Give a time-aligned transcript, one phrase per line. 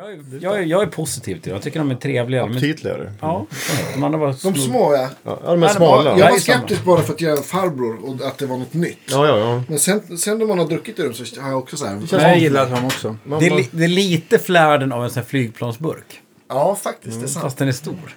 [0.00, 1.50] Jag är, jag, är, jag är positiv till det.
[1.50, 2.40] Jag tycker de är trevliga.
[2.42, 3.12] De är, Aptitligare.
[3.20, 3.46] ja,
[3.94, 4.54] de andra var De små.
[4.54, 5.08] små ja.
[5.24, 6.10] Ja, de är Nej, smala.
[6.10, 6.58] Jag Ja, var samma.
[6.58, 8.98] skeptisk bara för att jag är farbror och att det var något nytt.
[9.10, 9.62] Ja, ja, ja.
[9.68, 11.94] Men sen, sen när man har druckit ur dem så har jag också så här.
[11.94, 13.16] Men jag gillar dem också.
[13.24, 16.20] Man, Det är, li, det är lite flärden av en sån här flygplansburk.
[16.48, 17.20] Ja, faktiskt.
[17.20, 17.42] Det är sant.
[17.42, 18.16] Fast den är stor.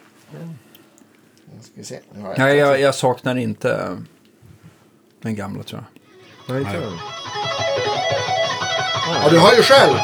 [1.61, 1.99] Ska vi se.
[2.15, 3.97] Nu har jag- Nej, jag, jag saknar inte eh,
[5.23, 5.83] den gamla tror
[6.47, 6.55] jag.
[6.55, 6.93] nej, inte den.
[9.23, 9.95] Ja, du har ju själv.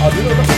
[0.00, 0.57] Ja, du har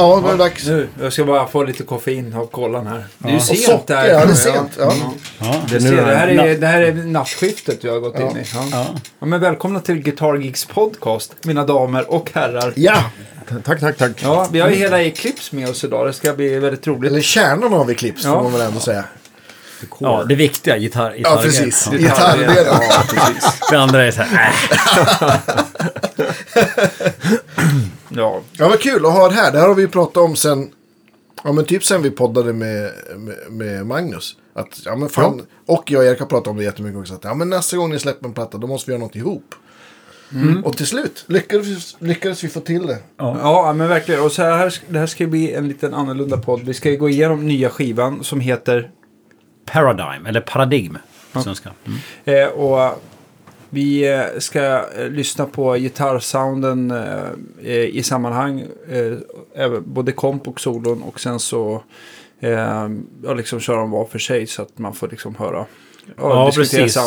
[0.00, 0.66] Ja, nu är det dags.
[0.66, 3.04] Nu, jag ska bara få lite koffein av kollan här.
[3.18, 4.04] Det är ju Och sent socker, där.
[4.08, 4.70] ja det är sent.
[4.78, 4.92] Ja.
[5.38, 5.54] Ja.
[5.70, 8.44] Det, ser, det, här är, det här är nattskiftet vi har gått in i.
[8.54, 8.64] Ja.
[8.72, 8.86] Ja.
[9.20, 12.72] Ja, men välkomna till Guitar Geeks podcast, mina damer och herrar.
[12.76, 13.04] ja,
[13.64, 14.10] Tack, tack, tack.
[14.22, 16.06] Ja, vi har ju hela Eclipse med oss idag.
[16.06, 17.10] Det ska bli väldigt roligt.
[17.12, 18.34] eller kärnan av Eclipse Ja.
[18.34, 19.04] får man väl ändå säga.
[19.98, 20.76] ja, det viktiga.
[20.76, 21.88] Gitarr, Ja, gitarr precis.
[21.92, 21.98] Ja.
[21.98, 22.56] Gitarrdelen.
[22.66, 23.60] Ja, precis.
[23.70, 24.52] Det andra är så här,
[25.20, 25.30] äh.
[28.10, 29.52] Ja, Ja, vad kul att ha det här.
[29.52, 30.70] Det här har vi pratat om sen,
[31.44, 34.36] ja men typ sen vi poddade med, med, med Magnus.
[34.54, 37.14] Att, ja men fan, och jag och Erik har pratat om det jättemycket också.
[37.14, 39.54] Att, ja men nästa gång ni släpper en platta, då måste vi göra något ihop.
[40.64, 42.98] Och till slut lyckades, lyckades vi få till det.
[43.16, 44.22] ja men verkligen.
[44.22, 46.60] Och så här, det här ska bli en liten annorlunda podd.
[46.60, 48.90] Vi ska gå igenom nya skivan som heter...
[49.66, 50.98] Paradigm, eller paradigm
[51.32, 51.70] svenska.
[51.84, 51.98] Mm.
[52.24, 53.02] Eh, och
[53.70, 56.90] vi eh, ska eh, lyssna på gitarrsounden
[57.62, 58.64] eh, i sammanhang.
[59.84, 61.02] Både komp och solon.
[61.02, 61.82] Och sen så
[63.22, 65.66] ja, liksom köra dem var för sig så att man får liksom höra.
[66.16, 66.98] Ja, precis.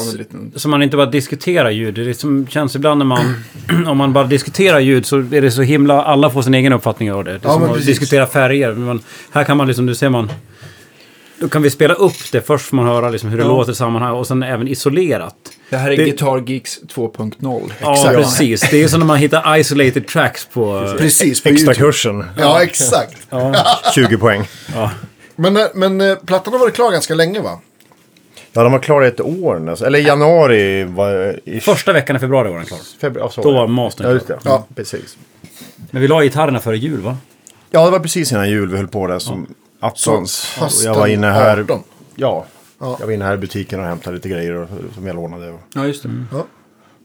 [0.55, 1.95] Så man inte bara diskuterar ljud.
[1.95, 3.43] Det är som känns ibland när man...
[3.87, 6.03] om man bara diskuterar ljud så är det så himla...
[6.03, 7.31] Alla får sin egen uppfattning av det.
[7.31, 7.85] Det är Ja, som att precis.
[7.85, 8.73] diskutera färger.
[8.73, 8.99] Men
[9.31, 10.31] här kan man liksom, nu ser man...
[11.39, 12.41] Då kan vi spela upp det.
[12.41, 13.47] Först får man höra liksom hur det Ja.
[13.49, 15.35] låter i sammanhang och sen även isolerat.
[15.69, 17.71] Det här är Det- Guitar Geeks 2.0.
[17.81, 18.61] Ja, precis.
[18.71, 20.93] Det är som när man hittar isolated tracks på...
[20.97, 21.85] Precis, på Extra YouTube.
[21.85, 22.25] kursen.
[22.37, 23.17] Ja, exakt.
[23.29, 24.47] Ja, 20 poäng.
[24.75, 24.91] ja.
[25.35, 27.59] Men, eh, men eh, plattan har varit klar ganska länge va?
[28.53, 29.87] Ja, de var klara i ett år nästan.
[29.87, 31.39] Eller i januari var...
[31.49, 32.79] I Första veckan i februari var den klar.
[33.01, 33.57] februari, ja, Då det.
[33.57, 34.37] var mastern Ja, klar.
[34.43, 34.49] det.
[34.49, 34.67] Ja.
[34.75, 35.17] Precis.
[35.91, 37.17] Men vi la gitarrerna före jul va?
[37.71, 39.47] Ja, det var precis innan jul vi höll på där som
[39.87, 40.55] attans.
[40.59, 41.59] Hösten jag var inne här.
[41.59, 41.83] 18.
[42.15, 42.45] Ja.
[42.79, 42.97] Ja.
[42.99, 45.49] Jag var inne här i butiken och hämtade lite grejer och, som jag lånade.
[45.49, 46.09] Och, Ja, just det.
[46.31, 46.45] Ja.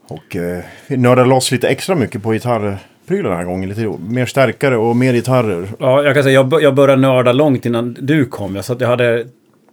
[0.09, 3.69] och eh, vi nördade loss lite extra mycket på gitarrprylar den här gången.
[3.69, 5.69] Lite mer starkare och mer gitarrer.
[5.78, 8.56] Ja, jag kan säga jag, jag började nörda långt innan du kom.
[8.56, 9.27] Jag, så att jag hade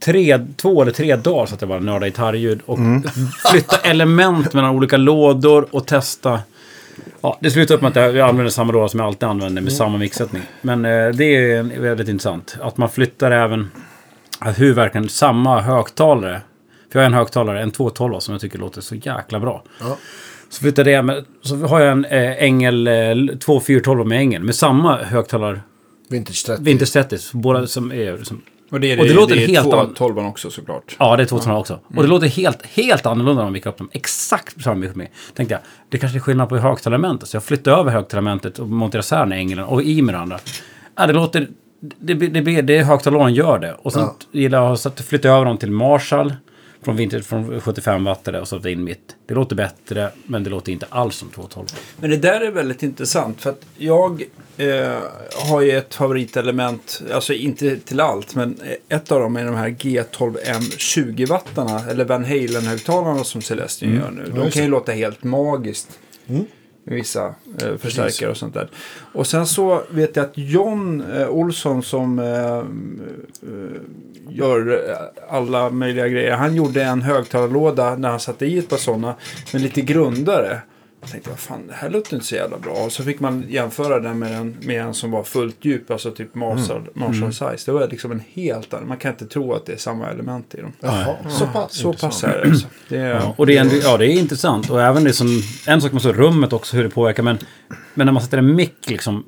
[0.05, 2.59] tre, två eller tre dagar så att jag bara nördade gitarrljud.
[2.65, 2.79] Och
[3.51, 6.39] flytta element mellan olika lådor och testa.
[7.25, 9.73] Ja, det slutade upp med att jag använder samma låda som jag alltid använder med
[9.73, 10.41] samma mixsättning.
[10.61, 12.57] Men eh, det är väldigt intressant.
[12.61, 13.71] Att man flyttar även
[14.39, 16.41] att hur verkligen samma högtalare.
[16.91, 19.63] För jag har en högtalare, en 212 som jag tycker låter så jäkla bra.
[19.79, 19.97] Ja.
[20.49, 24.43] Så flyttade jag med, så har jag en eh, Engel, eh, två 412 med Engel.
[24.43, 25.59] Med samma högtalare
[26.09, 26.63] Vintage 30.
[26.63, 28.23] Vinter Status, båda som är...
[28.23, 28.41] Som,
[28.71, 30.95] Och det är, Och det låter det är helt två an- tolvan också såklart.
[30.99, 31.79] ja, det är 212 också.
[31.95, 33.89] Och det låter helt, helt annorlunda när man mickar upp dem.
[33.93, 35.07] Exakt samma mick med.
[35.33, 37.29] Tänkte jag, det kanske är skillnad på högtalarelementet.
[37.29, 40.39] Så jag flyttade över högtalarelementet och monterade isär den Engelen och i med det andra.
[40.97, 41.47] Ja, det låter...
[41.99, 43.73] Det, det, det, det högtalaren gör det.
[43.73, 44.15] Och sen Ja.
[44.39, 46.33] gillar jag att flytta över dem till Marshall.
[46.85, 49.15] Från, vinter, från 75 watt och satte in mitt.
[49.25, 51.67] Det låter bättre, men det låter inte alls som 212.
[51.99, 54.23] Men det där är väldigt intressant för att jag
[54.57, 54.97] eh,
[55.49, 58.59] har ju ett favoritelement, alltså inte till allt, men
[58.89, 64.31] ett av dem är de här G12M 20-wattarna, eller Van Halen-högtalarna som Celestion gör nu.
[64.35, 65.99] De kan ju låta helt magiskt.
[66.87, 68.69] Med vissa eh, förstärkare och sånt där.
[69.13, 72.63] Och sen så vet jag att John eh, Olsson som eh, eh,
[74.29, 76.31] gör eh, alla möjliga grejer.
[76.31, 79.15] Han gjorde en högtalarlåda när han satte i ett par sådana.
[79.53, 80.61] Men lite grundare.
[81.05, 82.73] Jag tänkte, vad fan, det här låter inte så jävla bra.
[82.73, 86.11] Och så fick man jämföra den med en, med en som var fullt djup, alltså
[86.11, 87.65] typ Marshall, Marshall size.
[87.65, 90.55] Det var liksom en helt annan, man kan inte tro att det är samma element
[90.55, 90.73] i dem.
[90.79, 91.73] Jaha, så pass.
[91.73, 92.67] Så pass är det alltså.
[92.89, 94.69] Det är, Ja, och det är, en, ja, det är intressant.
[94.69, 95.41] Och även det som...
[95.67, 97.23] En sak med så rummet också, hur det påverkar.
[97.23, 97.37] Men,
[97.93, 99.23] men när man sätter en mick liksom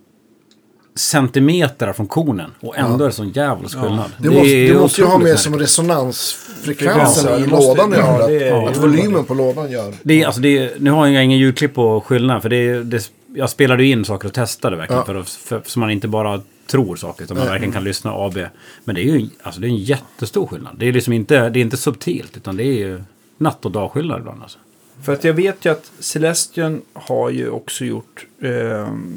[0.97, 4.11] centimeter från konen och ändå är det sån jävla skillnad.
[4.17, 7.93] Det måste, är det måste ju ha med som resonansfrekvensen Frekvensen, i det måste- lådan
[7.93, 8.61] att ja, göra.
[8.63, 9.93] det Att volymen på lådan gör.
[10.03, 12.41] Det är, alltså det är, nu har jag ingen ljudklipp på skillnaden.
[12.41, 14.99] För det, det, jag spelade ju in saker och testade verkligen.
[14.99, 15.05] Ja.
[15.05, 17.23] För, att, för, så man inte bara tror saker.
[17.23, 17.51] Utan man Nej.
[17.53, 18.37] verkligen kan lyssna AB.
[18.83, 20.75] Men det är ju alltså det är en jättestor skillnad.
[20.79, 22.37] Det är liksom inte, det är inte subtilt.
[22.37, 23.01] Utan det är ju
[23.37, 24.41] natt och dagskillnad ibland.
[24.43, 24.57] Alltså.
[25.03, 28.25] För att jag vet ju att Celestion har ju också gjort...
[28.41, 29.13] ehm,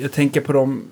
[0.00, 0.84] jag tänker på de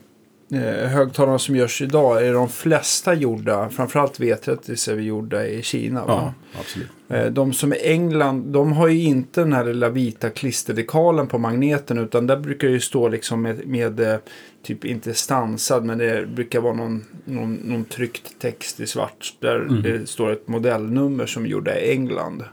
[0.53, 2.27] eh, högtalarna som görs idag.
[2.27, 6.07] Är de flesta gjorda, framförallt V30 är vi gjorda i Kina.
[6.07, 6.35] Va?
[6.53, 6.89] Ja, absolut.
[7.09, 11.39] Eh, De som är England, de har ju inte den här lilla vita klisterdekalen på
[11.39, 11.99] magneten.
[11.99, 14.17] Utan där brukar det ju stå liksom med, med eh,
[14.63, 19.35] typ inte stansad, men det brukar vara någon, någon, någon tryckt text i svart.
[19.41, 22.45] Där det står ett modellnummer som är gjorda i England.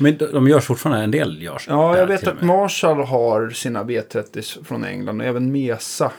[0.00, 1.66] Men de, görs fortfarande, en del görs.
[1.68, 2.42] Ja, jag vet att.
[2.42, 6.12] Marshall har sina V30 från England och även Mesa.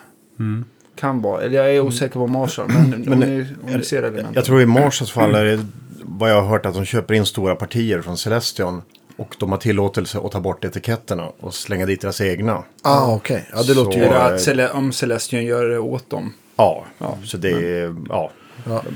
[0.99, 4.03] Kan vara, eller jag är osäker på Marshall, men, om, Men, ni, om ni ser
[4.03, 4.33] elementen.
[4.33, 5.65] Jag tror i Marshalls fall är det
[6.01, 8.81] vad jag har hört att de köper in stora partier från Celestion.
[9.17, 12.63] Och de har tillåtelse att ta bort etiketterna och slänga dit deras egna.
[12.81, 13.49] Ah, okej.
[13.53, 14.05] Ja, det låter ju...
[14.05, 16.33] Så- Eller att Cele, om Celestion gör det åt dem.
[16.55, 17.17] Ja, Ja.
[17.23, 17.95] så det är...
[18.09, 18.31] Ja.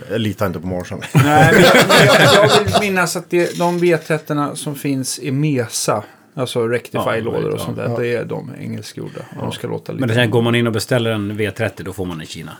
[0.10, 1.06] Jag litar inte på Marshall.
[1.14, 1.24] Nej,
[1.54, 6.04] men jag, men jag, jag vill minnas att det, de V30 som finns i Mesa,
[6.36, 7.66] alltså Ja, Rectify-lådor och ja.
[7.66, 9.20] sånt där, det är de engelskgjorda.
[9.36, 10.06] Och de ska låta lite...
[10.06, 12.52] Men sen går man in och beställer en V30 då får man i Kina.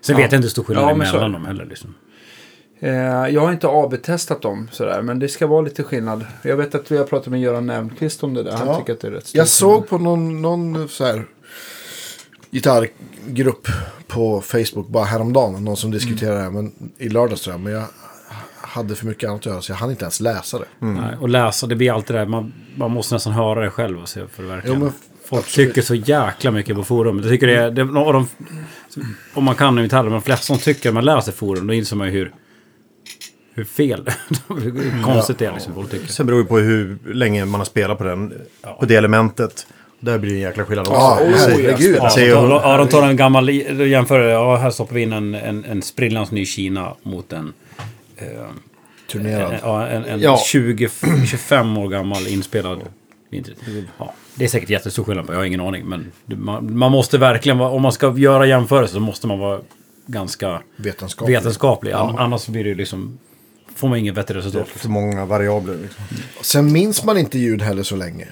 [0.00, 1.64] Sen vet jag inte hur stor skillnad Ja, mellan dem heller.
[1.64, 1.94] Liksom.
[2.80, 2.92] Eh,
[3.28, 6.26] jag har inte AB-testat dem sådär, men det ska vara lite skillnad.
[6.42, 8.52] Jag vet att vi har pratat med Göran Nämqvist om det där.
[8.52, 8.74] Han Ja.
[8.78, 9.36] tycker att det är rätt stort.
[9.38, 11.24] Jag såg på någon, någon så här
[12.50, 13.68] gitarrgrupp
[14.06, 15.64] på Facebook bara häromdagen.
[15.64, 16.50] Någon som diskuterade det här.
[16.50, 17.60] Men i lördags tror jag.
[17.60, 17.84] Men jag
[18.60, 20.66] hade för mycket annat att göra så jag hann inte ens läsa det.
[20.78, 24.02] Nej, och läsa, det blir alltid det där, man, man måste nästan höra det själv
[24.02, 24.78] och se för det verkligen.
[24.78, 24.92] Jo, men
[25.28, 25.68] Folk absolut.
[25.68, 27.18] tycker så jäkla mycket på forum.
[27.18, 28.28] Jag tycker det är, det, och de,
[29.34, 32.06] om man kan gitarr, men de flesta som tycker man läser forum, då inser man
[32.06, 32.32] ju hur,
[33.54, 34.10] hur fel,
[34.48, 36.06] hur konstigt det är liksom, folk tycker.
[36.06, 38.32] Sen beror det på hur länge man har spelat på den.
[38.80, 39.66] På det elementet.
[40.00, 41.00] Där blir det en jäkla skillnad också.
[41.00, 41.96] Ja, säger- herregud.
[41.96, 43.48] Ja, de, ja, de tar en gammal,
[43.88, 47.52] jämför det, ja här stoppar vi in en, en, en sprillans ny Kina mot en,
[48.16, 48.26] eh,
[49.12, 49.52] Turnerad.
[49.52, 50.38] en, ja, en, en Ja.
[50.46, 50.88] 20,
[51.26, 52.78] 25 år gammal inspelad.
[53.98, 55.84] Ja, det är säkert jättestor skillnad på, jag har ingen aning.
[55.86, 59.60] Men man, man måste verkligen vara, om man ska göra jämförelser så måste man vara
[60.06, 61.36] ganska Vetenskaplig.
[61.36, 61.92] vetenskaplig.
[61.92, 63.18] An- Annars blir det liksom,
[63.74, 64.68] får man inget bättre resultat.
[64.68, 65.76] för många variabler.
[65.82, 66.04] Liksom.
[66.40, 68.26] Sen minns man inte ljud heller så länge.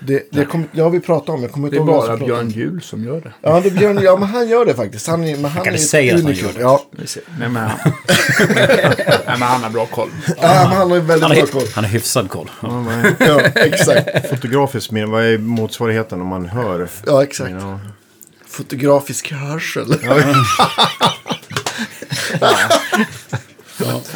[0.00, 1.42] Det, det, kom, det har vi pratat om.
[1.42, 3.32] Jag kommer Det inte är ihåg vem bara Björn Juhl som gör det.
[3.40, 5.06] Ja, det är Björn, ja, men han gör det faktiskt.
[5.06, 6.60] Han, är, men han kan är säga att han gör det.
[6.60, 6.82] Ja.
[7.38, 7.78] Nej, men han,
[8.56, 8.94] Nej,
[9.26, 10.08] men han har bra koll.
[10.26, 10.34] ja,
[10.68, 11.62] men han har väldigt Han bra har, koll.
[11.74, 12.50] han har hyfsad koll.
[13.18, 14.28] Ja, exakt.
[14.30, 16.88] Fotografiskt, men vad är motsvarigheten om man hör?
[17.06, 17.50] Ja, exakt.
[17.60, 17.80] Ja.
[18.46, 19.94] Fotografisk hörsel.
[20.02, 20.14] Ja,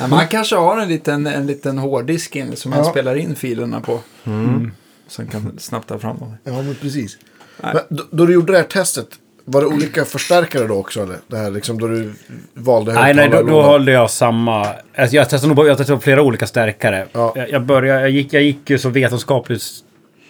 [0.00, 2.90] men han kanske har en liten, en liten hårddisk som han Ja.
[2.90, 4.00] spelar in filerna på.
[4.24, 4.70] Mm.
[5.08, 6.34] Sen kan snabbt ta fram dem.
[6.44, 7.18] Ja, men precis.
[7.60, 9.08] Men, då, då du gjorde det här testet,
[9.44, 11.02] var det olika förstärkare då också?
[11.02, 11.16] Eller?
[11.26, 12.12] Det här liksom då du
[12.54, 14.66] valde Nej, nej, då, då höll jag samma...
[14.96, 17.06] Alltså jag testade nog jag testade på flera olika stärkare.
[17.12, 17.32] Ja.
[17.36, 19.62] Jag, jag, började, jag, gick, jag gick ju så vetenskapligt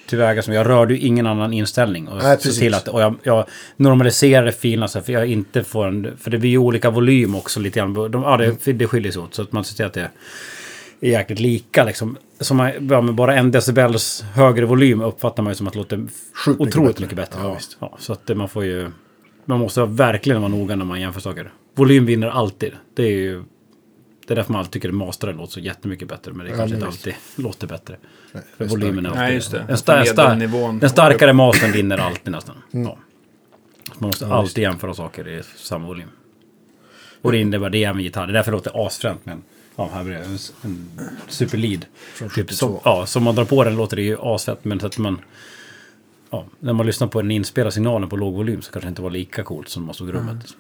[0.07, 2.09] tillväga som jag rörde ju ingen annan inställning.
[2.09, 3.45] Och, Nej, till att, och jag, jag
[3.77, 6.17] normaliserade filerna så för jag inte får en...
[6.21, 7.95] För det blir ju olika volym också lite grann.
[7.95, 9.35] De, ja, det, det skiljer sig åt.
[9.35, 10.11] Så att man ser till att det
[11.07, 12.17] är jäkligt lika liksom.
[12.41, 15.79] Som man, ja, med bara en decibels högre volym uppfattar man ju som att det
[15.79, 17.05] låter Sjukt mycket otroligt bättre.
[17.05, 17.41] mycket bättre.
[17.43, 18.91] Ja, Ja, ja, så att man får ju...
[19.45, 21.53] Man måste verkligen vara noga när man jämför saker.
[21.75, 22.73] Volym vinner alltid.
[22.95, 23.43] Det är ju...
[24.27, 26.33] Det är därför man alltid tycker att mastaren låter så jättemycket bättre.
[26.33, 27.07] Men det Ja, kanske men inte visst.
[27.07, 27.15] alltid
[27.45, 27.97] låter bättre.
[28.33, 29.21] det För volymen är alltid...
[29.23, 29.65] Nej, just det.
[29.69, 32.57] Den, star, den starkare mastern vinner alltid nästan.
[32.73, 32.87] Mm.
[32.87, 32.99] Ja.
[33.89, 36.09] Så Man måste alltid jämföra saker i samma volym.
[37.23, 38.27] Och det innebär det även gitarr.
[38.27, 39.21] Det är därför det låter asfränt.
[39.25, 39.43] Men
[39.77, 40.25] ja, här blir det
[40.63, 40.91] en,
[41.29, 41.87] superlead.
[42.15, 42.55] Från Typ 72.
[42.57, 44.65] som, ja, som man drar på den låter det ju asfett.
[44.65, 45.21] Men så att man...
[46.31, 49.03] Ja, när man lyssnar på den inspelade signalen på låg volym så kanske det inte
[49.03, 50.55] var lika coolt som man stod i rummet.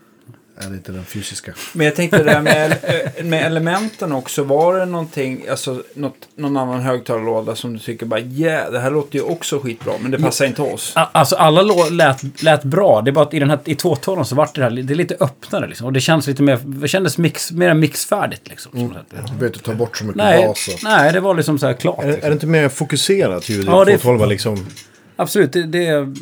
[0.56, 1.52] Är inte den fysiska?
[1.72, 4.42] Men jag tänkte det där med, eh, med elementen också.
[4.42, 8.90] Var det någonting, alltså något, någon annan högtalarlåda som du tycker bara yeah, det här
[8.90, 9.92] låter ju också skitbra.
[10.00, 10.92] Men det passar inte oss.
[10.94, 13.02] Alltså alla lät, lät bra.
[13.02, 14.96] Det är bara att i den här i tvåtålen så vart det här det är
[14.96, 15.86] lite öppnare liksom.
[15.86, 18.72] Och det känns lite mer, det kändes mix, mer mixfärdigt liksom.
[18.76, 18.92] Mm.
[19.10, 20.68] Du behöver inte ta bort så mycket Nej, bas.
[20.68, 20.80] Och...
[20.84, 22.04] nej, det var liksom så här klart.
[22.04, 22.28] Är, är Liksom.
[22.30, 23.64] det inte mer fokuserat ljud?
[23.66, 24.66] Ja, det är- 212 liksom.
[25.16, 26.14] Absolut, det, det, är,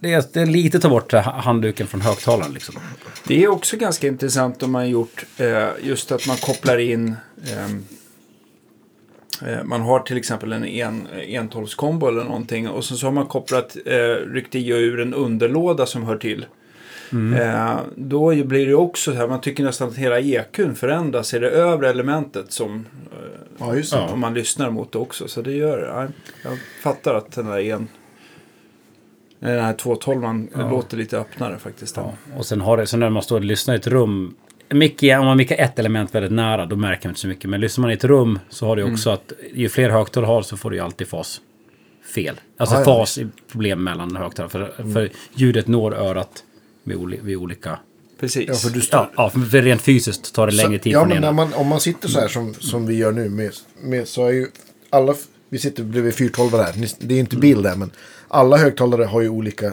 [0.00, 2.74] det, är, det är lite ta bort ha- handduken från högtalaren liksom.
[3.26, 7.16] Det är också ganska intressant om man gjort eh, just att man kopplar in
[7.52, 7.84] ehm,
[9.46, 13.26] eh, man har till exempel en en, entolvskombo eller någonting och så, så har man
[13.26, 13.96] kopplat, eh,
[14.32, 16.46] ryckt i och ur en underlåda som hör till.
[17.40, 21.38] Eh, då blir det också så här, man tycker nästan att hela EQn förändras i
[21.38, 23.18] det övre elementet som eh,
[23.58, 23.98] Ja, just det.
[24.00, 25.28] om man lyssnar mot det också.
[25.28, 25.86] Så det gör det.
[25.86, 26.06] Ja,
[26.50, 27.88] Jag fattar att den där en
[29.40, 31.96] den här 212 låter lite öppnare faktiskt.
[31.96, 32.14] Ja.
[32.36, 34.34] Och sen, har det, sen när man står och lyssnar i ett rum
[34.70, 37.50] är- om man mickar ett element väldigt nära, då märker man inte så mycket.
[37.50, 38.94] Men lyssnar man i ett rum så har du Mm.
[38.94, 41.40] också att ju fler högtalare du har så får du ju alltid fas
[42.14, 42.40] fel.
[42.56, 44.50] Alltså Ja, ja, fas är problem mellan högtalare.
[44.50, 46.44] För, för ljudet når örat
[46.84, 47.78] vid, oli, vid olika...
[48.20, 48.44] Precis.
[48.48, 49.00] Ja, för du står...
[49.00, 51.80] Ja, ja, för rent fysiskt tar det längre tid ja, men när man, om man
[51.80, 53.50] sitter så här som, som vi gör nu med,
[53.82, 54.46] med så är ju
[54.90, 55.14] alla,
[55.48, 57.90] vi sitter bredvid 412 här, Ni- det är inte bild där men
[58.28, 59.72] alla högtalare har ju olika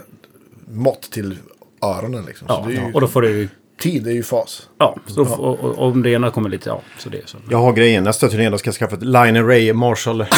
[0.71, 1.38] mått till
[1.81, 2.45] öronen liksom.
[2.50, 3.50] Ja, så det är ju, och då får du...
[3.81, 4.69] tid är ju fas.
[4.77, 6.69] Ja, så, och, och, och om det ena kommer lite...
[6.69, 7.38] Ja, så det är så.
[7.50, 8.03] Jag har grejen.
[8.03, 10.25] Nästa turné då ska jag skaffa ett Line Array Marshall.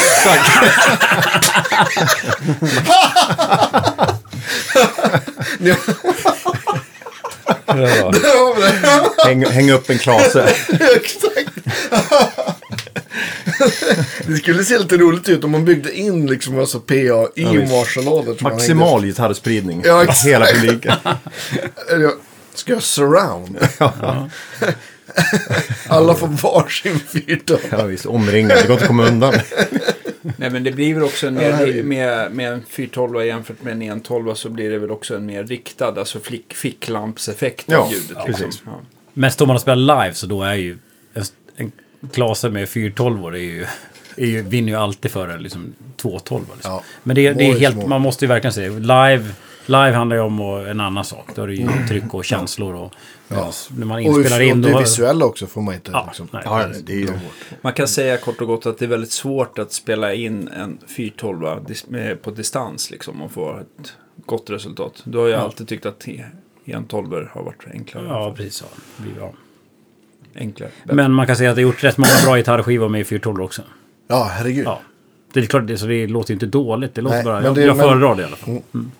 [7.67, 8.13] Ja,
[9.25, 10.43] Häng, häng upp en klase.
[10.95, 11.53] Exakt.
[14.27, 17.53] Det skulle se lite roligt ut om man byggde in liksom alltså PA i Ja,
[18.03, 19.81] man Maximal gitarrspridning.
[19.85, 20.25] Ja, exakt.
[20.25, 20.93] Hela publiken.
[22.53, 23.57] Ska jag surround?
[25.87, 27.59] Alla får varsin 412.
[27.71, 28.57] Ja, visst, omringad.
[28.57, 29.33] Det går inte att komma undan.
[30.37, 33.73] Nej men det blir väl också en Ja, mer, med, med en 412 jämfört med
[33.73, 37.91] en 112 så blir det väl också en mer riktad, alltså flick, ficklampseffekt Ja, av
[37.91, 38.17] ljudet.
[38.25, 38.45] precis.
[38.45, 38.61] Liksom.
[38.65, 38.81] Ja.
[39.13, 40.77] Men står man och spelar live så då är ju
[41.13, 41.23] en,
[41.55, 41.71] en
[42.13, 43.65] klase med 412 är ju,
[44.17, 46.43] är ju, vinner ju alltid före liksom 212.
[46.53, 46.71] Liksom.
[46.71, 46.83] Ja.
[47.03, 49.25] Men det, det är helt, man måste ju verkligen säga live,
[49.65, 51.25] live handlar ju om och en annan sak.
[51.35, 52.93] Då är det ju tryck och känslor och
[53.27, 56.27] medans när man Och, inspelar in och det visuella också får man inte Ja, liksom.
[56.31, 56.41] nej.
[56.45, 57.09] Ja, det är ju...
[57.61, 60.77] Man kan säga kort och gott att det är väldigt svårt att spela in en
[60.97, 63.93] 412 dis- med- på distans liksom, och få ett
[64.25, 65.01] gott resultat.
[65.03, 66.05] Du har ju alltid tyckt att
[66.65, 68.05] 112 har varit enklare.
[68.07, 68.63] Ja, precis.
[69.19, 69.31] Ja.
[70.37, 70.69] Det enklare.
[70.85, 73.61] Men man kan säga att det har gjort rätt många bra gitarrskivor med 412 också.
[74.07, 74.65] Ja, herregud.
[74.65, 74.81] Ja.
[75.33, 76.95] Det är klart, det, så det låter ju inte dåligt.
[76.95, 77.35] Det låter Nej, bara...
[77.35, 78.49] men Jag, det- jag men- föredrar det i alla fall.
[78.73, 78.91] Mm.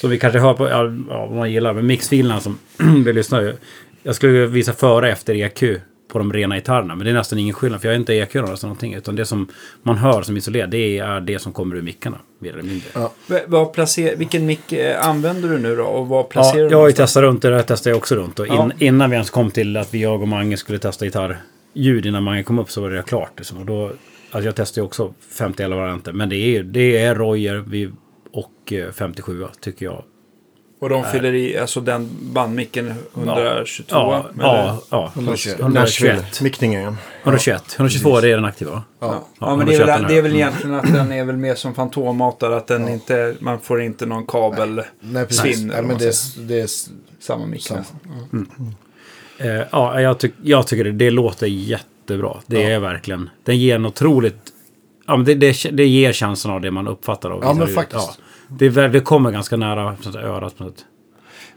[0.00, 2.58] Så vi kanske hör på, ja, ja, vad man gillar, men mixfilerna som
[3.04, 3.54] vi lyssnar ju.
[4.02, 5.62] Jag skulle visa före och efter EQ
[6.12, 6.94] på de rena gitarrerna.
[6.94, 8.94] Men det är nästan ingen skillnad, för jag är inte EQ eller någonting.
[8.94, 9.48] Utan det som
[9.82, 12.16] man hör som isolerat, det är det som kommer ur mickarna.
[12.42, 12.88] Mer eller mindre.
[12.94, 15.84] Ja, V- Vad placer- vilken mick eh, använder du nu då?
[15.84, 18.38] Och vad placerar du jag har ju testat runt det, där testade jag också runt.
[18.38, 18.70] Och in, Ja.
[18.78, 22.42] Innan vi ens kom till att vi, jag och Mange skulle testa gitarrljud, innan Mange
[22.42, 23.32] kom upp så var det klart.
[23.36, 23.58] Liksom.
[23.58, 23.84] Och då,
[24.30, 26.12] alltså jag testade ju också 51 varianter.
[26.12, 27.90] Men det är, det är Royer vi,
[28.32, 30.04] och eh, 57 tycker jag.
[30.80, 33.84] Och de fyller i, alltså den bandmicken 122?
[33.88, 34.44] Ja, eller?
[34.44, 35.12] ja, ja.
[35.14, 35.60] 121.
[35.60, 36.40] 121.
[36.40, 36.96] Mickningen.
[37.22, 37.74] 121.
[37.76, 38.82] 122 det är den aktiva va?
[39.00, 41.36] Ja, Ja, men det är, 121 väl, det är väl egentligen att den är väl
[41.36, 42.56] mer som fantommatare.
[42.56, 45.56] Att den inte, man får inte någon kabel Nej, precis.
[45.56, 45.66] svinn.
[45.68, 46.68] Nej, men det, är, det är
[47.20, 47.80] Samma mick samma.
[47.80, 48.74] nästan.
[49.38, 52.36] Eh, ja, jag, tyck, jag tycker det, det låter jättebra.
[52.46, 53.30] Det är verkligen...
[53.44, 54.52] Den ger en otroligt...
[55.06, 58.20] Ja, men det, det, det ger känslan av det man uppfattar av Ja, men faktiskt.
[58.50, 60.86] Det, är det kommer ganska nära så att säga, örat på något sätt.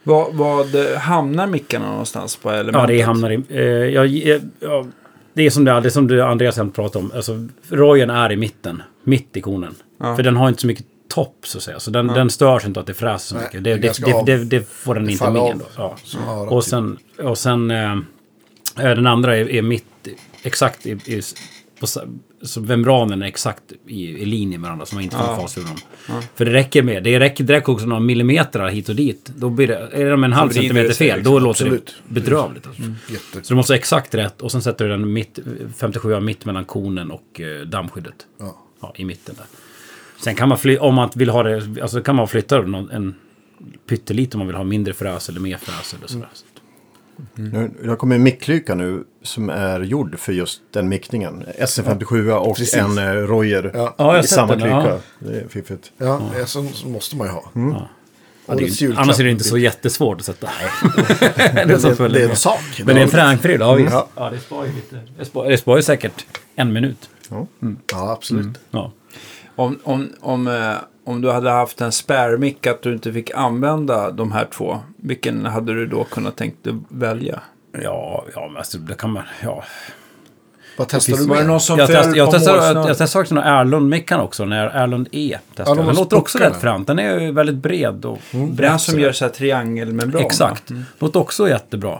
[0.03, 2.81] Vad, vad eh, hamnar mickarna någonstans på elementet?
[2.81, 3.43] Ja, det hamnar i...
[3.49, 4.85] Eh, jag, jag, ja,
[5.33, 7.11] det är som det, det är som du, Andreas har pratat om.
[7.15, 8.83] Alltså, rojen är i mitten.
[9.03, 9.75] Mitt i konen.
[9.99, 10.15] Ja.
[10.15, 11.79] För den har inte så mycket topp så att säga.
[11.79, 13.63] Så den, den störs inte att det fräser så Nej, mycket.
[13.63, 15.63] det Det, det, det, det, får den det inte med av.
[15.77, 15.95] Ja.
[16.49, 16.69] Och typ.
[16.69, 17.99] sen, och sen eh, eh,
[18.75, 19.85] den andra är, är mitt,
[20.43, 21.21] exakt i, i,
[21.79, 21.87] på,
[22.43, 25.31] så membranen är exakt i, i linje med varandra så man inte får Ja.
[25.31, 25.41] ja.
[25.41, 25.77] fas ur dem.
[26.35, 29.31] För det räcker med, det räcker, det räcker också några millimeter hit och dit.
[29.35, 31.33] Då blir det, är de en halv det centimeter fel, liksom.
[31.33, 31.95] då låter Absolut.
[32.07, 32.67] det bedrövligt.
[32.67, 32.81] Alltså.
[32.81, 33.47] jätte...
[33.47, 35.39] Så du måste ha exakt rätt och sen sätter du den mitt,
[35.77, 38.27] 57 mitt mellan konen och eh, dammskyddet.
[38.39, 38.59] Ja.
[38.81, 39.45] Ja, i mitten där.
[40.23, 43.15] Sen kan man fly, om man vill ha det, alltså kan man flytta någon, en
[43.87, 46.29] pyttelite om man vill ha mindre fräs eller mer fräs eller sådär.
[47.35, 51.45] Nu, det har kommit en nu som är gjord för just den mickningen.
[51.59, 52.75] SM57 och Precis.
[52.75, 53.95] en uh, Royer Ja.
[53.97, 54.87] Ja, i samma den, klyka.
[54.87, 54.99] ja.
[55.19, 55.91] Det är fiffigt.
[55.97, 56.45] Ja, ja.
[56.45, 57.43] Så, så måste man ju ha.
[57.53, 57.89] Ja.
[58.45, 60.47] Ja, det är, annars är det inte så jättesvårt att sätta.
[61.21, 62.59] det är Det, det, är en sak.
[62.77, 63.91] Men det är en frankfryd, ja visst.
[63.93, 64.07] Ja.
[64.15, 64.99] Ja, det sparar ju lite.
[65.17, 66.25] Det sparar, det sparar ju säkert
[66.55, 67.09] en minut.
[67.29, 68.59] Ja, absolut.
[68.71, 68.91] Ja.
[69.55, 70.73] Om, om, om, eh,
[71.05, 74.79] om du hade haft en spare mick att du inte fick använda de här två.
[74.97, 77.41] Vilken hade du då kunnat tänkt dig välja?
[77.81, 79.23] Ja, ja, men alltså, det kan man...
[79.43, 79.63] Ja.
[80.77, 81.47] Vad testar du Var det med?
[81.47, 82.75] någon som Jag, föll test, jag, målsnöret?
[82.75, 85.63] jag, jag testar också några Erlund-mickar också, när Erlund E testar.
[85.63, 85.83] Ja, de jag.
[85.83, 86.87] har Den låter också rätt fränt.
[86.87, 90.25] Den är ju väldigt bred och Den brett som gör så här triangelmembran.
[90.25, 90.71] Exakt.
[90.71, 90.83] va?
[90.99, 91.99] Låter också jättebra.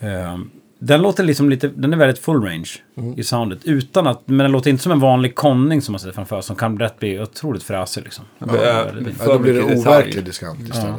[0.00, 2.70] Ehm, den låter liksom lite, den är väldigt full range
[3.16, 3.64] i soundet.
[3.64, 6.56] Utan att, men den låter inte som en vanlig konning som man ser framför som
[6.56, 8.24] kan lätt bli otroligt fräsig liksom.
[8.38, 8.46] Ja.
[8.64, 8.84] Ja,
[9.26, 10.94] då blir det overklig diskant istället.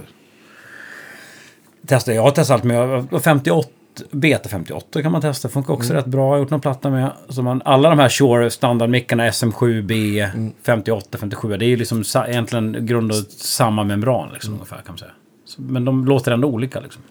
[1.88, 3.70] Testa, jag har testat allt med och 58,
[4.12, 6.24] Beta 58 kan man testa, funkar också rätt bra.
[6.24, 7.12] Jag har gjort någon platta med.
[7.30, 10.28] Så man, alla de här Shure standardmickarna, SM7B,
[10.64, 14.98] 58, 57, det är ju liksom egentligen grund och samma membran liksom, ungefär kan man
[14.98, 15.12] säga.
[15.46, 17.02] Så, men de låter ändå olika liksom.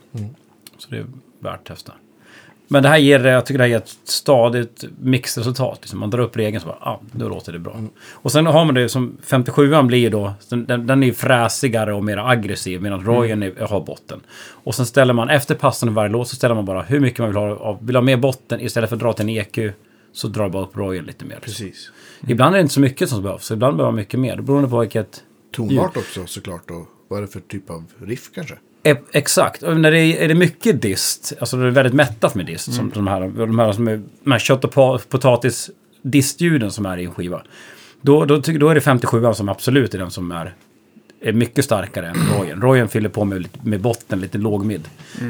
[0.78, 1.06] Så det är
[1.40, 1.92] värt att testa.
[2.72, 5.78] Men det här ger, jag tycker det här ger ett stadigt mixresultat.
[5.80, 6.00] Liksom.
[6.00, 7.80] Man drar upp regeln så bara, ja, då låter det bra.
[8.12, 12.30] Och sen har man det som 57an blir då, den, den är fräsigare och mer
[12.30, 14.20] aggressiv medan Royen är, har botten.
[14.40, 17.28] Och sen ställer man, efter passande varje låt så ställer man bara hur mycket man
[17.28, 19.58] vill ha av, vill ha mer botten istället för att dra till en EQ.
[20.12, 21.38] Så drar bara upp Royen lite mer.
[21.42, 21.90] Precis.
[22.28, 24.36] Ibland är det inte så mycket som behövs, ibland behöver man mycket mer.
[24.36, 25.22] Det beror på vilket...
[25.52, 26.70] Tonart också såklart.
[26.70, 28.54] Och vad är det för typ av riff kanske?
[29.12, 29.62] Exakt.
[29.62, 32.72] Och när det är, är det mycket dist, alltså det är väldigt mättat med dist,
[32.72, 35.70] som de här, de här, som är, de här kött och potatis
[36.02, 37.42] distljuden som är i en skiva.
[38.00, 40.54] Då, då, då är det 57 som absolut är den som är,
[41.20, 42.60] är mycket starkare än Royen.
[42.60, 44.88] Royen fyller på med, med botten, lite lågmid.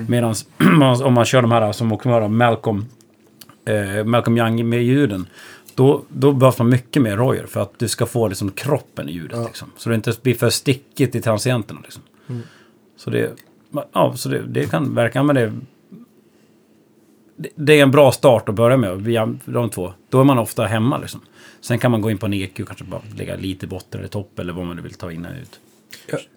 [0.08, 0.34] Medan
[1.04, 2.86] om man kör de här som också har Malcolm,
[3.64, 5.26] eh, Malcolm Young med ljuden.
[5.74, 9.12] Då, då behövs man mycket mer Royer för att du ska få liksom kroppen i
[9.12, 9.46] ljudet.
[9.46, 9.72] Liksom.
[9.76, 11.80] Så det inte blir för stickigt i transienterna.
[11.84, 12.02] Liksom.
[13.00, 13.32] Så det,
[13.92, 15.52] ja, så det, det kan verka, men det,
[17.54, 19.92] det, är en bra start att börja med via de två.
[20.08, 21.20] Då är man ofta hemma liksom.
[21.60, 24.38] Sen kan man gå in på en EQ, kanske bara lägga lite botten eller topp
[24.38, 25.60] eller vad man nu vill ta in och ut.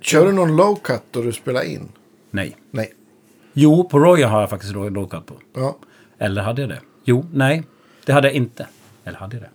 [0.01, 1.89] Kör du någon low cut då du spelar in?
[2.31, 2.57] Nej.
[2.71, 2.93] Nej.
[3.53, 5.33] Jo, på Royal har jag faktiskt low cut på.
[5.53, 5.77] Ja.
[6.17, 6.81] Eller hade jag det?
[7.03, 7.63] Jo, nej.
[8.05, 8.67] Det hade jag inte.
[9.03, 9.49] Eller hade jag det?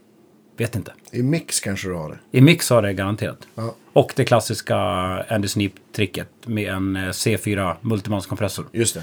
[0.59, 0.93] Vet inte.
[1.13, 2.39] I mix kanske du har det.
[2.39, 3.49] I mix har det garanterat.
[3.55, 3.75] Ja.
[3.93, 4.77] Och det klassiska
[5.29, 8.67] Andy Sneap-tricket med en eh, C4 multimanskompressor.
[8.73, 9.03] Just det.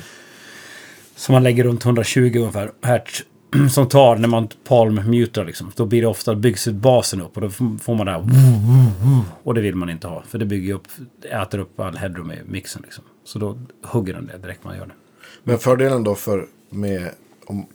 [1.15, 3.23] Som man lägger runt 120 ungefär hertz.
[3.71, 5.71] Som tar när man palm-mutar liksom.
[5.75, 8.25] Då blir det ofta, byggs basen upp och då får man det här.
[9.43, 10.23] Och det vill man inte ha.
[10.27, 10.87] För det bygger upp,
[11.31, 13.03] äter upp all headroom i mixen liksom.
[13.23, 14.93] Så då hugger den det direkt man gör det.
[15.43, 17.09] Men fördelen då för med,
[17.45, 17.65] om,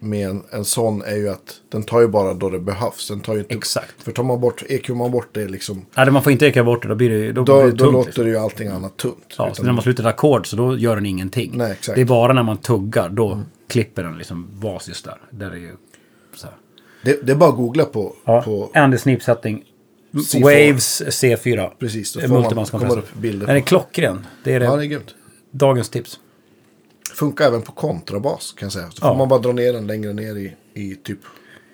[0.00, 3.08] med en, en sån är ju att den tar ju bara då det behövs.
[3.08, 4.02] Den tar ju inte, Exakt.
[4.02, 6.82] För tar man bort, EQ man bort det liksom, Nej, man får inte eka bort
[6.82, 6.88] det.
[6.88, 8.24] Då blir det, då då, blir det då låter liksom.
[8.24, 9.34] det ju allting annat tunt.
[9.38, 11.52] Ja, så när man slutar ackord så då gör den ingenting.
[11.54, 11.96] Nej, exakt.
[11.96, 15.16] Det är bara när man tuggar, då klipper den liksom basis där.
[15.30, 15.72] Där är ju
[16.34, 16.46] så
[17.02, 19.64] det, det är bara att googla på, Ja, på Andy Sneap setting.
[20.12, 20.42] C4.
[20.42, 21.70] Waves C4.
[21.78, 24.26] Precis, då Eh, får man- kommer upp bilder Den är klockren.
[24.44, 24.66] Det är det.
[24.66, 25.14] Ja, det är grymt.
[25.50, 26.20] Dagens tips.
[27.14, 28.90] Funkar även på kontrabas kan jag säga.
[28.90, 29.14] Så får Ja.
[29.14, 31.18] man bara dra ner den längre ner i, i typ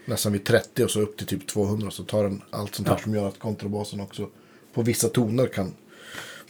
[0.05, 1.91] nästan vid 30 och så upp till typ 200.
[1.91, 4.29] Så tar den allt sånt här som gör att kontrabasen också
[4.75, 5.73] på vissa toner kan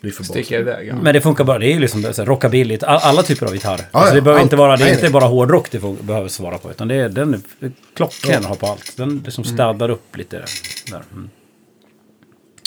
[0.01, 0.89] bli för Sticka iväg.
[0.89, 0.95] Ja.
[1.03, 1.59] Men det funkar bara.
[1.59, 2.79] Det är ju liksom så här rockabilly.
[2.83, 3.81] All, alla typer av gitarr.
[3.93, 4.47] Ja, alltså det ja, behöver allt.
[4.47, 5.13] inte vara, det är Nej, inte nej.
[5.13, 6.71] bara hårdrock det får, behöver svara på.
[6.71, 8.97] Utan det är, den är klockren att ha på allt.
[8.97, 10.45] Den liksom städar upp lite
[10.91, 11.03] där.
[11.13, 11.31] Mm.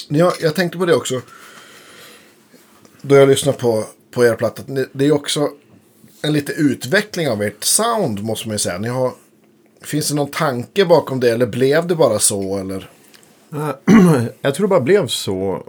[0.07, 1.21] Ja, jag tänkte på det också.
[3.01, 4.63] Då jag lyssnar på, på er platta.
[4.93, 5.49] Det är också
[6.21, 8.77] en lite utveckling av ert sound måste man ju säga.
[8.77, 9.11] Ni har,
[9.81, 12.57] finns det någon tanke bakom det eller blev det bara så?
[12.57, 12.89] Eller?
[14.41, 15.63] Jag tror det bara blev så.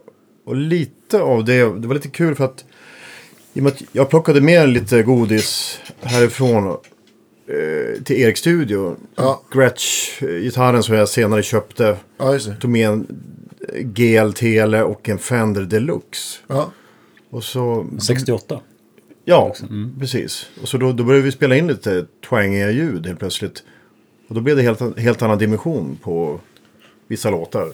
[0.44, 2.64] Och lite av det, det var lite kul för att
[3.52, 8.96] i och med att jag plockade med lite godis härifrån eh, till Eriks studio.
[9.16, 9.42] Ja.
[9.52, 11.96] Gretsch-gitarren som jag senare köpte.
[12.18, 12.38] Ja.
[12.60, 13.06] Tog med en
[13.80, 16.38] GL Tele och en Fender Deluxe.
[16.46, 16.72] Ja,
[17.30, 17.86] Och så...
[18.00, 18.60] 68.
[19.30, 19.54] Ja,
[20.00, 20.50] precis.
[20.62, 23.62] Och så då, då började vi spela in lite twangiga ljud helt plötsligt.
[24.28, 26.40] Och då blev det helt, helt annan dimension på
[27.08, 27.68] vissa låtar.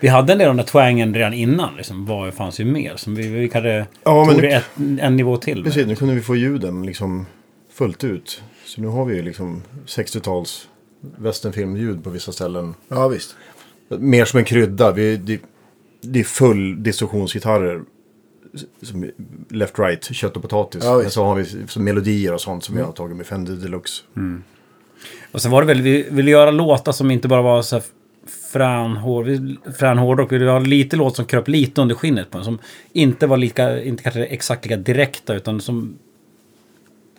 [0.00, 1.76] Vi hade en del av den där twangen redan innan.
[1.76, 2.96] Liksom, var, fanns ju mer.
[2.96, 4.64] Som vi, vi kanske Ja, men tog det- ett,
[5.00, 5.54] en nivå till.
[5.56, 5.64] med.
[5.64, 7.26] Precis, nu kunde vi få ljuden liksom
[7.72, 8.42] fullt ut.
[8.64, 10.68] Så nu har vi ju liksom 60-tals
[11.18, 12.74] westernfilmljud på vissa ställen.
[12.88, 13.36] ja visst.
[13.98, 14.92] Mer som en krydda.
[14.92, 15.40] Vi, det,
[16.00, 17.82] det är full distorsionsgitarrer.
[18.82, 19.10] Som
[19.48, 20.84] left, right, kött och potatis.
[20.84, 20.98] Ja.
[20.98, 24.02] Men så har vi som melodier och sånt som vi har tagit med Fender Deluxe.
[25.32, 27.84] Och sen var det väl, vi ville göra låtar som inte bara var så här
[28.52, 30.32] frän, hårdrock.
[30.32, 32.44] Vi ville ha lite låt som kröp lite under skinnet på en.
[32.44, 32.58] Som
[32.92, 35.98] inte var lika, inte kanske exakt lika direkta utan som...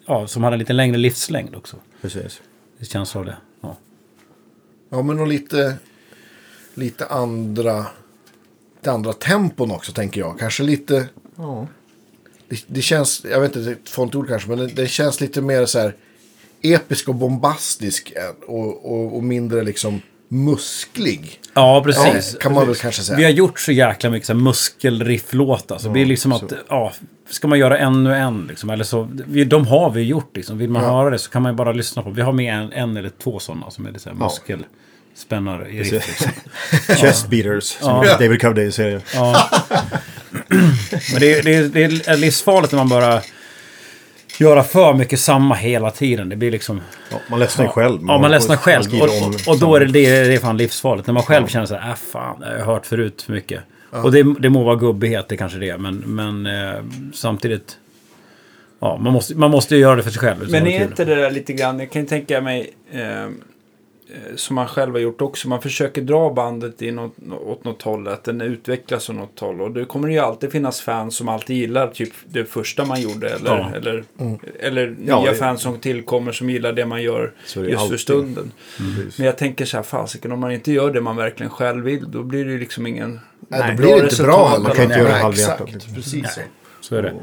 [0.06, 1.78] Ja, som hade en lite längre livslängd också.
[2.02, 2.42] Precis.
[2.80, 3.38] Det känns av det.
[3.62, 3.78] Ja.
[4.90, 5.76] Ja, men och lite,
[6.74, 7.86] lite andra,
[8.76, 10.40] lite andra tempon också tänker jag.
[10.40, 11.68] Kanske lite, Ja.
[12.50, 15.22] det, det känns, jag vet inte, det är ett ord kanske, men det, det känns
[15.22, 15.96] lite mer så här
[16.62, 18.14] episk och bombastisk
[18.48, 21.40] och, och, och mindre liksom musklig.
[21.54, 22.34] Ja, precis.
[22.34, 23.18] Ja, kan man väl kanske säga.
[23.18, 25.78] Vi har gjort så jäkla mycket så här muskelrifflåtar.
[25.78, 26.94] Så det blir liksom att, ja,
[27.30, 28.70] ska man göra ännu en liksom?
[28.70, 30.58] Eller så, vi, de har vi gjort liksom.
[30.58, 32.10] Vill man höra det så kan man ju bara lyssna på.
[32.10, 35.84] Vi har med en, en eller två sådana som är lite så här muskelspännare i
[35.84, 36.08] riff.
[36.08, 36.32] Liksom.
[36.96, 39.02] Chest beaters, som David Covday säger.
[40.32, 40.40] Ja.
[41.12, 43.22] Men det, är- det, är- det är livsfarligt när man bara
[44.40, 46.30] göra för mycket samma hela tiden.
[46.30, 46.82] Det blir liksom...
[47.12, 48.00] Ja, man ledsnar ju själv.
[48.08, 49.02] Ja, man ledsnar själv.
[49.02, 51.08] Och, och, och då är det, det, det är fan livsfarligt.
[51.08, 53.60] När man själv känner så här, äh fan, det har jag hört förut för mycket.
[53.90, 55.78] Och det, det må vara gubbighet, det kanske det är.
[55.78, 56.74] Men, men eh,
[57.14, 57.78] samtidigt...
[58.82, 60.50] Ja, man måste, man måste ju göra det för sig själv.
[60.52, 63.28] Men är inte det där lite grann, jag kan ju tänka mig, eh,
[64.36, 68.08] som man själv har gjort också, man försöker dra bandet i något, åt något håll,
[68.08, 69.62] att den utvecklas åt något håll.
[69.62, 73.30] Och det kommer ju alltid finnas fans som alltid gillar typ det första man gjorde.
[73.30, 73.72] Eller, Ja.
[73.76, 74.04] eller,
[74.60, 77.84] eller Ja, nya det- fans som tillkommer som gillar det man gör det just för
[77.84, 78.00] alltid.
[78.00, 78.52] stunden.
[78.78, 79.18] Precis.
[79.18, 82.12] Men jag tänker så här, fasiken, om man inte gör det man verkligen själv vill,
[82.12, 83.20] då blir det ju liksom ingen...
[83.48, 84.58] Nej, bra då blir det inte bra.
[84.64, 85.74] Man kan inte göra halvhjärtat, exakt.
[85.74, 85.94] liksom.
[85.96, 86.42] Precis så.
[86.82, 87.14] Så är det.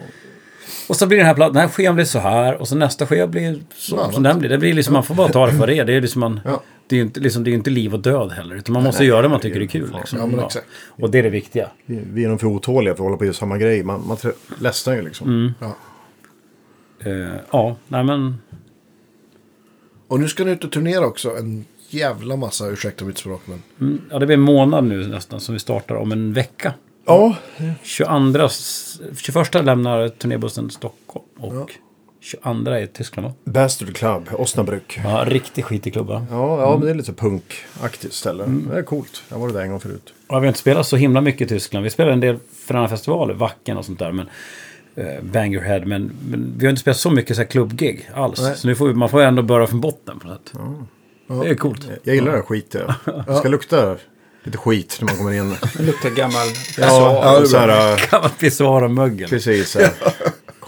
[0.89, 3.07] Och så blir den här plattan, den här skivan blir så här och så nästa
[3.07, 4.49] skiva blir så, som den blir.
[4.51, 5.85] Det blir liksom, man får bara ta det för det är.
[5.85, 6.63] Det är liksom man, Ja.
[6.89, 8.57] Det är ju inte, liksom, det är inte liv och död heller.
[8.57, 9.95] Utan man måste göra det man tycker är kul.
[9.99, 10.19] Liksom.
[10.19, 10.67] Ja, men exakt.
[10.91, 11.71] Och det är det viktiga.
[11.87, 13.83] Vi, vi är nog för otåliga för att hålla på och göra samma grej.
[13.85, 14.17] Man, man
[14.61, 15.29] ledsnar ju liksom.
[15.29, 15.53] Mm.
[15.61, 15.77] Ja.
[17.11, 18.37] Eh, ja, nej men...
[20.09, 21.37] Och nu ska ni ut och turnera också.
[21.37, 23.63] En jävla massa, ursäkta mitt språk, men...
[23.81, 26.75] Mm, ja, det blir en månad nu nästan som vi startar om en vecka.
[27.07, 27.37] Ja,
[27.83, 31.71] 22, s- 21 lämnar turnébussen Stockholm och
[32.21, 33.35] 22 är Tyskland va?
[33.45, 35.01] Bastard Club, Osnabrück.
[35.05, 36.27] Ja, riktigt skitig klubba.
[36.31, 38.45] Ja, ja men det är lite punkaktigt ställe.
[38.47, 39.23] Det är coolt.
[39.29, 40.13] Jag varit där en gång förut.
[40.29, 41.85] Ja, vi har inte spelat så himla mycket i Tyskland.
[41.85, 44.13] Vi spelar en del för andra festivaler, Wacken och sånt där.
[44.13, 44.29] Men,
[44.95, 45.81] eh, Bang Your Head.
[45.81, 48.41] Men, men vi har inte spelat så mycket så här klubbgig alls.
[48.41, 48.57] Nej.
[48.57, 50.59] Så nu får vi, man får ändå börja från botten på något sätt.
[51.43, 51.89] Det är coolt.
[52.03, 52.93] Jag gillar det här skiten.
[53.27, 53.97] Det ska lukta
[54.43, 55.57] lite skit när man kommer in.
[55.77, 56.47] Det luktar gammal...
[56.79, 59.29] Ja, så här, äh, Gammalt pissoar och mögel.
[59.29, 59.71] precis.
[59.71, 59.93] så här,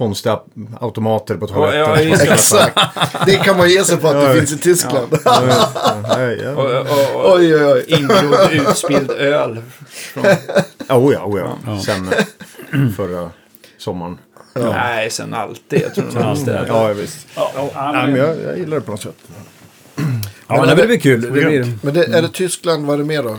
[0.00, 0.40] Konstiga
[0.80, 2.08] automater på Ja, ja, toaletten.
[2.10, 2.32] just det.
[2.32, 2.78] Exakt!
[3.26, 4.34] Det kan man ge sig på att Ja, det ja.
[4.34, 5.18] finns i Tyskland.
[5.24, 5.42] Ja,
[6.08, 6.54] ja, ja.
[7.14, 7.84] Oj, oj, oj.
[7.86, 9.62] ingrodd utspilld öl.
[9.88, 10.24] Från,
[10.88, 11.78] Oh, ja, oh, ja.
[11.80, 13.30] Sen eh, förra
[13.78, 14.18] sommaren.
[14.54, 15.82] Nej, sen alltid.
[15.82, 16.54] Jag tror nog alltid.
[16.68, 17.26] Ja, visst.
[17.34, 19.16] Ja, ja, Nej, men jag, jag gillar det på något sätt.
[20.48, 21.20] ja, men det blir kul.
[21.20, 23.36] Det blir, Men det, är det Tyskland, vad är det mer då?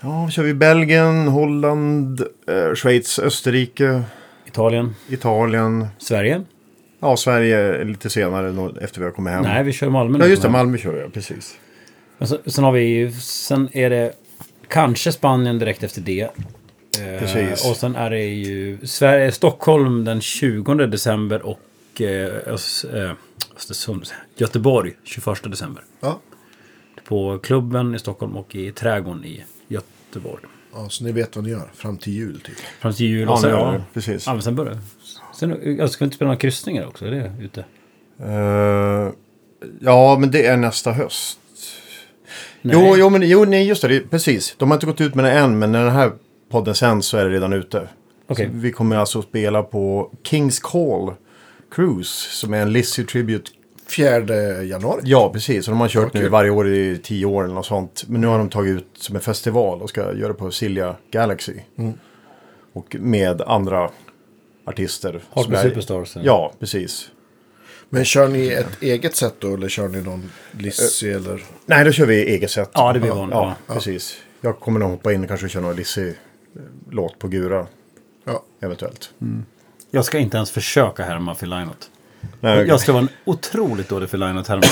[0.00, 4.02] Ja, kör vi Belgien, Holland, eh, Schweiz, Österrike,
[4.50, 5.86] Italien, Italien.
[5.98, 6.42] Sverige.
[7.00, 9.42] Ja, Sverige lite senare efter vi har kommit hem.
[9.42, 10.24] Nej, vi kör Malmö nu.
[10.24, 10.48] Ja, just det.
[10.48, 11.58] Malmö kör jag, precis.
[12.18, 14.12] Men så, sen har vi sen är det
[14.68, 16.20] kanske Spanien direkt efter det.
[16.20, 17.70] Eh, Precis.
[17.70, 22.26] Och sen är det ju Sverige, Stockholm den 20 december och eh,
[22.94, 23.12] eh,
[23.56, 25.84] Östersund, Göteborg 21 december.
[26.00, 26.20] Ja.
[27.04, 30.42] På klubben i Stockholm och i trädgården i Göteborg.
[30.74, 31.70] Ja, så ni vet vad ni gör.
[31.74, 32.56] Fram till jul, typ.
[32.80, 33.82] Fram till jul Ja, och sen, ja, det.
[33.94, 34.26] Precis.
[34.26, 34.78] ja, men sen börjar.
[35.34, 37.06] Sen, jag ska vi inte spela några kryssningar också?
[37.06, 37.64] Är det ute?
[38.22, 39.12] Eh,
[39.80, 41.38] ja, men det är nästa höst.
[42.62, 42.76] Nej.
[42.78, 44.00] Jo, jo, men jo, nej, just det, det.
[44.00, 44.54] Precis.
[44.58, 46.12] De har inte gått ut med det än, men när den här
[46.50, 47.88] podden sänds så är det redan ute.
[48.36, 51.12] Så vi kommer alltså att spela på Kings Call
[51.74, 53.50] Cruise, som är en Lizzie Tribute.
[53.90, 55.00] Fjärde januari.
[55.04, 55.68] Ja, precis.
[55.68, 58.04] Och de har kört Ja, nu varje år i tio år eller något sånt.
[58.08, 61.54] Men nu har de tagit ut som en festival och ska göra på Silja Galaxy.
[61.78, 61.92] Mm.
[62.72, 63.90] Och med andra
[64.64, 65.20] artister.
[65.30, 66.16] Hardcore är- Superstars.
[66.22, 67.08] Ja, precis.
[67.90, 69.54] Men kör ni ett eget sätt då?
[69.54, 71.42] Eller kör ni någon Lizzie eller?
[71.66, 72.70] Nej, då kör vi eget sätt.
[72.74, 73.34] Ja, det blir vanligt.
[73.34, 73.74] Ja, Ja.
[73.74, 74.16] precis.
[74.40, 77.66] Jag kommer nog hoppa in och kanske köra någon Lizzie-låt på Gura,
[78.24, 78.42] Ja.
[78.60, 79.10] eventuellt.
[79.90, 81.90] Jag ska inte ens försöka härma Phil Lynott.
[82.40, 84.62] Nej, Jag ska vara en otroligt dålig Phil härma.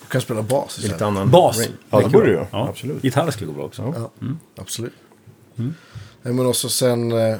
[0.00, 1.02] Du kan spela bas lite istället.
[1.02, 1.30] annan.
[1.30, 1.68] Bas.
[1.90, 2.46] Ja, det borde du.
[2.52, 2.68] Ja.
[2.68, 3.04] Absolut.
[3.04, 3.94] Gitarr skulle gå bra också.
[3.96, 4.10] Ja,
[4.58, 4.92] absolut.
[6.22, 7.12] Nej, men också sen...
[7.12, 7.36] Eh,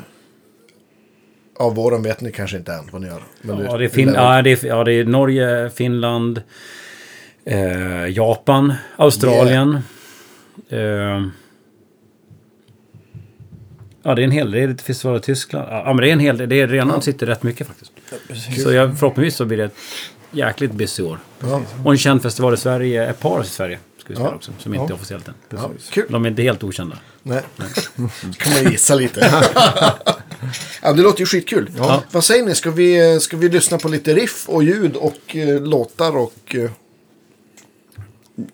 [1.56, 3.22] av våren vet ni kanske inte än vad ni gör.
[3.42, 6.42] Men Ja, det är, fin- ja, det är, ja, det är Norge, Finland,
[7.44, 9.78] eh, Japan, Australien.
[10.68, 11.26] Eh,
[14.02, 14.60] ja, det är en hel del.
[14.60, 15.68] Det är lite festivaler i Tyskland.
[15.70, 16.48] Ja, men det är en hel del.
[16.48, 17.92] Det är redan sitter rätt mycket faktiskt.
[18.62, 19.74] Så jag, förhoppningsvis så blir det ett
[20.30, 21.18] jäkligt busy år.
[21.40, 21.62] Ja.
[21.84, 23.78] Och en känd festival i Sverige, Eparos i Sverige.
[23.98, 24.34] Ska vi spela Ja.
[24.34, 24.94] också, som inte är Ja.
[24.94, 25.34] officiellt än.
[25.50, 26.06] Ja, kul.
[26.08, 26.96] De är inte helt okända.
[27.22, 27.42] Nej.
[28.36, 29.44] kan man gissa lite.
[30.82, 31.70] ja, det låter ju skitkul.
[31.78, 32.02] Ja.
[32.10, 32.54] Vad säger ni?
[32.54, 36.54] Ska vi, ska vi lyssna på lite riff och ljud och eh, låtar och...
[36.54, 36.70] Eh,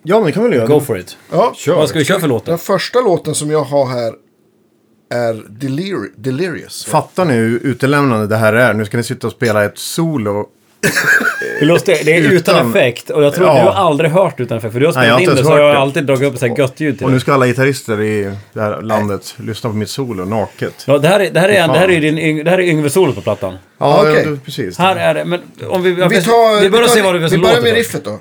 [0.03, 0.67] Ja, men det kan vi väl göra.
[0.69, 1.17] Go for it.
[1.31, 1.75] ja, Kör.
[1.77, 2.53] Vad ska vi köra för låtar?
[2.53, 4.15] Den första låten som jag har här
[5.11, 6.85] är Delir- Delirious.
[6.85, 8.75] Fatta nu hur utelämnande det här är.
[8.75, 10.47] Nu ska ni sitta och spela ett solo.
[11.61, 13.11] Det är, det är utan, Utan- effekt.
[13.11, 13.55] Och jag tror Ja.
[13.55, 14.73] du har aldrig hört utan effekt.
[14.73, 15.79] För du har Nej, spelat har in det så har jag hört det.
[15.81, 18.33] alltid dragit upp ett så här gött ljud till Och nu ska alla gitarrister i
[18.53, 20.85] det här landet lyssna på mitt solo naket.
[20.87, 22.01] Ja, det här är, det här är, en, det här är, Fan.
[22.01, 23.55] din, yng- det här är Yngve solo på plattan.
[23.79, 24.14] Ja, Okej.
[24.25, 24.79] ja, du- precis.
[24.79, 25.90] Här är det, men om vi...
[25.92, 28.19] Vi, tar, vi börjar tar, se vad det är vi börjar med riffet då.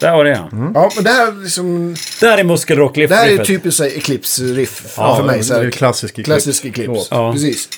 [0.00, 0.48] Där var det ja.
[0.74, 1.94] Ja, men det här är liksom...
[2.20, 5.42] Där är muskelrock Det här är typiskt så här Eclipse-riff Ja, för mig.
[5.42, 6.30] Så det här, är klassisk Eclipse.
[6.32, 7.06] klassisk Eclipse.
[7.10, 7.32] Ja.
[7.32, 7.68] Precis.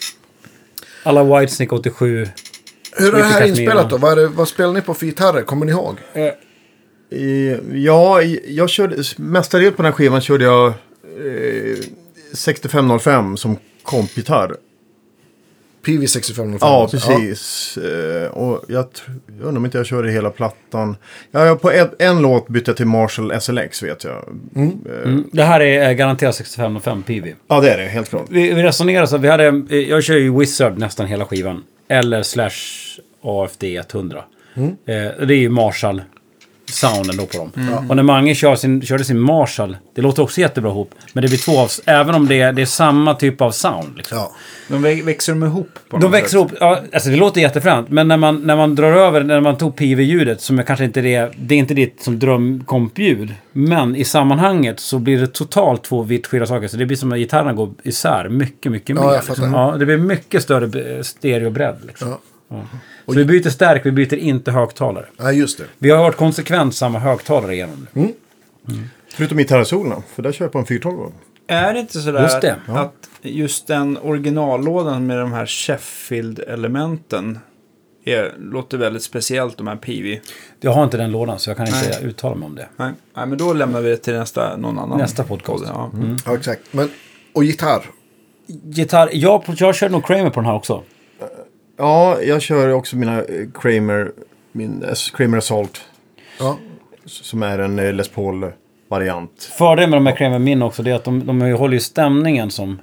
[1.03, 2.29] Alla Whitesnake 87.
[2.97, 3.97] Hur är det här inspelat då?
[3.97, 5.43] Vad, är det, vad spelar ni på för gitarrer?
[5.43, 5.97] Kommer ni ihåg?
[7.11, 10.75] I, ja, jag körde, mestadels på den här skivan körde jag eh,
[12.33, 14.57] 6505 som kompgitarr.
[15.83, 16.69] PV 6505.
[16.69, 17.77] Ja, precis.
[17.77, 18.87] Eh, och jag,
[19.27, 20.97] jag undrar om inte jag körde hela plattan.
[21.31, 24.25] Ja, jag, på en, en låt bytte jag till Marshall SLX vet jag.
[24.57, 25.25] Mm.
[25.33, 27.35] Det här är eh, garanterat 6505 PV.
[27.49, 28.27] Ja, det är det, helt klart.
[28.29, 31.65] Vi, vi resonerade så vi hade, eh, jag kör ju Wizard nästan hela skivan.
[31.89, 32.51] Eller slash
[33.23, 34.25] AFD 100.
[34.55, 34.69] Mm.
[34.69, 36.03] Eh, det är ju Marshall
[36.73, 37.87] sounden då på dem.
[37.91, 40.95] Och när Mange kör sin, körde sin Marshall, det låter också jättebra ihop.
[41.13, 43.97] Men det blir två av, även om det är, det är samma typ av sound.
[43.97, 44.19] Liksom.
[44.19, 44.33] Ja.
[44.69, 46.35] De vä- växer de ihop på De något växer sätt?
[46.39, 47.91] ihop, ja, alltså det låter jättefränt.
[47.91, 51.01] Men när man, när man drar över, när man tog PV-ljudet som är kanske inte
[51.01, 53.35] det, det är inte ditt som drömkompljud.
[53.53, 56.69] Men i sammanhanget så blir det totalt två vitt skilda saker.
[56.69, 59.23] Så det blir som att gitarrerna går isär mycket, mycket Ja, mer.
[59.29, 59.53] liksom.
[59.53, 61.77] ja, det blir mycket större b- stereobredd.
[61.87, 62.09] Liksom.
[62.09, 62.19] Ja.
[62.53, 62.79] Ja.
[63.07, 65.07] Så vi byter stärk, vi byter inte högtalare.
[65.17, 65.65] ja, just det.
[65.79, 68.13] Vi har varit konsekvent samma högtalare igenom det.
[69.15, 71.13] Förutom gitarrsolorna, för där kör jag på en 412.
[71.47, 77.39] Är det inte sådär Just det, att, att just den originallådan med de här Sheffield-elementen
[78.05, 80.21] är, låter väldigt speciellt, de här PV?
[80.61, 82.05] Jag har inte den lådan så jag kan inte Nej.
[82.05, 82.69] uttala mig om det.
[82.77, 84.99] Nej, nej, men då lämnar vi det till nästa, någon annan.
[84.99, 85.65] Nästa podcast.
[85.67, 85.91] Ja.
[86.27, 86.61] Ja, exakt.
[86.71, 86.91] Men,
[87.33, 87.83] och gitarr.
[88.65, 90.83] Gitarr, jag, jag körde nog Kramer på den här också.
[91.83, 94.13] Ja, jag kör också mina eh, Kramer,
[94.53, 95.81] min eh, Kramer Assault.
[96.39, 96.59] Ja.
[97.05, 99.51] Som är en eh, Les Paul-variant.
[99.59, 102.51] Fördelen med de här Kramer Min också det är att de, de håller ju stämningen
[102.51, 102.79] som...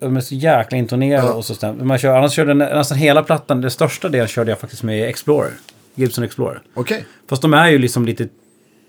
[0.00, 1.32] De är så jäkla intonerade Ja.
[1.34, 4.28] och så stäm, man kör, Annars körde jag nä- nästan hela plattan, det största delen
[4.28, 5.50] körde jag faktiskt med Explorer.
[5.94, 6.62] Gibson Explorer.
[6.74, 7.04] Okej.
[7.28, 8.28] Fast de är ju liksom lite...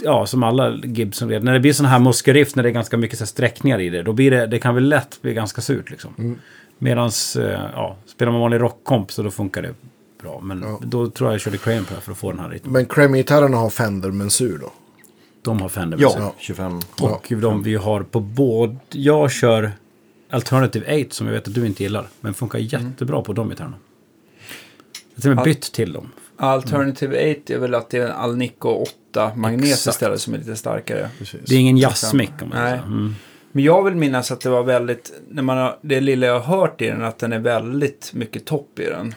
[0.04, 1.44] Ja, som alla Gibson vet.
[1.44, 3.90] När det blir sådana här muskelriff, när det är ganska mycket så här sträckningar i
[3.90, 6.14] det, då blir det, det kan väl lätt bli ganska surt liksom.
[6.18, 6.40] Mm.
[6.84, 9.74] Medans, eh, ja, spelar man vanlig rockkomp så då funkar det
[10.22, 10.40] bra.
[10.44, 10.80] Men Ja.
[10.84, 12.74] då tror jag jag körde Kramer på det här för att få den här rytmen.
[12.74, 14.72] Men Kramer-gitarrerna har Fender-mensur då?
[15.42, 16.34] De har Fender Ja, musik.
[16.38, 16.80] 25.
[17.02, 18.76] Och de vi har på båda...
[18.90, 19.72] Jag kör
[20.30, 22.08] Alternative 8 som jag vet att du inte gillar.
[22.22, 23.76] Men funkar jättebra på de gitarrerna.
[25.16, 26.12] Jag har till och med bytt till dem.
[26.38, 29.96] Alternative 8 är väl att det är en Alnico 8-magnet Exakt.
[29.96, 31.10] istället som är lite starkare.
[31.20, 31.40] Precis.
[31.46, 32.84] Det är ingen jazzmick om man säger.
[33.54, 33.64] Mm.
[33.64, 36.58] Men jag vill minnas att det var väldigt, när man har, det lilla jag har
[36.58, 39.16] hört i den, att den är väldigt mycket topp i den.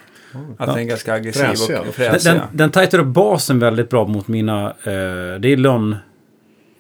[0.58, 1.78] Att den är ganska aggressiv Fräsig, ja.
[1.78, 2.32] och Den, fräsig.
[2.32, 4.66] den, den tajtar upp basen väldigt bra mot mina...
[4.66, 5.56] Eh, det är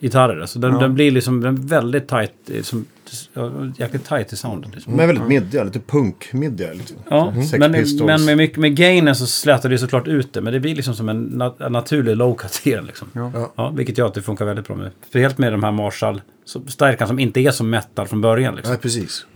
[0.00, 0.40] Lon-gitarrer.
[0.40, 0.78] Alltså den, Ja.
[0.78, 2.32] den blir liksom den väldigt tajt.
[2.54, 2.86] eh, Som,
[3.34, 4.74] ja, jäkligt tajt i soundet.
[4.74, 5.00] Liksom.
[5.00, 6.72] Är väldigt middiga, lite punk-middiga.
[6.72, 6.94] Lite.
[7.10, 8.06] Ja, Sex men, Pistols.
[8.06, 10.40] men med, mycket, med gainen så slätar det såklart ut det.
[10.40, 12.84] Men det blir liksom som en, nat en naturlig low-cut i den.
[12.86, 13.08] Liksom.
[13.12, 13.52] Ja.
[13.56, 14.90] Ja, vilket gör att det funkar väldigt bra med.
[15.08, 18.54] Speciellt med de här Marshall så- stärkan som inte är som metal från början.
[18.56, 18.72] Liksom.
[18.72, 19.26] Nej, precis.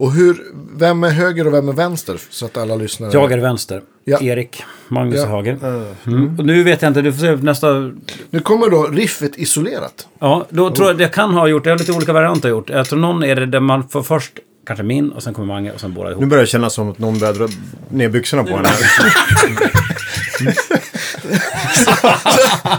[0.00, 0.42] Och hur,
[0.76, 2.20] vem är höger och vem är vänster?
[2.30, 3.10] Så att alla lyssnare...
[3.12, 3.82] Jag är vänster.
[4.04, 4.18] Ja.
[4.20, 4.62] Erik.
[4.88, 5.26] Magnus Ja.
[5.26, 5.58] höger.
[6.06, 6.38] Mm.
[6.38, 7.92] Och nu vet jag inte, du får se nästa...
[8.30, 10.08] Nu kommer då riffet isolerat.
[10.18, 12.70] Ja, då tror jag det kan ha gjort, jag har lite olika varianter gjort.
[12.70, 14.32] Jag tror någon är det där man får först
[14.66, 16.20] kanske min och sen kommer Mange och sen båda ihop.
[16.20, 17.48] Nu börjar det kännas som att någon börjar dra
[17.88, 18.68] ner byxorna på henne.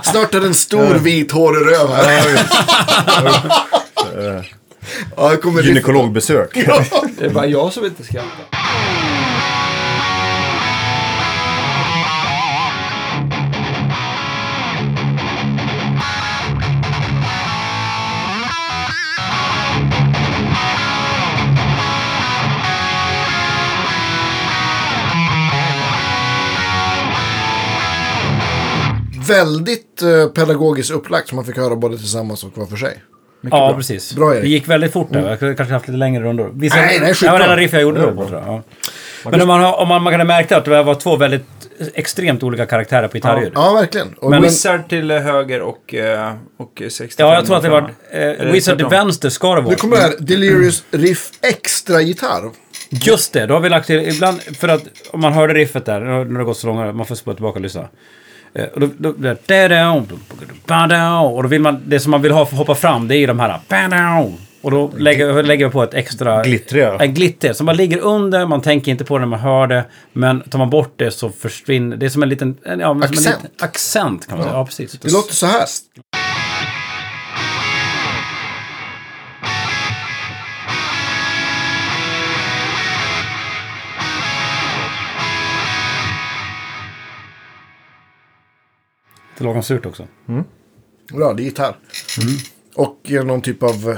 [0.04, 2.48] Snart är det en stor vit hårig röv här.
[5.16, 5.38] Ja.
[5.64, 6.54] Gynekologbesök.
[7.18, 8.46] Det är bara jag som inte skrattar.
[29.28, 33.02] Väldigt eh, pedagogiskt upplagt som man fick höra både tillsammans och var för sig.
[33.42, 33.78] Mycket Ja, bra.
[33.78, 34.16] precis.
[34.16, 34.38] Bra, Erik.
[34.38, 34.44] Mm.
[34.44, 35.30] det gick väldigt fort där.
[35.30, 36.52] Jag kunde kanske haft lite längre rundor.
[36.54, 37.32] Vissa, Nej, nej, Det skitbra.
[37.32, 38.12] var den riff jag gjorde då.
[38.28, 38.44] Tror jag.
[38.48, 38.62] Ja.
[39.32, 41.46] Men om man, om man, man kan märka att det var två väldigt
[41.94, 43.52] extremt olika karaktärer på gitarrljud.
[43.56, 44.14] Ja, verkligen.
[44.14, 47.28] Och Men- Wizard till höger och, eh, och 65.
[47.28, 47.90] Ja, jag tror att det var...
[48.12, 49.70] Eh, Wizard till vänster ska det vara.
[49.70, 52.50] nu kommer det här Delirious Riff Extra Gitarr.
[52.90, 54.00] Just det, då har vi lagt till...
[54.00, 57.06] Ibland, för att om man hörde riffet där, när det har gått så långt, man
[57.06, 57.88] får spola tillbaka och lyssna.
[58.54, 59.10] Eh, Och då, då,
[61.36, 63.20] och då vill man, det som man vill ha för att hoppa fram, det är
[63.20, 63.60] ju de här...
[64.64, 66.44] Och då lägger, lägger vi på ett extra...
[66.44, 66.98] Glittriga.
[67.00, 69.86] En glitter som bara ligger under, man tänker inte på det när man hör det.
[70.14, 71.98] Men tar man bort det så försvinner...
[71.98, 72.58] Det är som en liten...
[72.66, 73.18] Ja, Som en Accent.
[73.26, 74.58] liten, accent kan man säga.
[74.58, 74.92] Ja, precis.
[74.92, 75.66] Det låter så här.
[89.42, 90.08] Det lagom surt också.
[91.14, 91.76] Bra, det är gitarr.
[92.76, 93.90] Och eh, någon typ av...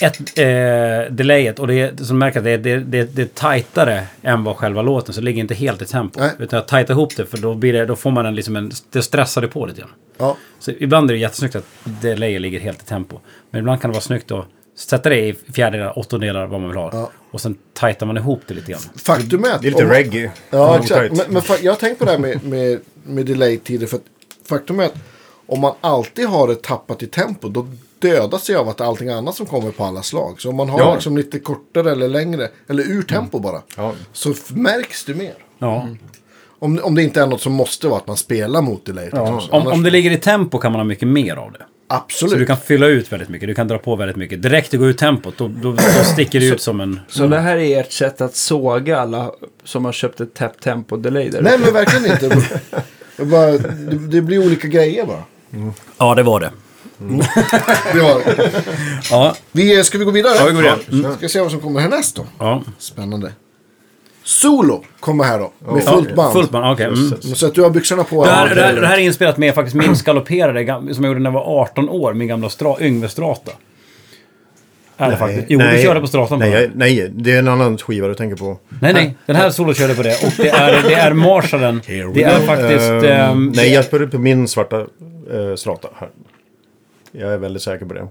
[0.00, 3.22] eh, Ett, eh, delayet, och det är, som märker att det är, det, det, det
[3.22, 6.20] är tajtare än vad själva låten, så det ligger inte helt i tempo.
[6.20, 6.30] Nej.
[6.38, 8.70] Utan jag tajtar ihop det, för då, blir det, då får man en, liksom en...
[8.90, 9.90] Det stressar det på lite grann.
[10.18, 13.18] Ja, Så ibland är det jättesnyggt att delayet ligger helt i tempo.
[13.50, 16.78] Men ibland kan det vara snyggt att sätta det i fjärdedelar, åttondelar, vad man vill
[16.78, 16.90] ha.
[16.92, 17.10] Ja.
[17.30, 18.80] Och sen tajtar man ihop det lite grann.
[18.96, 19.62] faktum är att...
[19.62, 20.30] Det är lite reggae.
[20.50, 21.16] Ja, Mm, exakt.
[21.16, 23.86] Men, men jag har tänkt på det här med, med, med delay-tider.
[23.86, 24.02] För att
[24.50, 24.94] faktum är att
[25.46, 27.66] om man alltid har det tappat i tempo, då
[27.98, 30.40] dödas det av att allting annat som kommer på alla slag.
[30.40, 30.94] Så om man har Ja.
[30.94, 33.92] liksom lite kortare eller längre, eller ur tempo bara, Ja.
[34.12, 35.34] så märks det mer.
[35.58, 35.88] Ja.
[36.58, 39.04] Om, om det inte är något som måste vara att man spelar mot delay.
[39.04, 39.20] liksom.
[39.22, 41.58] Om, Annars- om det ligger i tempo kan man ha mycket mer av det.
[41.92, 42.32] Absolut.
[42.32, 43.48] Så du kan fylla ut väldigt mycket.
[43.48, 44.42] Du kan dra på väldigt mycket.
[44.42, 47.00] Direkt det går ut tempot, då, då, då sticker det ut som en...
[47.08, 49.30] Så det här är ert sätt att såga alla
[49.64, 52.50] som har köpt ett tap tempo delay där Nej, men verkligen inte.
[53.20, 55.22] Jag bara, det, det blir olika grejer bara.
[55.98, 56.50] Ja, det var det.
[57.92, 58.22] Det var,
[59.10, 60.34] Ja, vi, ska vi gå vidare?
[60.38, 60.78] Ja, vi går vidare.
[60.92, 61.16] Mm.
[61.16, 62.24] Ska se vad som kommer härnäst då.
[62.38, 62.62] ja.
[62.78, 63.32] Spännande.
[64.24, 65.52] Solo kommer här då.
[65.72, 66.32] Med fullt band.
[66.32, 66.86] Fullt band, okej.
[66.86, 67.22] Mm.
[67.22, 68.24] Så att du har byxorna på.
[68.24, 71.04] Det här, Ja, det, här, det här är inspelat med faktiskt min skalopperade gam- som
[71.04, 73.52] jag gjorde när jag var 18 år, min gamla stra, Yngve Strata.
[75.00, 75.46] Är det faktiskt.
[75.48, 78.36] Jo, du körde på Stratan nej, jag- nej, det är en annan skiva du tänker
[78.36, 78.58] på.
[78.80, 79.16] Nej, nej.
[79.26, 80.24] Den här solo körde på det.
[80.26, 81.82] Och det är, det är Marshallen.
[82.14, 82.90] Det är faktiskt...
[83.10, 84.76] Ehm, nej, jag spelade på min svarta
[85.34, 86.08] uh, strata här.
[87.12, 88.00] Jag är väldigt säker på det.
[88.00, 88.08] Jag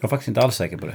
[0.00, 0.94] är faktiskt inte alls säker på det.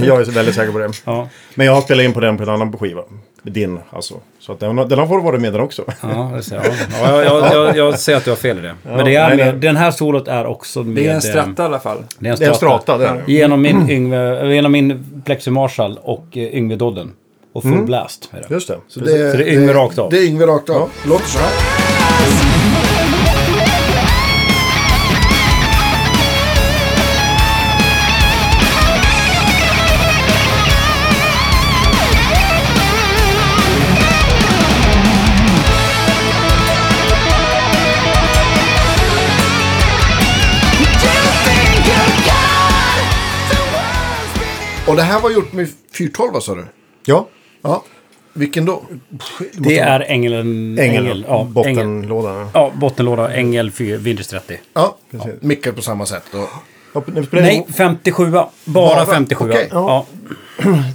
[0.06, 0.90] jag är väldigt säker på det.
[1.04, 3.02] Ja, Men jag har spelat in på den på en annan skiva.
[3.42, 4.14] Din alltså.
[4.38, 5.84] Så att den, den har fått vara med den också.
[6.02, 6.64] ja det ser jag.
[7.02, 8.74] Ja, jag, jag, jag, jag ser att du har fel i det.
[8.82, 9.56] Men det är nej, med, nej.
[9.60, 10.96] den här solot är också med...
[10.96, 11.98] Det är en ehm, stratta i alla fall.
[12.18, 12.82] Det är en Det är en strata.
[12.82, 13.32] strata, det är det.
[13.32, 17.12] Genom min, Yngve, genom min Plexi Marshall och eh, Yngve Dodden.
[17.52, 18.30] Och full blast.
[18.32, 18.54] Är det.
[18.54, 18.78] Just det.
[18.88, 20.10] Så det, är, Så det är Yngve rakt av.
[20.10, 20.90] Det är Yngve rakt av.
[21.06, 22.89] Låter så här.
[44.90, 46.64] Och det här var gjort med 412 sa du?
[47.04, 47.28] Ja.
[47.62, 47.84] Ja.
[48.32, 48.82] Vilken då?
[49.52, 50.78] Det är ängeln...
[50.78, 51.06] Ängel.
[51.06, 51.52] ängel ja, ängel.
[51.52, 52.48] bottenlådan.
[52.54, 54.58] Ja, bottenlåda, ängel 4, Vintage 30.
[54.74, 55.32] Ja, Precis.
[55.40, 56.24] mickar på samma sätt.
[56.34, 56.48] Och,
[56.94, 58.30] Ja, Nej, in- 57.
[58.30, 59.06] Bara, Bara?
[59.06, 59.50] 57.
[59.50, 59.68] Okej.
[59.70, 60.06] Ja.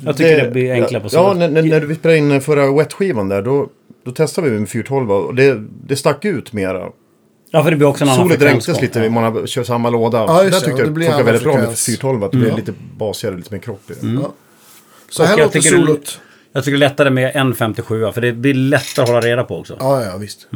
[0.06, 3.30] Jag tycker det, blir enklare på så Ja, när, när vi spelade in förra wet-skivan
[3.30, 3.70] där, då,
[4.06, 6.90] då testade vi med 412 och det, det stack ut mera.
[7.56, 9.90] Ja, för det blir också en annan Solet frekvens dränktes lite, man har, kör samma
[9.90, 10.18] låda.
[10.18, 11.86] Ja, just där det, tyckte jag det det blir funkar väldigt bra med frekvens.
[11.86, 14.08] 412, att det blir lite basigare, lite mer kropp i det.
[14.22, 14.34] ja.
[15.10, 16.20] Så här låter tycker det- solot.
[16.54, 19.44] Jag tycker det är lättare med en 57 för det blir lättare att hålla reda
[19.44, 19.76] på också.
[19.80, 20.48] Ja, ja, visst.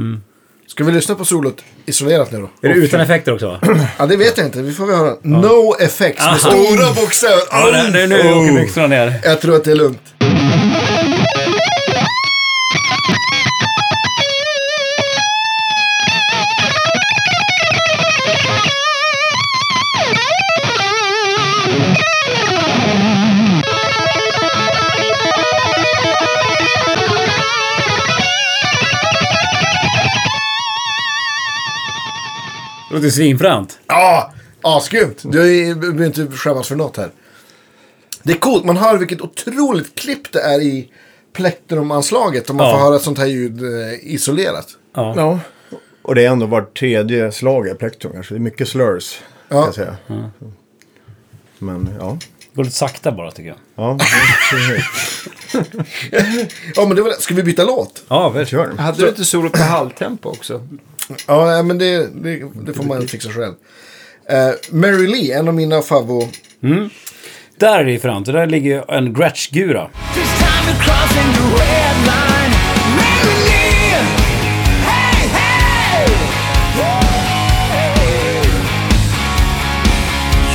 [0.68, 2.50] Ska vi lyssna på solot isolerat nu då?
[2.68, 3.48] Är det utan effekter också?
[3.48, 3.60] va?
[3.98, 4.62] Ja, det vet jag inte.
[4.62, 5.16] Vi får väl höra.
[5.22, 7.42] No effects med stora bokstäver.
[7.52, 9.20] Ja, det, det, nu åker byxorna ner.
[9.24, 10.02] Jag tror att det är lugnt.
[32.90, 33.80] Det låter svinfränt.
[33.88, 35.22] Ja, asgrymt.
[35.24, 37.10] Du är- behöver inte skämmas för något här.
[38.24, 38.66] Det är coolt.
[38.66, 40.90] Man hör vilket otroligt klipp det är i
[41.34, 42.50] plektrumanslaget.
[42.50, 42.74] Om man Ja.
[42.78, 44.68] får höra ett sånt här ljud eh, isolerat.
[44.96, 45.14] Ja.
[45.18, 45.40] Ja.
[46.02, 48.34] Och det är ändå var tredje slag är plektrum kanske.
[48.34, 49.56] Det är mycket slurs, Ja.
[49.56, 49.98] kan jag säga.
[51.60, 52.18] Men ja.
[52.40, 53.58] Det går lite sakta bara tycker jag.
[53.76, 53.98] Ja,
[56.76, 57.22] Ja, men det var det.
[57.22, 58.04] Ska vi byta låt?
[58.08, 58.46] Ja, väl.
[58.46, 58.72] kör.
[58.78, 60.68] Hade du inte solo på halvtempo också?
[61.28, 63.54] Ja, men det, det, det får man fixa själv.
[64.32, 66.28] Uh, Mary Lee, en av mina favvo...
[67.58, 68.26] Där är det fränt.
[68.26, 69.90] Där ligger en Gretsch-gura.
[69.90, 72.54] It's time to cross a new red line.
[72.96, 73.96] Mary Lee!
[74.86, 76.08] Hey, hey!
[77.72, 78.46] Hey!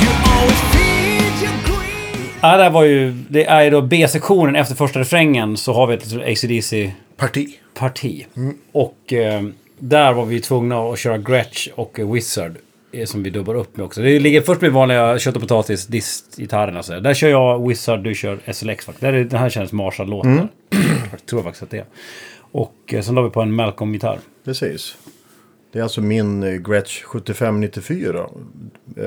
[0.01, 2.29] You always feed your greed.
[2.41, 5.93] Ja, där var ju, det är ju då B-sektionen efter första refrängen så har vi
[5.93, 7.47] ett litet AC/DC-parti.
[7.73, 8.25] Parti.
[8.71, 9.41] Och eh,
[9.79, 12.51] där var vi tvungna att köra Gretsch och Wizard.
[12.91, 14.01] eh, Som vi dubbar upp med också.
[14.01, 16.83] Det ligger först med vanliga kött och potatis distgitarrerna.
[16.83, 18.89] Så där kör jag Wizard, du kör SLX.
[18.99, 20.47] Där är, den här känns Marshall-låten.
[21.11, 21.85] Jag tror faktiskt att det är.
[22.51, 24.19] Och eh, sen la vi på en Malcolm-gitarr.
[24.45, 24.95] Precis.
[25.75, 28.29] Det är alltså min eh, Gretsch 7594
[28.97, 29.03] eh,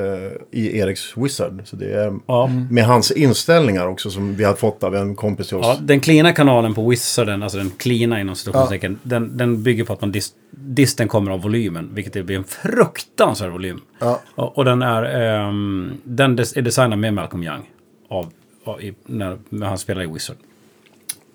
[0.50, 1.60] i Eriks Wizard.
[1.64, 2.50] Så det är Ja.
[2.70, 5.66] med hans inställningar också som vi har fått av en kompis till oss.
[5.66, 9.92] Ja, den klina kanalen på Wizarden, alltså den klina inom citationstecken, den, den bygger på
[9.92, 13.80] att man dis- disten kommer av volymen, vilket det blir en fruktansvärd volym.
[13.98, 14.20] Ja.
[14.34, 17.70] Och, och den är, ehm, den des, är designad med Malcolm Young.
[18.08, 18.32] Av,
[18.64, 20.36] av, i, när, när han spelar i Wizard.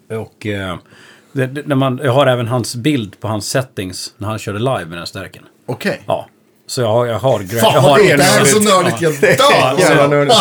[0.09, 0.77] Och eh,
[1.33, 4.59] det, det, när man, jag har även hans bild på hans settings när han körde
[4.59, 5.43] live med den stärken.
[5.65, 6.01] Okej.
[6.05, 6.27] Ja.
[6.67, 9.79] Så jag har, jag har, Fan jag har det här är så nördigt jag dör!
[9.79, 10.35] Jävla nördigt.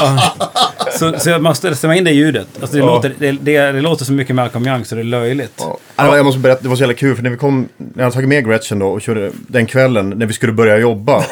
[0.98, 2.46] så, så jag måste stämma in det ljudet.
[2.60, 5.54] Alltså det, låter, det, det, det låter så mycket Malcolm Young så det är löjligt.
[5.58, 5.78] Ja.
[5.96, 8.12] Ja, jag måste berätta, det var så jävla kul för när vi kom, när jag
[8.12, 11.16] tagit med Gretchen då och körde den kvällen när vi skulle börja jobba.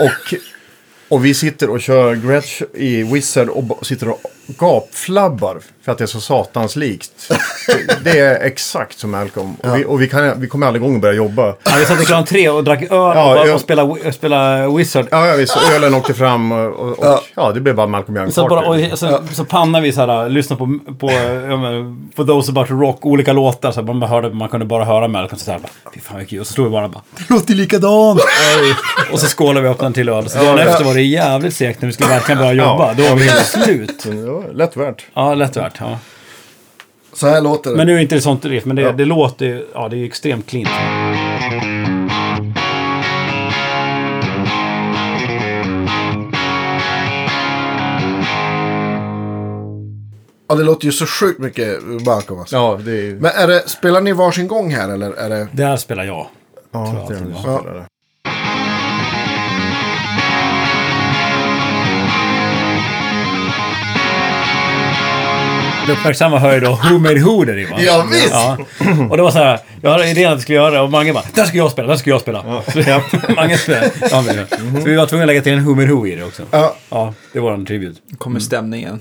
[0.00, 0.34] och,
[1.08, 6.04] och vi sitter och kör Gretchen i Wizard och sitter och gapflabbar för att det
[6.04, 7.30] är så satans likt.
[8.04, 9.54] Det- är exakt som Malcolm.
[9.62, 11.46] Och, vi, och vi, kan, vi kommer aldrig igång och börja jobba.
[11.64, 14.76] Ja, vi satt i klockan tre och drack öl och, Ja, jag- och spelade, spelade
[14.76, 15.06] Wizard.
[15.10, 15.56] Ja, ja visst.
[15.74, 17.52] Ölen åkte fram och, och, och ja.
[17.52, 20.56] det blev bara Malcolm Young Så, bara, och, så, så pannar vi så här, lyssnar
[20.56, 21.10] på, på,
[21.50, 23.72] ja, men, på Those About to Rock, olika låtar.
[23.72, 26.28] Så här, man, hörde, man kunde bara höra Malcolm så här, bara, fy fan vad
[26.28, 26.40] kul.
[26.40, 28.20] Och så stod vi bara, bara det låter likadant.
[29.12, 30.28] och så skålade vi upp den till öl.
[30.28, 32.94] Så dagen efter var det jävligt segt när vi skulle verkligen börja jobba.
[32.94, 34.06] Då var vi helt slut.
[34.40, 35.06] Det var lätt värt.
[35.14, 35.76] Ja, lätt värt.
[35.80, 35.98] Ja.
[37.12, 37.76] Så här låter det.
[37.76, 40.04] Men nu är inte det sånt riff, men det, det låter ju- ja, det är
[40.04, 40.66] extremt clean.
[50.48, 52.56] Ja, det låter ju så sjukt mycket Malcolm alltså.
[52.56, 53.14] Ja, det är...
[53.14, 55.48] Men är det, spelar ni varsin gång här eller är det...
[55.52, 56.26] Där spelar jag.
[56.72, 57.34] Ja, det är det.
[57.44, 57.62] Ja.
[57.64, 57.84] det.
[65.86, 67.76] Det uppmärksamma hör ju då Who Made Who där i va?
[67.80, 68.30] Ja, visst!
[68.32, 68.58] Ja.
[69.10, 71.12] Och det var så här, jag hade idén att jag skulle göra det och Mange
[71.12, 72.62] bara, den ska jag spela, den ska jag spela.
[72.72, 73.02] Så jag,
[73.36, 73.90] Mange spelade.
[74.10, 74.46] Ja, men,
[74.82, 76.42] Så vi var tvungna att lägga till en Who Made Who i det också.
[76.50, 76.76] Ja.
[76.88, 77.96] Ja, det var en tribut.
[78.18, 79.00] kommer stämningen.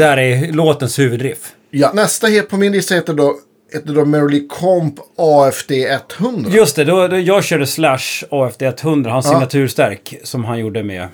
[0.00, 1.52] Där är låtens huvudriff.
[1.70, 1.92] Ja.
[1.94, 3.38] Nästa hit på min lista heter då,
[3.72, 5.72] heter då Merrily Comp AFD
[6.18, 6.50] 100.
[6.50, 11.08] Just det, då, då jag körde Slash AFD 100, hans signaturstärk som han gjorde med,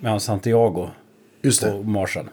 [0.00, 0.90] med hans Santiago
[1.42, 1.72] Just det.
[1.72, 2.28] och Marshall.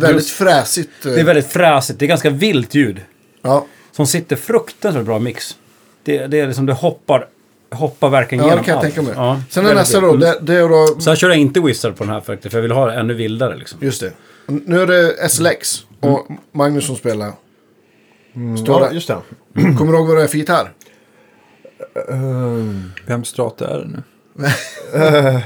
[0.00, 1.06] Väldigt fräsigt.
[1.06, 3.00] eh, Det är väldigt fräsigt, det är ganska vilt ljud.
[3.42, 3.66] Ja.
[3.92, 5.56] Som sitter fruktansvärt bra mix.
[6.04, 7.26] Det, det är liksom, det hoppar,
[7.70, 8.94] hoppar verkligen ja, igenom det kan jag allt.
[8.94, 9.12] tänka mig.
[9.16, 11.00] Ja, Sen är nästa då, det, det är då...
[11.00, 12.94] Så här kör jag inte Wizard på den här faktiskt, för jag vill ha det
[12.94, 13.78] ännu vildare liksom.
[13.82, 14.12] Just det.
[14.46, 15.84] Nu är det SLX.
[16.00, 17.32] Och Magnus som spelar.
[18.64, 19.18] Står Ja, just det.
[19.78, 20.72] Kommer du ihåg vad det är för gitarr?
[23.06, 24.02] Vem strata är det nu?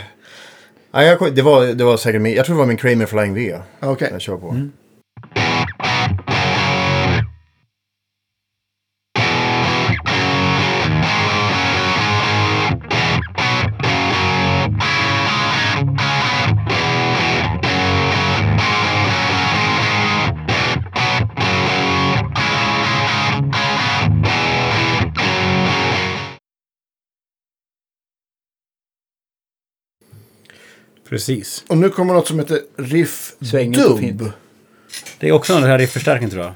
[0.93, 3.35] Nej, jag, det, var, det var säkert min, jag tror det var min Kramer Flying
[3.35, 3.59] V.
[3.81, 4.09] Okej.
[4.13, 4.57] Jag kör på.
[31.11, 31.65] Precis.
[31.69, 33.77] Och nu kommer något som heter Riff fint.
[33.77, 34.33] Dub.
[35.19, 36.55] Det är också den här rifförstärkningen tror jag.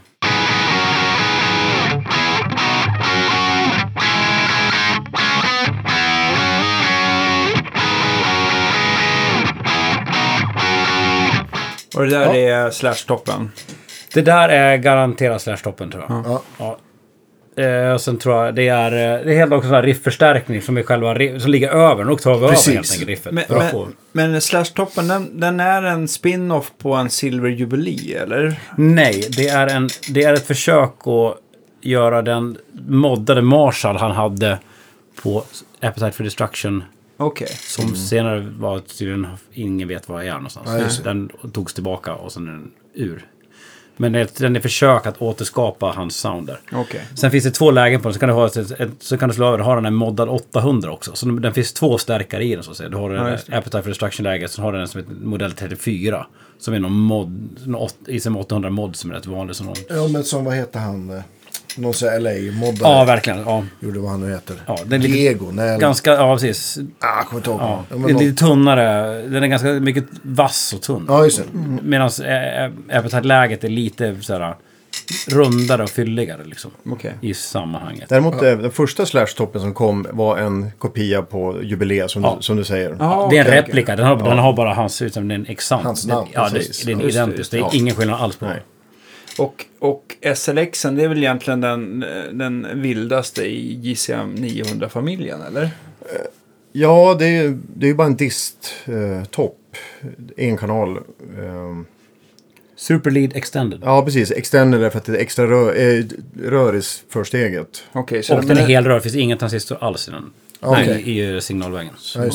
[11.96, 13.48] Och det där är Slash-toppen.
[14.14, 16.22] Det där är garanterat Slash-toppen tror jag.
[16.26, 16.42] Ja.
[16.58, 16.78] Ja.
[17.56, 20.62] Eh, och sen tror jag det är, eh, det är helt också sån här rifförstärkning
[20.62, 22.02] som är själva som ligger över.
[22.02, 23.32] En oktav över helt enkelt riffet.
[23.32, 28.60] Men, men, men Slash-toppen, den, den är en spin-off på en Silver Jubilee, eller?
[28.76, 31.38] Nej, det är, en, det är ett försök att
[31.80, 34.58] göra den moddade Marshall han hade
[35.22, 35.44] på
[35.80, 36.84] Appetite for Destruction.
[37.16, 37.48] Okej.
[37.48, 41.00] Som senare var tydligen, ingen vet var jag är någonstans.
[41.04, 43.26] Ja, den togs tillbaka och sen är den ur.
[43.96, 46.60] Men den är försök att återskapa hans sound där.
[46.72, 47.00] Okej.
[47.14, 48.14] Sen finns det två lägen på den.
[48.14, 50.28] Så kan du, ha ett, ett, så kan du slå över ha den en moddad
[50.28, 51.10] 800 också.
[51.14, 52.88] Så den finns två stärkare i den så att säga.
[52.88, 53.58] Du har den Ja, ja, just det.
[53.58, 54.50] Appetite for Destruction-läget.
[54.50, 56.26] Sen har du den som heter modell 34.
[56.58, 57.58] Som är någon mod,
[58.06, 59.56] ISM 800 mod som är rätt vanlig.
[59.56, 61.22] Som någon, Ja, men som vad heter han?
[61.76, 62.92] Eh, Någon sån här LA-moddare.
[62.92, 63.38] Ja, verkligen.
[63.38, 63.64] Ja.
[63.80, 64.56] Gjorde vad han nu heter.
[64.66, 65.50] Ja, det är lite- Diego.
[65.50, 66.78] Nej, Ganska, ja precis.
[67.00, 67.60] Ah, jag kommer inte ihåg.
[67.60, 67.84] Ja.
[67.90, 69.12] Ja, Det någon- lite tunnare.
[69.22, 71.04] Den är ganska mycket vass och tunn.
[71.08, 71.44] ja just det.
[71.82, 72.10] Medan
[72.92, 74.54] Appetite-läget är lite sådär
[75.28, 76.70] rundare och fylligare liksom.
[76.90, 77.14] Okej.
[77.20, 78.08] I sammanhanget.
[78.08, 82.34] Däremot eh, den första Slash-toppen som kom var en kopia på Jubilee som, Ja.
[82.36, 82.96] du, som du säger.
[82.98, 83.96] Jaha, Det är en replika.
[83.96, 85.84] Den har, den har bara hans utan den är exakt.
[85.84, 87.50] Hans namn, ja, det, det är det, identiskt.
[87.50, 87.76] Det är det.
[87.76, 88.62] ingen skillnad alls på Nej.
[89.38, 95.70] Och, och SLXen, det är väl egentligen den, den vildaste i JCM 900-familjen, eller?
[96.72, 99.76] Ja, det är, det är ju bara en dist-topp.
[100.36, 100.98] en kanal.
[101.38, 101.86] ehm.
[102.76, 103.80] Super Lead Extended.
[103.84, 104.30] ja, precis.
[104.30, 106.04] Extender är för att det är extra rör, eh,
[106.42, 107.84] rör i försteget.
[108.22, 108.94] Så Och den är helrör.
[108.94, 110.32] Det finns ingen transistor alls i den.
[110.60, 111.02] Okej.
[111.06, 111.92] I, i signalvägen.
[112.16, 112.30] Ja,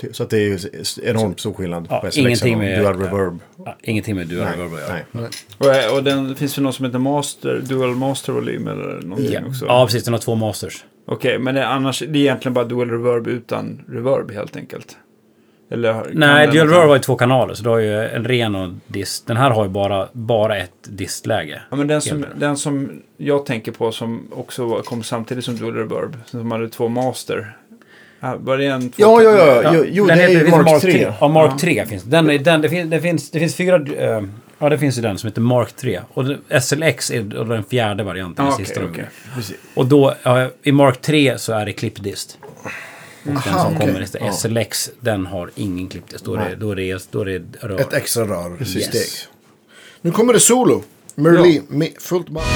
[0.00, 0.16] det.
[0.16, 0.58] Så att det är ju
[1.02, 3.38] enormt stor skillnad Ja, på SLX ingenting med- Dual Reverb.
[3.64, 4.98] Ja, ingenting med dual reverb att göra.
[5.12, 5.88] nej.
[5.90, 9.40] Och, och den finns väl någon som heter Master, Dual Master Volym eller någonting Ja.
[9.48, 9.66] också?
[9.66, 10.04] ja, precis.
[10.04, 10.84] Den har två masters.
[11.06, 14.96] Okej, men det, annars, det är egentligen bara Dual Reverb utan reverb helt enkelt?
[15.70, 17.54] Eller, Nej, dual reverb har ju två kanaler.
[17.54, 19.26] Så du har ju en ren och dist.
[19.26, 21.62] Den här har ju bara, bara ett distläge.
[21.70, 25.74] Ja, men den som, den som jag tänker på som också kom samtidigt som Dual
[25.74, 27.56] Reverb, som hade två Master.
[28.20, 28.90] Ja, Var det en...
[28.90, 29.74] två- Ja, ja, ja.
[29.74, 31.12] Jo, jo det Den är heter- ju finns Mark 3.
[31.20, 32.10] Ja, Mark 3 finns det.
[32.10, 33.76] Den, är- den, det, finns, det, finns, det finns fyra...
[33.76, 34.22] eh,
[34.58, 36.00] ja, det finns ju den som heter Mark 3.
[36.14, 38.44] Och det- SLX är den fjärde varianten.
[38.44, 39.04] Ja, den okej, sista okej.
[39.36, 39.46] gjorde.
[39.74, 42.38] Och då, ja, i Mark 3 så är det klippdist.
[42.42, 42.70] Och
[43.24, 43.86] den Aha, som okej.
[43.86, 44.34] kommer istället.
[44.34, 46.24] SLX, den har ingen klippdist.
[46.24, 47.80] Då är det, då är det, då är det rör.
[47.80, 48.56] Ett extra rör.
[48.60, 48.84] Yes.
[48.84, 49.30] Steg.
[50.00, 50.82] Nu kommer det solo.
[51.14, 52.46] Merlin, med fullt band.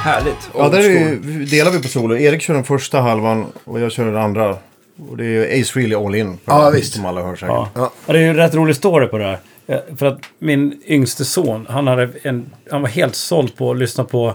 [0.00, 0.50] Härligt.
[0.58, 2.16] Ja, där är ju, delar vi på solo.
[2.16, 4.56] Erik kör den första halvan och jag kör den andra.
[5.10, 6.38] Och det är ju Ace Frehley All In.
[6.44, 6.94] Ja, den, visst.
[6.94, 7.48] Som alla hör säkert.
[7.48, 7.68] Ja.
[7.74, 7.90] Ja.
[8.06, 8.12] Ja.
[8.12, 9.38] Det är ju en rätt rolig story på det här.
[9.66, 13.76] Eh, För att min yngste son, han, hade en, han var helt såld på att
[13.78, 14.34] lyssna på,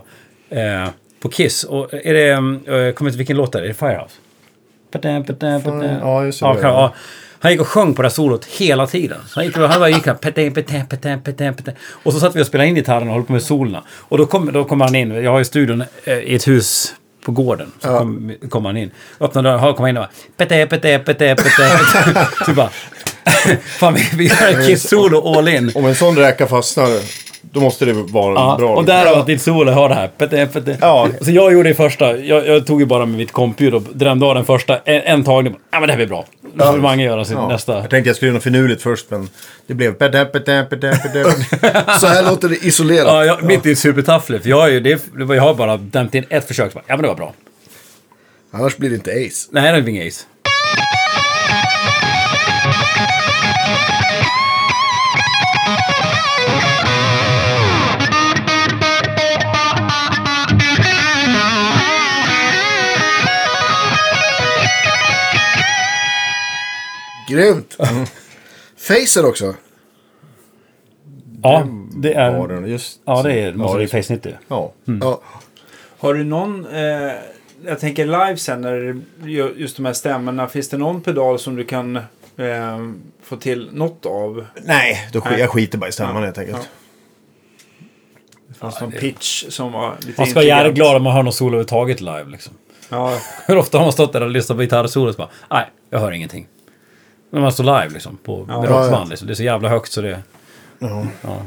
[0.49, 0.87] eh,
[1.21, 1.63] på Kiss.
[1.63, 2.29] Och är det,
[2.71, 4.13] eh, jag kommer inte vilken låt det är, är det Firehouse?
[4.91, 5.83] Patam, patam, patam.
[6.01, 6.45] ja, just det.
[6.45, 6.93] Ja, kan- ja.
[7.45, 9.17] Han gick och sjöng på det här solot hela tiden.
[9.27, 11.73] Så han gick, och- han bara gick här, patam, patam, patam, patam, patam.
[12.03, 13.83] Och så satt vi och spelade in gitarren och höll på med solorna.
[13.89, 16.93] Och då kom, då kom han in, jag har ju studion eh, i ett hus
[17.25, 17.71] på gården.
[17.81, 17.97] Så Ja.
[17.97, 18.91] kom, kom han in.
[19.19, 20.09] Öppnade dörren, kom in och bara...
[20.37, 22.27] Pete, pete, pete, pete.
[22.45, 22.69] Så bara...
[23.79, 25.71] Fan, vi, vi gör en Kiss-solo all in.
[25.75, 26.89] Om en sån räka fastnar,
[27.41, 28.75] då måste det vara Ja, bra.
[28.75, 30.07] och där har ditt solo har det här.
[30.07, 30.77] Pete, pete.
[30.81, 31.09] Ja.
[31.21, 32.17] Så jag gjorde det första.
[32.17, 34.77] Jag, jag tog ju bara med mitt kompljud och drämde av den första.
[34.85, 35.55] En, en tagning.
[35.71, 36.25] Ja, men det här blir bra.
[36.55, 37.47] Nu får Mange göra sin Ja.
[37.47, 37.73] nästa.
[37.73, 39.29] Jag tänkte jag skulle göra något finurligt först, men
[39.67, 39.97] det blev...
[41.99, 43.07] Så här låter det isolerat.
[43.07, 44.43] Ja, jag, mitt är supertaffligt.
[44.43, 46.71] För jag, är ju, det, det var- jag har bara dämt in ett försök.
[46.75, 47.33] Ja, men det var bra.
[48.51, 49.47] Annars blir det inte ace.
[49.51, 50.25] Nej, det är ingen ace.
[67.29, 67.77] Grymt.
[68.77, 69.53] Facer också.
[71.43, 72.47] Ja, det Ja, är...
[72.47, 74.33] den, just, Ja, det är, måste Ja, det- Face 90.
[74.47, 74.73] Ja.
[75.01, 75.21] Ja.
[75.99, 77.11] Har du någon, eh,
[77.65, 79.01] jag tänker live sen när
[79.55, 82.03] just de här stämmorna, finns det någon pedal som du kan eh,
[83.23, 84.45] få till något av?
[84.63, 85.39] Nej, då, sk- Nej.
[85.39, 86.57] jag skiter bara i stämman helt enkelt.
[86.57, 87.85] Ja.
[88.47, 91.23] Det fanns någon pitch som var lite Man ska vara jävligt glad om man hör
[91.23, 92.53] något solo överhuvudtaget live liksom.
[92.89, 95.99] Ja, Hur ofta har man stått där och lyssnat på gitarrsolo och bara, nej, jag
[95.99, 96.47] hör ingenting.
[97.35, 99.05] När man står live liksom, på Ja, ja.
[99.09, 99.27] liksom.
[99.27, 100.19] Det är så jävla högt så det...
[100.79, 101.05] Ja.
[101.21, 101.37] Ja.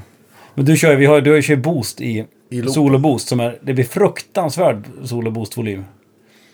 [0.55, 3.75] Men du kör ju, vi har, du kör boost i, I solo-boost som är, det
[3.75, 5.85] blir fruktansvärd solo-boost-volym.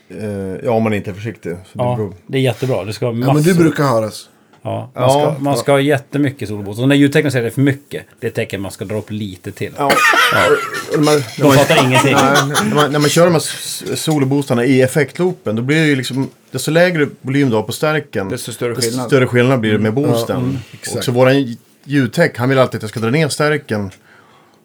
[0.08, 1.52] Eh, ja, om man inte är försiktig.
[1.52, 2.84] Så det Ja, beror- det är jättebra.
[2.84, 3.52] Det ska ha ja, men massor.
[3.52, 4.28] du brukar höras.
[4.64, 6.80] Ja, man, Ja, ska, man ska ha jättemycket solo-boost.
[6.80, 8.96] Och när ljudtekniker säger det är för mycket, det är ett tecken man ska dra
[8.98, 9.72] upp lite till.
[9.78, 9.86] Ja.
[9.86, 12.14] Och när man, när De fattar ingenting.
[12.14, 15.86] nej, när, man, när man kör de här s- soloboostarna i effektloopen, då blir det
[15.86, 16.30] ju liksom...
[16.50, 19.06] Desto lägre volym du har på stärken, desto större desto skillnad.
[19.06, 20.36] större skillnad blir det med boosten.
[20.36, 23.90] Ja, mm, och så våran ljudtech, han vill alltid att jag ska dra ner stärken.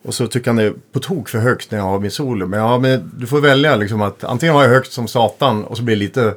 [0.04, 2.48] Och så tycker han det är på tok för högt när jag har min solo.
[2.48, 5.78] Men, ja, men du får välja liksom att antingen har jag högt som satan och
[5.78, 6.34] så blir det lite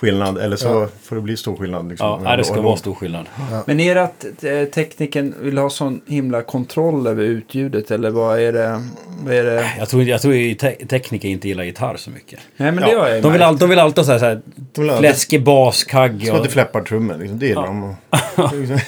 [0.00, 0.38] skillnad.
[0.38, 1.88] Eller så får det bli stor skillnad.
[1.88, 3.26] Liksom, Ja, nej, det ska vara stor skillnad.
[3.66, 8.40] Men är det att eh, tekniken vill ha sån himla kontroll över utljudet eller vad
[8.40, 8.82] är det?
[9.24, 9.70] Vad är det?
[9.78, 12.38] Jag tror, jag tror te- tekniker inte gillar gitarr så mycket.
[12.56, 14.24] Nej men det Ja, ju De vill, all, de vill alltid ha så här, så
[14.24, 14.40] här
[14.74, 16.36] De vill alltid- fläskig bas, kagg Som och...
[16.36, 17.38] att det fläppar trummor, liksom.
[17.38, 17.82] det gillar de.
[17.84, 17.94] Och-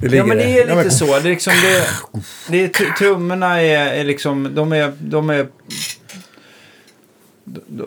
[0.00, 1.06] Det Ja, men det är lite Ja, men- så.
[1.06, 1.84] Det är liksom det,
[2.48, 5.46] det är, tr- trummorna är, är liksom, de är, de är,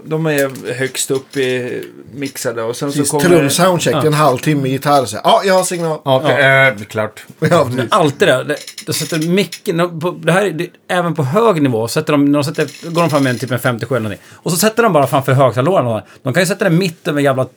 [0.03, 1.83] de, är högst upp i
[2.13, 3.23] mixade och sen så Precis, kommer...
[3.29, 5.05] trumsoundcheck, är en halvtimme gitarr.
[5.05, 5.99] Så Ja, jag har signal.
[6.05, 7.23] Ja, okej, eh, klart.
[7.39, 7.91] Ja, precis.
[7.91, 8.43] Alltid det.
[8.43, 8.55] det.
[8.85, 12.31] De sätter micken, de- på, det här, är- det, även på hög nivå, sätter de,
[12.31, 14.25] de sätter, går de fram med en typ en 57 eller någonting.
[14.33, 16.03] Och så sätter de bara framför högtalarna.
[16.23, 17.47] De kan ju sätta den mitt över jävla,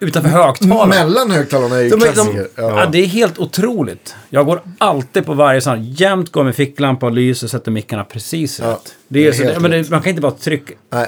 [0.00, 0.88] utanför högtalaren.
[0.88, 2.48] Mellan högtalarna är ju De, är- klassiker.
[2.56, 2.86] de, ja.
[2.92, 4.14] det är helt otroligt.
[4.30, 5.84] Jag går alltid på varje sån.
[5.92, 8.94] Jämt går med ficklampa och lyser och sätter mickarna precis Ja, rätt.
[9.08, 10.72] Det är, det är så, men det, man kan inte bara trycka.
[10.92, 11.06] Nej.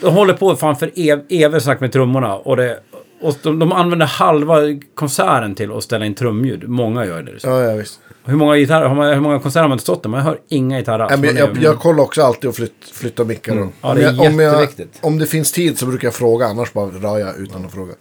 [0.00, 2.36] De håller på fan för ev, evigt sagt med trummorna.
[2.36, 2.80] Och, det,
[3.20, 4.56] och de, de använder halva
[4.94, 6.68] konserten till att ställa in trumljud.
[6.68, 7.32] Många gör det.
[7.42, 8.00] Ja, ja, visst.
[8.24, 10.10] Hur många gitarrer, har man, hur många konserter har man inte stått där?
[10.10, 11.24] Man hör inga gitarrer alls.
[11.24, 13.56] Jag, är- jag kollar också alltid och flytt, flytta mickar.
[13.56, 13.68] då.
[13.80, 14.98] Ja, det är om, jag, om, jag, jätteviktigt.
[15.02, 17.92] om det finns tid så brukar jag fråga, annars bara rör jag utan att fråga.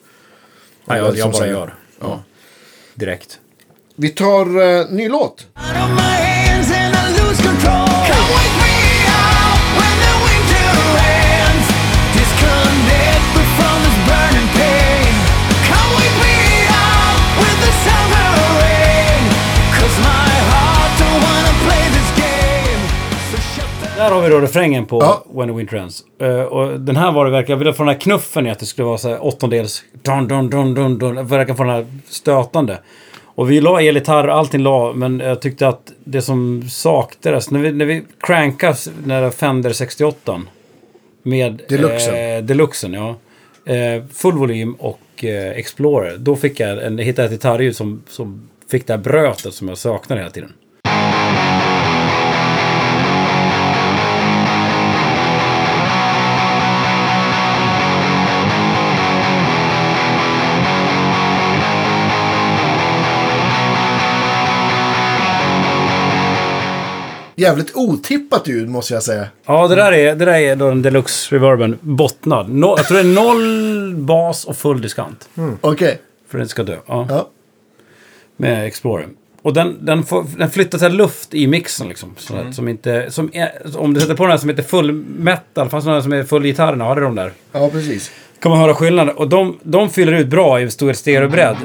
[0.86, 1.74] Nej, jag, jag bara gör.
[2.00, 2.20] Ja.
[2.96, 3.40] Direkt.
[3.96, 5.48] Vi tar uh, ny låt.
[24.00, 25.26] Där har vi då refrängen på Ja.
[25.34, 26.04] When the Winter Ends.
[26.22, 28.60] Eh, och den här var det verkligen, jag ville få den här knuffen i att
[28.60, 29.84] det skulle vara så här åttondels...
[30.02, 32.80] Dun, dun, dun, dun, dun, jag verkar få den här stötande.
[33.24, 37.72] Och vi la elgitarr, allting la, men jag tyckte att det som saknades, när vi,
[37.72, 40.42] när vi crankas, när det är Fender 68
[41.24, 41.62] med...
[41.70, 42.16] Deluxen.
[42.16, 43.16] Eh, Deluxen, ja.
[43.74, 46.18] Eh, full volym och eh, Explorer.
[46.18, 49.78] Då fick jag en, hittade ett gitarrljud som, som fick det här brötet som jag
[49.78, 50.54] saknade hela tiden.
[67.40, 69.28] Jävligt otippat ljud måste jag säga.
[69.46, 72.50] Ja, det där är, det där är då den deluxe reverben bottnad.
[72.50, 75.30] No, jag tror det är noll bas och full diskant.
[75.62, 76.02] Okej.
[76.30, 76.76] För att den ska dö.
[76.88, 77.30] Ja, Ja.
[78.38, 79.08] Med Explorer.
[79.42, 82.16] Och den, den, får, den flyttar så här luft i mixen liksom.
[82.18, 82.50] Så Mm.
[82.50, 85.70] att, som inte, som är, om du sätter på den här som heter full metal,
[85.70, 87.32] fast den som är full gitarrerna, har det de där.
[87.52, 88.12] ja, precis.
[88.40, 89.16] Kan man höra skillnaden.
[89.16, 91.58] Och de, de fyller ut bra i stor stereobredd.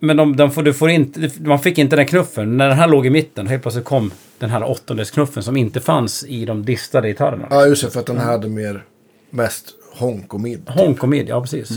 [0.00, 2.56] Men de, de får, du får inte, man fick inte den knuffen.
[2.56, 6.24] När den här låg i mitten, helt plötsligt kom den här åttondels som inte fanns
[6.28, 7.46] i de distade gitarrerna.
[7.50, 7.90] Ja, just det.
[7.90, 8.84] För att den här hade mer,
[9.30, 10.62] mest honk och mid.
[10.68, 11.70] Honk och mid, ja precis.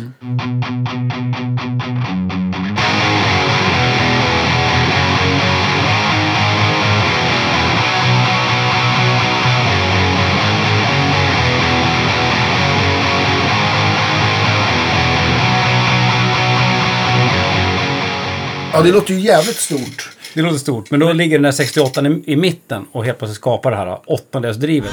[18.74, 20.12] Ja, det låter ju jävligt stort.
[20.34, 23.36] Det låter stort, men då ligger den där 68 i, i mitten och helt plötsligt
[23.36, 24.92] skapar det här åttondelsdrivet.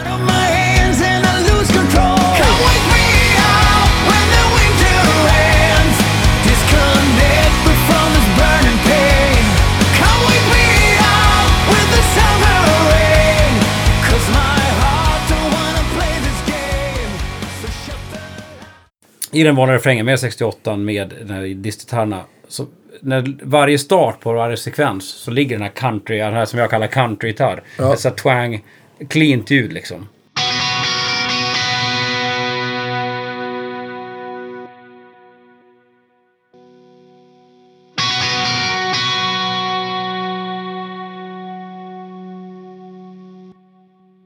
[19.33, 22.25] I den vanliga refrängen med 68 med den här distgitarrerna.
[22.49, 22.67] Så
[23.07, 26.71] när varje start på varje sekvens så ligger den här country, den här som jag
[26.71, 27.63] kallar country-gitarr.
[27.79, 27.93] Ja.
[27.93, 28.65] Ett så här twang,
[29.09, 30.09] cleant ljud liksom.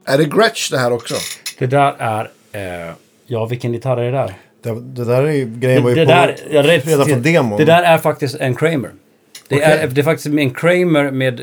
[0.04, 1.14] Är det Gretsch det här också?
[1.58, 2.30] Det där är...
[2.52, 2.94] Eh,
[3.26, 4.34] ja, vilken gitarr är det där?
[4.62, 7.22] Det, det där är ju, grejen var ju det, på, där, jag rätt, redan från
[7.22, 7.58] demon.
[7.58, 8.90] det där är faktiskt en Kramer.
[9.48, 9.62] Det, Okej.
[9.70, 11.40] är, det är faktiskt en Kramer med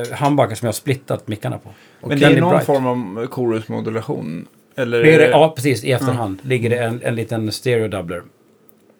[0.00, 1.68] eh, handbackar som jag har splittat mickarna på.
[2.00, 2.66] Men Den det är någon bright.
[2.66, 4.46] form av chorusmodulation.
[4.76, 5.84] Eller Det är det, ja, precis.
[5.84, 8.22] I efterhand ligger det en, en liten stereo doubler.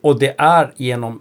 [0.01, 1.21] Och det är genom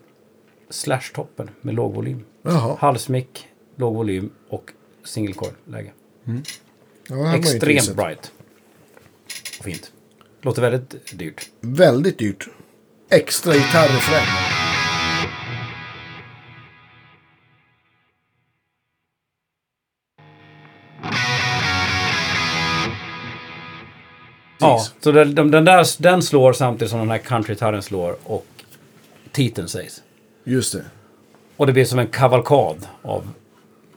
[0.69, 2.23] slash-toppen med låg volym.
[2.43, 2.77] Jaha.
[2.79, 4.71] Halsmick, låg volym och
[5.05, 5.91] single coil-läge.
[6.23, 8.31] Ja, ju inte Extremt bright.
[9.59, 9.91] Och fint.
[10.45, 11.49] Låter väldigt dyrt.
[11.61, 12.47] Väldigt dyrt.
[13.09, 14.27] Extra gitarrrefräng.
[24.59, 28.45] Ja, så den, den, där den slår samtidigt som den här country-gitarren slår och
[29.31, 30.01] titeln sägs.
[30.43, 30.83] Just det.
[31.57, 33.27] Och det blir som en kavalkad av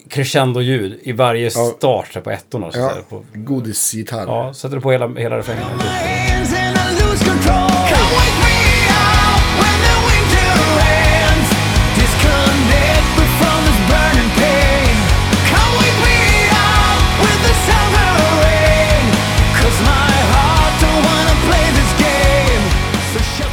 [0.09, 2.71] crescendo-ljud i varje start på ettorna.
[2.75, 2.93] Ja.
[3.35, 4.27] Godisgitarr.
[4.27, 5.67] ja, sätter du på hela, hela refrängen.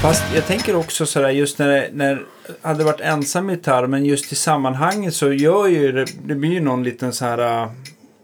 [0.04, 2.22] Fast jag tänker också sådär just när det, när det
[2.62, 6.60] hade varit ensam gitarr men just i sammanhanget så gör ju det, det blir ju
[6.60, 7.72] någon liten så här äh,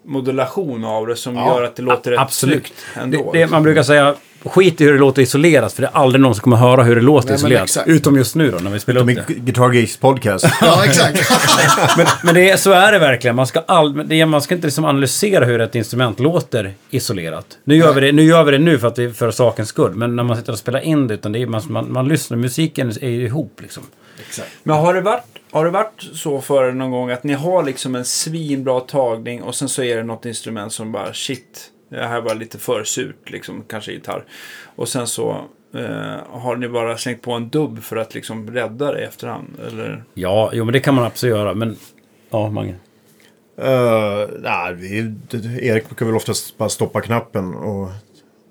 [0.05, 2.67] modulation av det som gör att det låter rätt Absolut.
[2.67, 3.31] snyggt ändå.
[3.31, 4.15] Det, det, man brukar säga,
[4.45, 6.95] skit i hur det låter isolerat, för det är aldrig någon som kommer höra hur
[6.95, 7.63] det låter Nej, isolerat.
[7.63, 7.87] exakt.
[7.87, 9.33] Utom just nu då, när vi spelar upp Min det.
[9.33, 10.45] Guitar Geeks podcast.
[10.61, 11.31] Ja, exakt.
[11.97, 13.35] Men, men det är, så är det verkligen.
[13.35, 17.45] Man ska, all, det är, man ska inte liksom analysera hur ett instrument låter isolerat.
[17.63, 19.95] Nu gör, vi det, nu gör vi det nu för, att det, för sakens skull.
[19.95, 22.37] Men när man sitter och spelar in det, utan det är, man, man, man lyssnar,
[22.37, 23.83] musiken är ju ihop liksom.
[24.27, 24.49] exakt.
[24.63, 27.63] Men har det, varit, har det varit så för er någon gång att ni har
[27.63, 32.07] liksom en svinbra tagning och sen så är det något instrument som bara shit, det
[32.07, 34.23] här var lite för surt, liksom, kanske gitarr.
[34.75, 35.29] Och sen så
[35.75, 39.47] eh, har ni bara slängt på en dubb för att liksom rädda det i efterhand?
[39.67, 40.03] Eller?
[40.13, 41.53] Ja, jo men det kan man absolut göra.
[41.53, 41.75] Men,
[42.29, 42.75] ja, Mange.
[43.63, 47.89] Uh, nej, vi, det- Erik brukar väl oftast bara stoppa knappen och,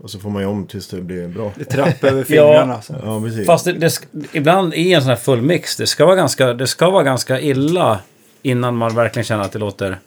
[0.03, 1.53] och så får man ju om tills det blir bra.
[1.57, 2.75] Det trapp över fingrarna.
[2.75, 2.95] alltså.
[3.05, 3.47] Ja, precis.
[3.47, 3.93] Fast det, det,
[4.33, 8.01] ibland i en sån här fullmix, det ska, vara ganska, det ska vara ganska illa
[8.43, 9.99] innan man verkligen känner att det låter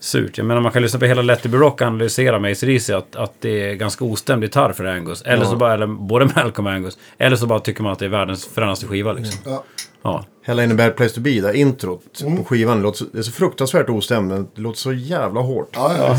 [0.00, 0.38] surt.
[0.38, 2.92] Jag menar man kan lyssna på hela Let It Be Rock och analysera med ACDC
[2.94, 5.22] att, att det är ganska ostämd gitarr för Angus.
[5.22, 6.98] Eller så bara, eller både Malcolm och Angus.
[7.18, 9.40] Eller så bara tycker man att det är världens fränaste skiva liksom.
[9.44, 9.64] Ja.
[10.02, 10.24] Ja.
[10.44, 12.36] Hella in a bad place to be, där introt Mm.
[12.36, 15.40] på skivan, det, låter, så- det är så fruktansvärt ostämt, men det låter så jävla
[15.40, 15.70] hårt.
[15.72, 16.16] Ja, ja.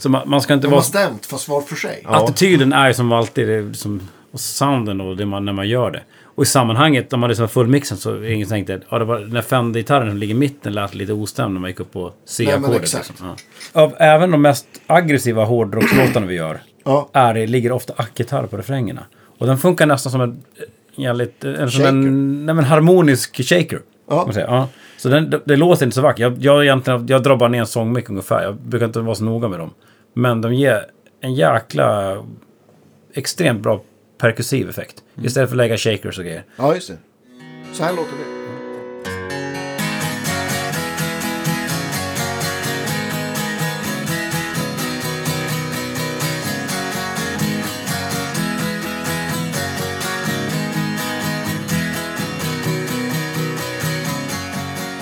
[0.00, 0.78] Så man, man ska inte De vara...
[0.78, 2.00] har stämt, fast var för sig.
[2.04, 2.24] Ja.
[2.24, 6.02] Attityden är som alltid det, som, och sounden och det man, när man gör det.
[6.40, 9.18] Och i sammanhanget, när man lyssnar på fullmixen så är ingen tänkte ja, det var
[9.18, 12.80] den Fender-gitarren som ligger i mitten lät lite ostämd när man gick upp på C-ackordet.
[12.80, 13.14] Liksom.
[13.20, 13.82] Ja.
[13.82, 17.08] Av även de mest aggressiva hårdrockslåtarna vi gör Ja.
[17.12, 19.00] är det, ligger ofta ackgitarr på refrängerna.
[19.38, 20.42] Och den funkar nästan som en,
[20.96, 23.80] jävligt, en, som en, nej, men harmonisk shaker.
[24.08, 24.28] Ja.
[24.34, 24.68] Ja.
[24.96, 26.20] Så den, det, det låter inte så vackert.
[26.20, 28.42] Jag, jag, egentligen, jag drar bara ner en sångmick ungefär.
[28.42, 29.70] Jag brukar inte vara så noga med dem.
[30.14, 30.86] Men de ger
[31.20, 32.16] en jäkla
[33.14, 33.80] extremt bra
[34.20, 35.02] perkussiv effekt.
[35.22, 36.44] Istället för att lägga shakers och grejer.
[36.56, 36.96] Ja, just det.
[37.72, 38.40] Så här låter det.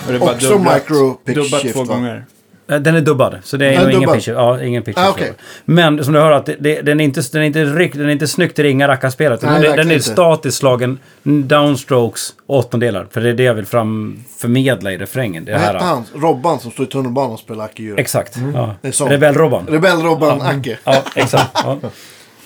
[0.07, 1.95] Och det är bara Också micro pitch Dubbat två va?
[1.95, 2.25] gånger.
[2.71, 4.15] Eh, Den är dubbad, så det är nog ingen dubbad?
[4.15, 4.29] pitch.
[4.29, 4.99] Ja, ingen pitch.
[4.99, 5.33] Ah, okej.
[5.65, 8.07] Men som du hör, att det, det, den, är inte, den, är inte ryck, den
[8.07, 9.43] är inte snyggt ringa rackarspelet.
[9.43, 10.09] Nej, Den, är- den verkligen är inte.
[10.11, 13.07] statiskt slagen downstrokes åttondelar.
[13.11, 15.45] För det är det jag vill fram förmedla i refrängen.
[15.45, 16.05] Det Vad hette här, han?
[16.15, 17.99] Robban som står i tunnelbanan och spelar Djur.
[18.01, 18.37] Exakt.
[18.55, 18.75] Ja.
[18.83, 19.09] Det är så.
[19.09, 19.67] Rebell-Robban.
[19.69, 20.79] Rebell-Robban Acke.
[20.85, 21.51] Ja, exakt.
[21.55, 21.79] Ja.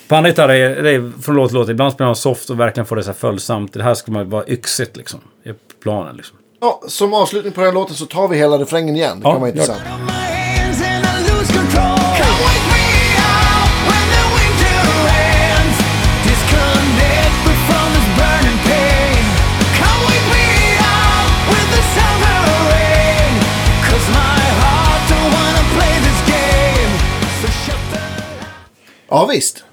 [0.07, 1.69] På andra gitarrer är det från låt till låt.
[1.69, 3.73] Ibland spelar man soft och verkligen får det så här följsamt.
[3.73, 5.19] Det här ska man vara yxigt liksom.
[5.45, 5.49] I
[5.83, 6.37] planen liksom.
[6.63, 9.19] Ja, som avslutning på den här låten så tar vi hela refrängen igen.
[9.19, 9.81] Det Ja, kan vara intressant.
[9.83, 9.93] the
[29.09, 29.63] Ja, visst.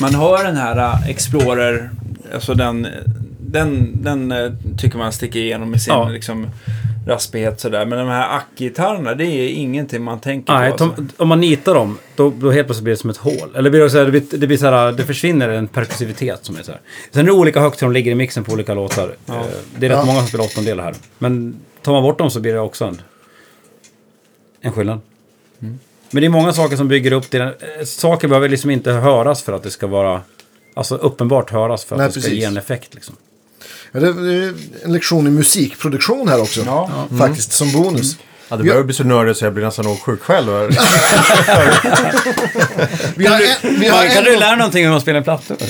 [0.00, 1.90] Man hör den här uh, Explorer,
[2.34, 2.86] alltså den,
[3.40, 6.08] den, den uh, tycker man sticker igenom med sin Ja.
[6.08, 6.46] liksom,
[7.06, 7.86] raspighet sådär.
[7.86, 10.84] Men de här ack-gitarrerna, det är ingenting man tänker Nej, på.
[10.84, 11.04] Alltså.
[11.16, 13.54] om man nitar dem, då, då helt plötsligt blir det som ett hål.
[13.56, 16.44] Eller blir det, så här, det, blir, det, blir så här, det försvinner en perkussivitet
[16.44, 16.80] som är så här.
[17.10, 19.14] Sen är det olika högt de ligger i mixen på olika låtar.
[19.28, 19.34] Eh,
[19.78, 20.04] Det är rätt Ja.
[20.04, 20.94] många som spelar åttondelar här.
[21.18, 23.00] Men tar man bort dem så blir det också en,
[24.60, 25.00] en skillnad.
[25.62, 25.78] Mm.
[26.10, 27.48] Men det är många saker som bygger upp till den.
[27.48, 30.20] eh, Saker behöver liksom inte höras för att det ska vara...
[30.74, 32.38] Alltså uppenbart höras för att Nej, det ska precis.
[32.38, 33.16] ge en effekt liksom.
[33.92, 34.54] Ja, det är
[34.84, 36.60] en lektion i musikproduktion här också.
[36.66, 36.90] Ja.
[37.18, 38.16] Faktiskt, som bonus.
[38.48, 40.46] Ja, det börjar bli så nördigt så jag blir nästan åksjuk själv.
[43.16, 45.54] Vi har en, vi har Kan en, du lära någonting hur man spelar en platta?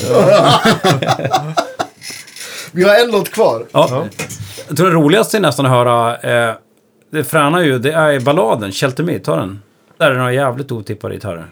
[2.73, 3.67] vi har en låt kvar.
[3.73, 4.07] Ja.
[4.69, 6.17] Jag tror det roligaste är nästan att höra,
[6.49, 6.55] eh,
[7.13, 9.63] det fräna ju, det är balladen, Shelter Me, ta den.
[9.99, 11.47] Där är det några jävligt otippade gitarrer.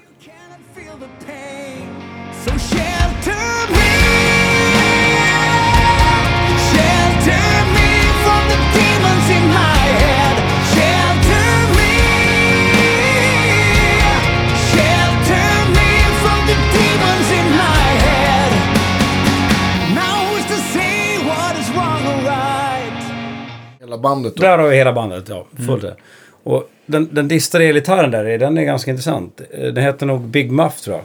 [23.99, 24.43] Hela bandet då.
[24.43, 25.47] Där har vi hela bandet, ja.
[25.67, 25.97] Fullt det.
[26.43, 29.41] Och den, den distade elgitarren där, den är ganska intressant.
[29.51, 31.05] Den heter nog Big Muff tror jag.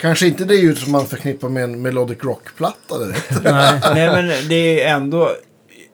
[0.00, 3.44] Kan Kanske inte det ljud som man förknippar med en melodic rock-platta direkt.
[3.44, 3.80] Nej.
[3.94, 5.30] Nej, men det är ändå...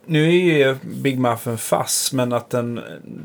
[0.08, 2.80] Nu är ju Big Muffin fass, men att den,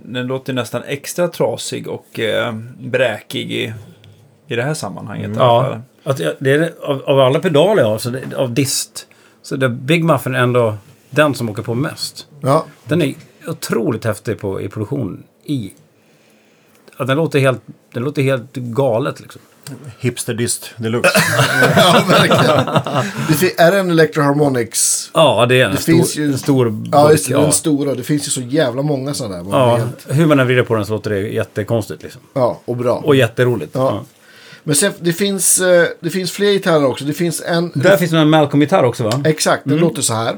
[0.06, 3.74] den låter nästan extra trasig och eh, bräkig i,
[4.48, 5.38] i det här sammanhanget.
[5.38, 5.82] fall.
[6.04, 9.08] Ja, att det är, av, av alla pedaler jag har, så det, av dist,
[9.42, 10.78] så det Big Muffin är ändå
[11.10, 12.28] den som åker på mest.
[12.42, 13.14] Ja, Den är
[13.48, 15.24] otroligt häftig på, i produktion.
[15.44, 15.74] I.
[16.98, 17.62] Ja, den, låter helt,
[17.94, 19.42] den låter helt galet liksom.
[20.00, 21.12] Hipsterdist deluxe.
[21.76, 22.66] ja verkligen.
[23.40, 25.10] Det är det en Electro Harmonix?
[25.14, 27.32] Ja, det är en Det stor, finns ju- en stor Ja, just det.
[27.34, 27.40] ja.
[27.42, 27.96] Den stora.
[27.96, 29.52] Det finns ju så jävla många sådana där.
[29.52, 32.22] Ja, helt- hur man än vrider på den så låter det jättekonstigt liksom.
[32.34, 32.96] ja, och bra.
[32.96, 33.72] Och jätteroligt.
[33.76, 33.82] Ja.
[33.82, 34.04] Ja.
[34.64, 37.06] Men sen, det finns, eh, det finns fler gitarrer också.
[37.06, 37.72] Det finns en...
[37.76, 39.22] Där finns det en Malcolm-gitarr också va?
[39.26, 40.36] Exakt, den låter så här.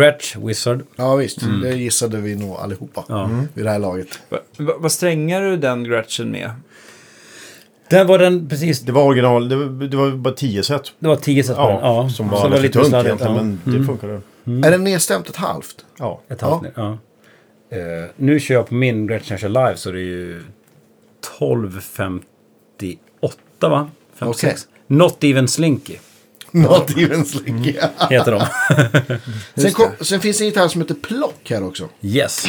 [0.00, 0.82] Gretsch Wizard.
[0.96, 3.30] Ja visst, det gissade vi nog allihopa Ja.
[3.54, 4.08] vid det här laget.
[4.28, 6.50] Va, va, vad strängar du den Gretchen med?
[7.90, 8.80] Där var den precis...
[8.80, 10.92] Det var original, det var, det var bara 10 set.
[10.98, 11.70] Det var 10 set på den.
[11.70, 13.42] Ja, Ja, som var, det lite sladdigt, egentligen, ja.
[13.42, 14.20] men det funkade.
[14.44, 15.84] Är den nedstämt ett halvt?
[15.98, 16.20] Ja.
[16.28, 16.98] Ett halvt ner, ja.
[17.72, 17.78] Eh,
[18.16, 20.42] nu kör jag på min Gretchen kör live så det är ju
[21.38, 23.90] 1258 va?
[24.14, 24.68] 56.
[24.86, 25.96] Not even slinky
[26.52, 27.72] Not even slinky.
[28.10, 28.46] heter de.
[29.62, 31.88] sen, kom, sen finns det en gitarr som heter Plock här också.
[32.02, 32.46] yes.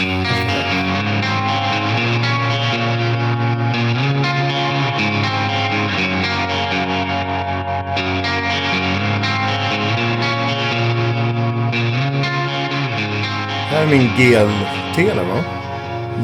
[13.72, 15.43] Här är min GL-tele va?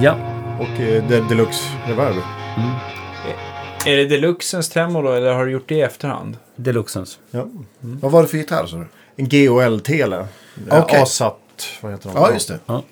[0.01, 0.15] Ja.
[0.59, 2.15] Och eh, det Deluxe Reverb.
[3.88, 6.38] Är det Deluxens tremolo eller har du gjort det i efterhand?
[6.55, 7.19] Deluxens.
[7.31, 7.47] Ja.
[7.79, 8.85] Vad var det för gitarr sa du?
[9.15, 10.27] En GOL-tele.
[10.67, 10.81] Okej.
[10.81, 11.01] Okay.
[11.01, 11.38] ASAT,
[11.81, 12.15] vad heter de?
[12.15, 12.59] Ja, just det.
[12.65, 12.83] Ja.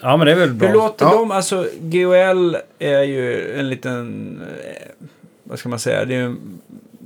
[0.00, 0.68] Ja men det är väl bra.
[0.68, 1.12] Hur låter Ja.
[1.14, 1.30] de?
[1.30, 4.40] Alltså GOL är ju en liten...
[4.64, 5.06] eh,
[5.44, 6.04] Vad ska man säga?
[6.04, 6.36] Det är ju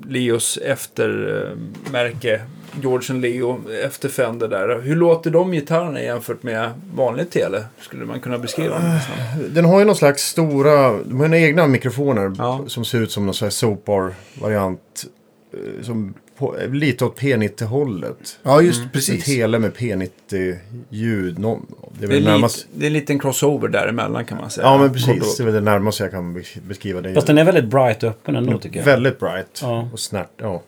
[0.03, 2.40] Leos eftermärke.
[2.82, 4.80] George Leo efter Fender där.
[4.80, 7.64] Hur låter de gitarrerna jämfört med vanlig tele?
[7.80, 9.16] Skulle man kunna beskriva dem nästan?
[9.55, 12.64] Den har ju någon slags stora, de har ju egna mikrofoner Ja.
[12.66, 15.07] som ser ut som någon slags Soapbar-variant.
[15.53, 18.39] eh, Som på, lite åt P90-hållet.
[18.43, 19.24] Ja, just En precis.
[19.24, 21.39] tele med P90-ljud.
[21.39, 21.61] Nå-
[21.99, 22.57] Det är Det är, närmast...
[22.57, 24.66] lite, det är en liten crossover däremellan kan man säga.
[24.66, 25.37] Ja, men precis.
[25.37, 27.14] Det är väl det närmaste jag kan bes- beskriva det.
[27.14, 28.85] Fast den är väldigt bright och öppen ändå tycker jag.
[28.87, 29.59] Väldigt bright.
[29.62, 29.89] Ja.
[29.93, 30.30] Och snärt.
[30.37, 30.62] Ja.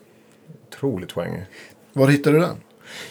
[0.71, 1.45] Otroligt swangig.
[1.93, 2.55] Var hittade du den?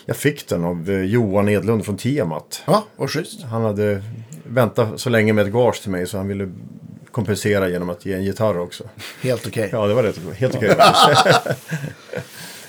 [0.06, 2.62] Jag fick den av eh, Johan Edlund från Tiamat.
[2.66, 3.42] Ja, vad schysst.
[3.42, 4.02] Han hade
[4.44, 6.48] väntat så länge med ett gage till mig så han ville
[7.16, 8.84] kompensera genom att ge en gitarr också.
[9.22, 9.68] Helt okej.
[9.72, 10.76] Ja, det var rätt, helt okej.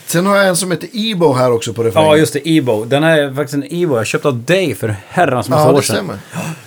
[0.06, 2.10] Sen har jag en som heter Ebo här också på refrängen.
[2.10, 2.86] Ja just det, Ebo.
[2.86, 5.82] Den här är faktiskt en Ebo jag köpte av dig för herrans massa Ja, år
[5.82, 6.12] sedan.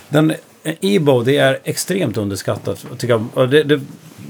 [0.09, 2.85] Den, en Ebo, det är extremt underskattat.
[2.97, 3.49] Tycker jag.
[3.49, 3.81] Det, det,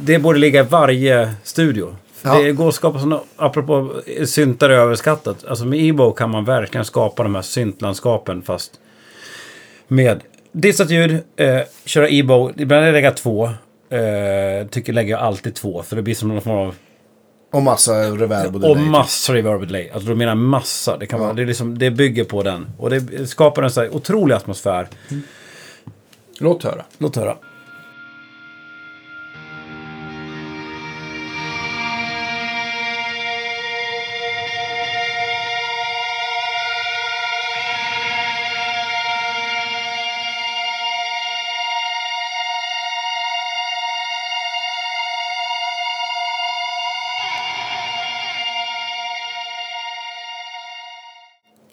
[0.01, 1.95] det borde ligga i varje studio.
[2.21, 2.33] Ja.
[2.33, 5.45] Det går att skapa sådana, apropå syntar är överskattat.
[5.45, 8.71] Alltså med Ebo kan man verkligen skapa de här syntlandskapen fast
[9.87, 10.21] med
[10.51, 13.45] dissat ljud, eh, köra Ebo, ibland lägga två.
[13.89, 16.75] Eh, tycker lägger jag alltid två, för det blir som någon form av...
[17.53, 18.89] Och massa reverb och Och delay.
[18.91, 19.89] massa reverb delay.
[19.93, 20.97] Alltså då menar jag massa.
[20.97, 22.67] Det, kan vara, det, är liksom, det bygger på den.
[22.77, 24.87] Och det skapar en så här otrolig atmosfär.
[26.39, 26.83] Låt höra.
[26.97, 27.37] Låt höra.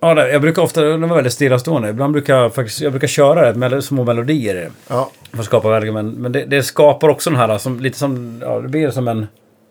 [0.08, 1.88] Ja, det- jag brukar ofta, de var väldigt stillastående.
[1.88, 4.70] Ibland brukar jag faktiskt, jag brukar köra rätt mel- små melodier i det.
[4.88, 7.98] Ja, För att skapa värde, men, men det, det skapar också den här, som, lite
[7.98, 9.26] som, ja, det blir som en,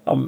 [0.05, 0.19] ja,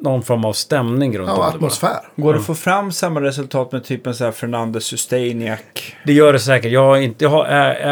[0.00, 1.96] någon form av stämning runt ja om det atmosfär.
[2.16, 5.58] Går det att få fram samma resultat med typ en sån här Fernandez Sustainiac?
[6.06, 6.72] Det gör det säkert.
[6.72, 7.46] Jag, har inte, jag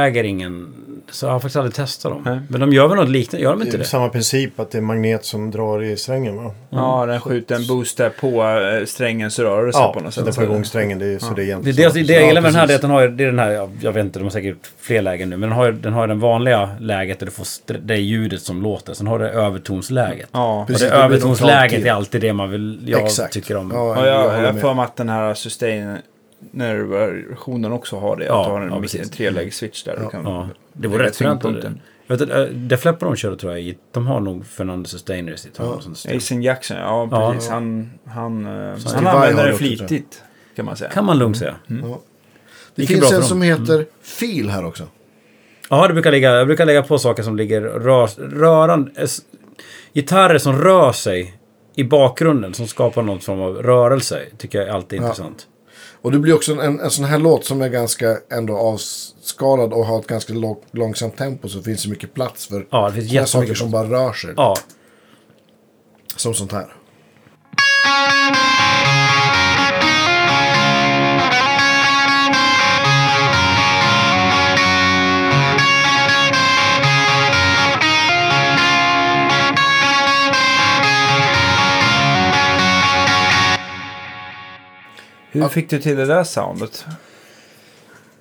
[0.07, 0.75] äger ingen,
[1.11, 2.23] så jag har faktiskt aldrig testat dem.
[2.27, 2.39] Nej.
[2.49, 3.85] Men de gör väl något liknande, gör de Det inte är det?
[3.85, 6.51] samma princip att det är magnet som drar i strängen va?
[6.71, 10.25] Ja, den skjuter en booster på eh, strängens rörelse Ja, på något sätt.
[10.25, 10.99] den får igång strängen.
[10.99, 12.61] Det är, Så det är Det, egentligen det, det, det jag Ja, gillar med den
[12.61, 14.23] här det är att den har, det är den här, jag, jag vet inte, de
[14.25, 17.33] har säkert fler lägen nu, men den har, den har den vanliga läget där du
[17.33, 17.47] får
[17.79, 18.95] det ljudet som låter.
[18.95, 20.29] Sen har det övertonsläget.
[20.33, 23.33] Ja, och Precis, det det övertonsläget är alltid det man vill, jag Exakt.
[23.35, 23.71] tycker om.
[23.75, 24.61] Ja, jag, jag har med.
[24.61, 25.97] för mig att den här Sustain
[26.51, 28.25] Nerd-versionen också har det.
[28.25, 29.11] Ja, att du har en, ja, en precis.
[29.11, 29.99] treläggs-switch där.
[30.01, 31.45] Du kan Ja, det var lägga rätt fränt.
[32.07, 35.49] Jag vet inte, Def Leppard de körde tror jag, de har nog Fernando Sustainers i
[35.53, 36.17] sånt där.
[36.17, 37.33] Asen Jackson, ja Ja.
[37.33, 37.51] precis.
[37.51, 40.23] Han, han, eh, han Steve Vai använder det flitigt.
[40.57, 40.91] Kan man säga.
[40.91, 41.55] Kan man lugnt säga.
[42.75, 44.85] Det Gick ju finns bra för en som heter Feel här också.
[45.71, 48.91] Ja, det brukar ligga, jag brukar lägga på saker som ligger rör, rörande.
[49.93, 51.35] Gitarrer som rör sig
[51.77, 55.47] i bakgrunden, som skapar någon form av rörelse, tycker jag är alltid intressant.
[56.05, 59.87] Och det blir också en, en sån här låt som är ganska ändå avskalad och
[59.87, 63.09] har ett ganska lång, långsamt tempo så finns det mycket plats för Ja, det finns
[63.09, 64.35] saker jättemycket som bara rör sig.
[64.37, 64.57] Ja,
[66.17, 66.75] Som sånt här.
[85.43, 86.87] Hur fick du till det där soundet?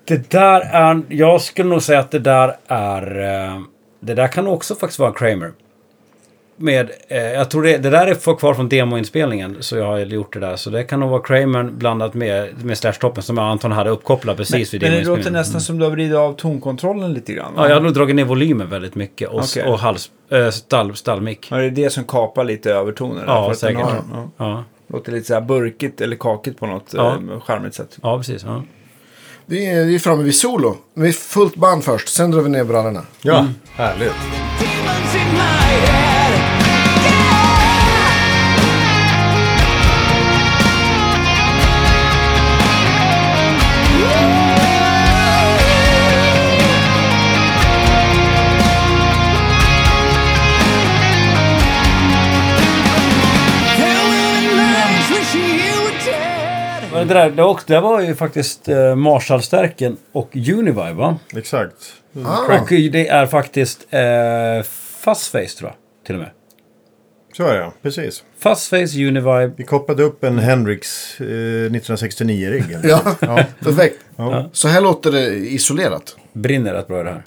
[0.05, 3.61] det där är, jag skulle nog säga att det där är, eh,
[3.99, 5.51] det där kan också faktiskt vara Kramer.
[6.55, 10.33] Med, eh, jag tror det, det där är kvar från demoinspelningen, så jag har gjort
[10.33, 10.55] det där.
[10.55, 14.37] Så det kan nog vara Kramer blandat med, med Slashtoppen som jag antar hade uppkopplat
[14.37, 15.39] precis vid Men det låter demoinspelningen.
[15.41, 17.53] nästan som du har vridit av tonkontrollen lite grann.
[17.55, 19.63] Ja, jag har nog dragit ner volymen väldigt mycket och, Okej.
[19.63, 21.47] och hals, äh, stall, stallmick.
[21.51, 23.23] Ja, det är det som kapar lite övertoner.
[23.27, 23.81] Ja, säkert.
[23.81, 24.63] Har, ja, Ja,
[24.93, 27.17] låter lite så här burkigt eller kakigt på något Ja.
[27.29, 27.39] ja.
[27.39, 27.97] charmigt sätt.
[28.01, 28.43] ja precis.
[28.43, 28.63] Ja.
[29.45, 30.77] Vi är, är framme vid solo.
[30.93, 33.01] Vi är fullt band först, sen drar vi ner brallorna.
[33.21, 34.13] Ja, härligt.
[57.07, 61.19] Det, där, det, var också, det var ju faktiskt eh, Marshall-stärken och Univibe va?
[61.35, 61.75] Exakt.
[62.25, 64.63] Ah, Och det är faktiskt eh,
[64.99, 66.05] Fuzzface tror jag.
[66.05, 66.29] Till och med.
[67.37, 67.73] Så är det, ja.
[67.81, 68.23] precis.
[68.39, 69.51] Fuzzface, Univibe.
[69.57, 72.77] Vi kopplade upp en Hendrix eh, 1969-rigg.
[72.83, 73.15] ja,
[73.59, 73.95] perfekt.
[74.15, 74.49] Ja.
[74.53, 76.15] Så här låter det isolerat.
[76.33, 77.21] Brinner rätt bra det här.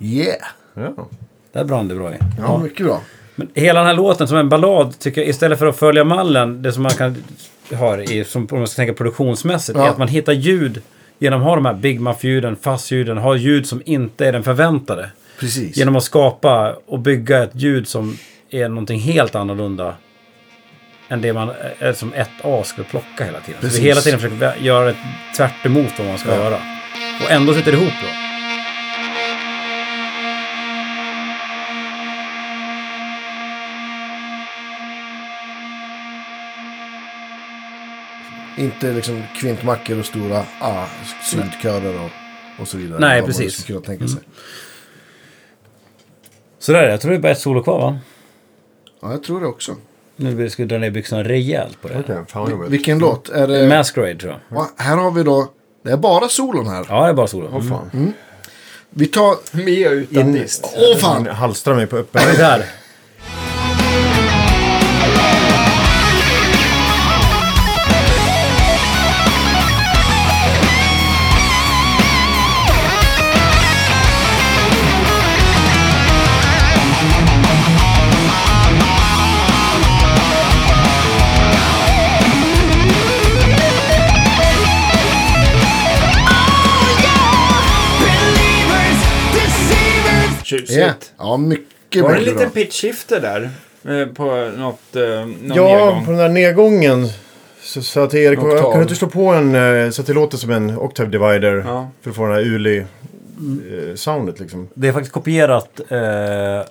[0.00, 0.36] Yeah.
[0.74, 1.08] Ja.
[1.52, 2.18] Där brann det bra i.
[2.38, 3.00] Ja, mycket bra.
[3.34, 6.62] Men hela den här låten som en ballad tycker jag istället för att följa mallen,
[6.62, 7.16] det som man kan
[7.74, 9.86] ha i, som om man ska tänka produktionsmässigt, Ja.
[9.86, 10.82] är att man hittar ljud
[11.18, 15.10] genom att ha de här Big Muff-ljuden, fast-ljuden, ha ljud som inte är den förväntade.
[15.40, 15.76] Precis.
[15.76, 18.16] Genom att skapa och bygga ett ljud som
[18.50, 19.94] är någonting helt annorlunda
[21.08, 23.60] än det man eh, som ett A skulle plocka hela tiden.
[23.60, 23.80] Så Precis.
[23.80, 24.94] vi hela tiden försöker göra det
[25.36, 26.36] tvärt emot vad man ska Ja.
[26.36, 26.58] göra.
[27.24, 28.25] Och ändå sitter det ihop bra.
[38.56, 40.86] Inte liksom kvintmackor och stora ah,
[41.30, 42.10] syntkörer och,
[42.62, 42.98] och så vidare.
[43.00, 43.40] Nej, Vad precis.
[43.40, 43.50] Mm.
[43.50, 44.20] skulle tänka sig.
[46.58, 46.90] Så där är det.
[46.90, 47.98] Jag tror det är bara ett solo kvar va?
[49.02, 49.76] Ja, jag tror det också.
[50.16, 52.24] Nu ska vi dra ner byxorna rejält på det.
[52.34, 52.70] Vad jobbigt.
[52.70, 53.28] Vilken låt?
[53.28, 53.68] Är det...
[53.68, 54.56] Masquerade tror jag.
[54.56, 54.66] Va?
[54.76, 55.52] Här har vi då...
[55.82, 56.86] Det är bara solon här.
[56.88, 57.48] Ja, det är bara solo.
[57.52, 57.68] Åh Mm.
[57.68, 58.12] fan.
[58.90, 59.56] Vi tar...
[59.56, 60.74] Med utan dist.
[60.76, 61.26] Åh fan!
[61.26, 62.22] Halstra mig på öppen.
[62.24, 62.64] Det är där.
[90.46, 90.70] Tjusigt.
[90.78, 90.94] Yeah.
[91.18, 92.48] Ja, mycket Var det en liten bra.
[92.48, 93.50] pitch-shifter där?
[94.00, 94.24] Eh, På
[94.56, 96.04] något, eh, någon Ja, nedgång?
[96.04, 97.08] på den där nedgången.
[97.60, 98.62] Så jag till Erik, Oktav.
[98.70, 101.62] kan du inte slå på en eh, så att det låter som en octave divider?
[101.66, 101.88] Ja.
[102.02, 104.68] För att få den här Uli-soundet liksom.
[104.74, 105.80] Det är faktiskt kopierat.
[105.80, 105.86] Eh,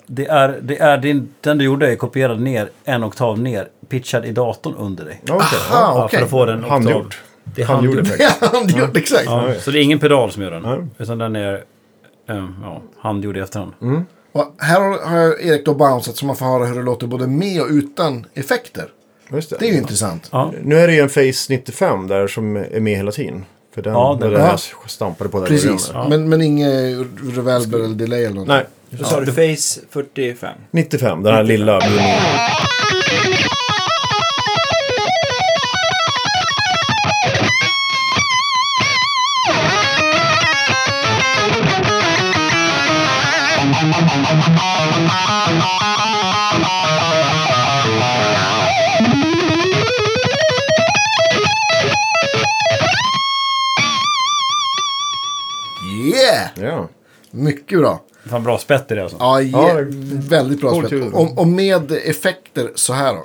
[0.06, 4.24] det är, det är din, den du gjorde är kopierad ner, en oktav ner, pitchad
[4.26, 5.20] i datorn under dig.
[5.22, 5.34] Okej.
[5.70, 6.18] Aha, Ja, okej.
[6.18, 7.06] för att få den oktav.
[7.54, 8.06] Det är Handgjord
[8.40, 8.96] handgjort.
[8.96, 9.24] exakt.
[9.26, 10.62] Ja, så det är ingen pedal som gör den.
[10.62, 10.78] Nej.
[10.98, 11.62] Utan den är
[12.28, 13.72] eh, ja, handgjord i efterhand.
[14.32, 17.60] Och här har, Erik då bounceat så man får höra hur det låter både med
[17.62, 18.84] och utan effekter.
[19.32, 19.56] Just det.
[19.60, 20.28] Det är ju intressant.
[20.32, 20.52] Ja.
[20.62, 23.44] Nu är det ju en Face 95 där som är med hela tiden.
[23.74, 24.48] För den Ja, den- den Ja.
[24.82, 25.92] jag stampade på där i Precis.
[25.92, 26.08] början.
[26.10, 26.96] Men, men inget
[27.36, 28.48] revelber eller delay eller något.
[28.48, 30.54] Nej, Då sa du Face 45.
[30.70, 31.80] 95, den här lilla.
[56.60, 56.88] Ja.
[57.30, 58.00] Mycket bra.
[58.30, 59.16] Fan bra spett i det alltså.
[59.20, 59.72] Ja, Ja,
[60.28, 61.12] väldigt bra ljud.
[61.14, 63.24] Och, och med effekter så här då.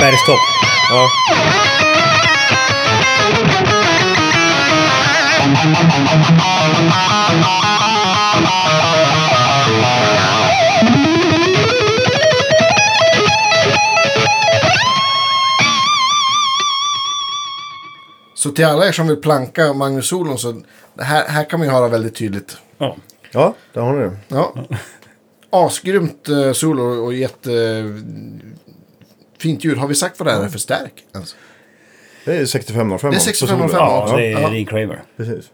[0.00, 0.38] Bergstopp.
[0.90, 1.08] ja.
[18.38, 20.62] Så till alla er som vill planka Magnus Solon så
[20.94, 22.56] det här, här kan man ju höra väldigt tydligt.
[22.78, 22.96] Ja.
[23.30, 24.16] Ja, där har ni det.
[24.28, 24.54] Ja.
[25.50, 27.50] Asgrymt uh, solo och jätte...
[29.38, 29.78] fint ljud.
[29.78, 30.92] Har vi sagt vad det här är för stärk?
[31.12, 31.36] Alltså?
[32.24, 33.10] Det är 6505.
[33.10, 33.80] Det är på 6505, Solo.
[33.80, 35.02] Ja, det är din Kramer.
[35.16, 35.50] Precis.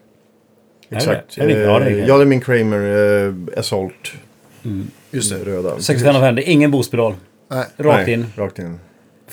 [0.89, 0.97] det?
[0.97, 1.39] Exakt.
[1.39, 2.01] Är det- ja, det är det.
[2.01, 4.12] Eh, ja, det är min Kramer eh, Assault.
[5.11, 5.45] Just det.
[5.45, 5.78] Röda.
[5.78, 7.14] 65 av det är ingen boostpedal.
[7.49, 7.64] Nej.
[7.76, 8.26] Rakt Nej, in.
[8.37, 8.78] Rakt in.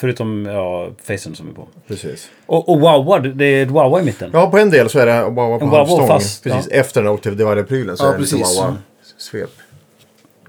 [0.02, 1.68] Förutom ja, facen som är på.
[1.88, 2.30] Precis.
[2.45, 4.30] Och, och wowa, det är ett wowa i mitten.
[4.34, 6.08] Ja, på en del så är det wow på En wow halvstång.
[6.08, 6.68] fast, precis.
[6.72, 6.78] ja.
[6.80, 8.60] Efter den Octave Divider-prylen så Ja, är det lite precis.
[8.62, 8.74] wow
[9.18, 9.49] svep.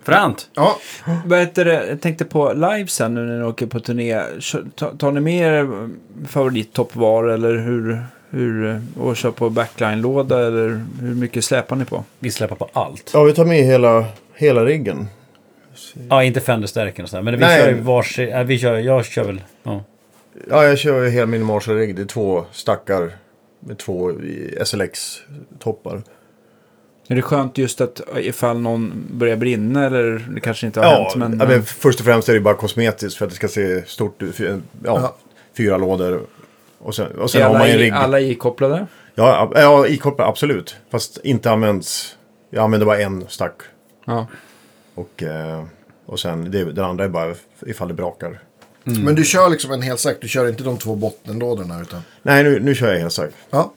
[0.04, 0.48] Fränt!
[0.54, 0.76] Ja,
[1.26, 1.86] Vad heter det?
[1.88, 4.20] Jag tänkte på live sen nu när ni åker på turné.
[4.98, 5.88] Tar ni med er
[6.28, 12.04] favorittoppvar eller hur, hur, och kör på backline-låda eller hur mycket släpar ni på?
[12.18, 13.10] Vi släpper på allt.
[13.14, 15.08] Ja, vi tar med hela, hela riggen.
[16.08, 17.22] Ja, inte Fender-stärken och sådär.
[17.22, 17.60] Men vi Nej.
[17.60, 18.28] kör ju varsin...
[18.28, 19.40] Ja, vi kör, jag kör väl...
[19.62, 19.84] Ja.
[20.50, 21.96] Ja, jag kör ju hela min Marshall-rigg.
[21.96, 23.10] Det är två stackar
[23.60, 24.12] med två
[24.64, 26.02] SLX-toppar.
[27.08, 31.02] Är det skönt just att ifall någon börjar brinna eller det kanske inte har Ja,
[31.02, 31.38] hänt men...
[31.40, 34.22] ja, men först och främst är det bara kosmetiskt för att det ska se stort
[34.22, 34.40] ut.
[34.40, 34.54] Ja,
[34.84, 35.16] Ja.
[35.56, 36.20] Fyra lådor.
[36.78, 37.92] Och sen, och sen är har man en i, rigg.
[37.92, 38.86] alla ikopplade?
[39.14, 40.76] Ja, ja, ja ikopplad, absolut.
[40.90, 42.16] Fast inte används.
[42.50, 43.56] Jag använder bara en stack.
[44.06, 44.26] Ja.
[45.02, 45.64] Och, eh,
[46.06, 47.34] och sen det, den andra är bara
[47.66, 48.40] ifall det brakar.
[48.84, 50.16] men du kör liksom en hel stack.
[50.20, 52.00] Du kör inte de två bottenlådorna utan...
[52.22, 53.30] Nej, nu, nu kör jag helstack.
[53.50, 53.72] Ja,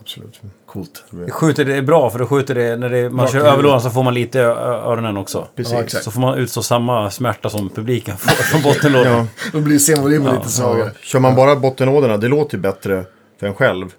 [0.00, 0.40] Absolut.
[0.66, 1.04] coolt.
[1.10, 2.76] Det skjuter det är bra för då skjuter det...
[2.76, 5.48] När det, man Rakt kör överlådan så får man lite i öronen också.
[5.56, 5.94] Precis.
[5.94, 6.00] Ja.
[6.00, 9.12] Så får man utstå samma smärta som publiken får från bottenlådan.
[9.12, 9.26] Ja.
[9.52, 10.90] Då blir C-volymen lite svagare.
[11.02, 13.04] Kör man bara bottenlådorna, det låter ju bättre
[13.40, 13.94] för en själv.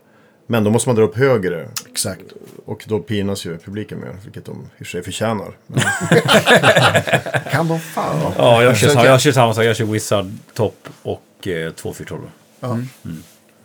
[0.48, 1.70] Men då måste man dra upp högre.
[1.92, 2.24] Exakt.
[2.66, 5.58] Och då pinas ju publiken mer, vilket de i och för sig förtjänar.
[5.68, 5.80] Men,
[7.52, 8.34] Kan de fan.
[8.38, 9.64] Ja, jag kör, jag kör samma sak.
[9.64, 12.22] Jag kör Wizard Top och eh, två 412.
[12.60, 12.80] Ja.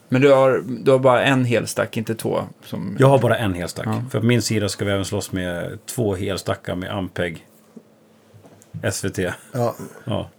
[0.08, 2.42] Men du har, du har bara en helstack, inte två?
[2.64, 2.96] Som...
[2.98, 3.86] Jag har bara en helstack.
[3.86, 4.02] Ja.
[4.10, 7.46] För på min sida ska vi även slåss med två helstackar med Ampeg.
[8.92, 9.18] SVT.
[9.52, 9.76] Ja.
[10.04, 10.30] Ja.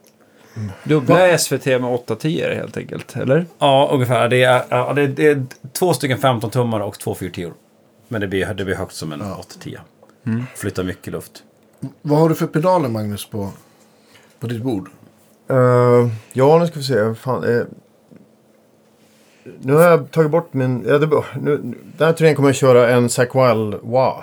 [0.83, 3.45] Dubbla SVT med 810 helt enkelt, eller?
[3.59, 4.29] Ja, ungefär.
[4.29, 7.51] Det är, ja, det, det är två stycken 15 tummar och två 410.
[8.07, 9.35] Men det blir, det blir högt som en Ja.
[9.39, 9.77] 810.
[10.55, 11.43] Flyttar mycket luft.
[12.01, 13.49] Vad har du för pedaler Magnus på,
[14.39, 14.89] på ditt bord?
[15.49, 17.15] Eh, ja, nu ska vi se.
[17.15, 17.63] Fan, eh,
[19.59, 20.85] nu har jag tagit bort min...
[20.87, 21.57] Ja, det, nu,
[21.97, 24.21] den här turnén kommer jag köra en Saqual Wah.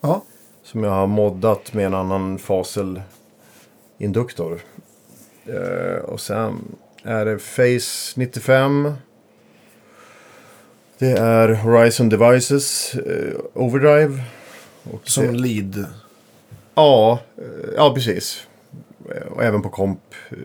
[0.00, 0.22] Ja.
[0.62, 4.60] Som jag har moddat med en annan Fasel-induktor.
[5.50, 8.92] Eh, och sen är det Face 95.
[10.98, 14.22] Det är Horizon Devices eh, Overdrive.
[14.92, 15.84] Och Som det, lead.
[16.74, 17.44] ja, eh,
[17.76, 18.46] ja, precis.
[19.30, 20.00] Och även på komp.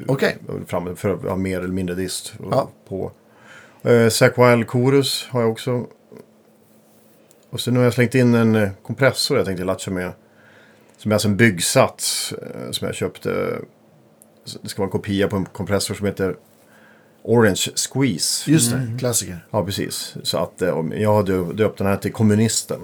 [0.08, 0.38] Okej.
[0.68, 2.70] Fram, för att ha mer eller mindre dist Ja.
[2.88, 3.12] på.
[3.84, 5.86] Eh, Saqual Chorus har jag också.
[7.50, 10.12] Och sen har jag slängt in en kompressor jag tänkte latcha med.
[10.98, 12.34] Som är alltså en byggsats
[12.72, 13.58] som jag köpte.
[14.62, 16.36] Det ska vara en kopia på en kompressor som heter
[17.24, 18.52] Orange Squeeze.
[18.52, 19.46] Just det, klassiker.
[19.52, 20.16] Ja, precis.
[20.24, 22.80] Så att eh, om- jag har dö- döpt den här till kommunisten.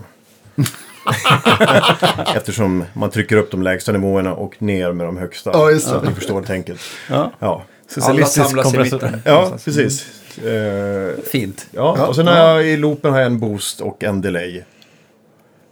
[2.35, 5.49] Eftersom man trycker upp de lägsta nivåerna och ner med de högsta.
[5.53, 5.91] Ja, just det.
[5.91, 6.79] Så att ni förstår tänket.
[7.09, 7.31] Ja.
[7.39, 7.63] Ja,
[8.01, 8.95] Alla samlas i kompressor.
[9.01, 9.21] mitten.
[9.25, 10.05] ja precis.
[10.37, 11.67] Eh, Fint.
[11.71, 14.63] ja, Ja, och sen har jag i loopen har jag en boost och en delay.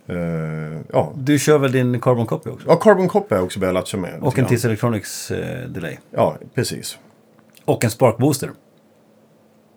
[0.10, 1.14] Eh, ja.
[1.18, 2.66] Du kör väl din Carbon Copy också?
[2.68, 4.20] ja, Carbon Copy har jag också börjat latcha med.
[4.22, 4.46] Och en.
[4.46, 5.98] TIS Electronics eh, Delay.
[6.12, 6.98] Ja, precis.
[7.66, 8.52] Och en Spark Booster.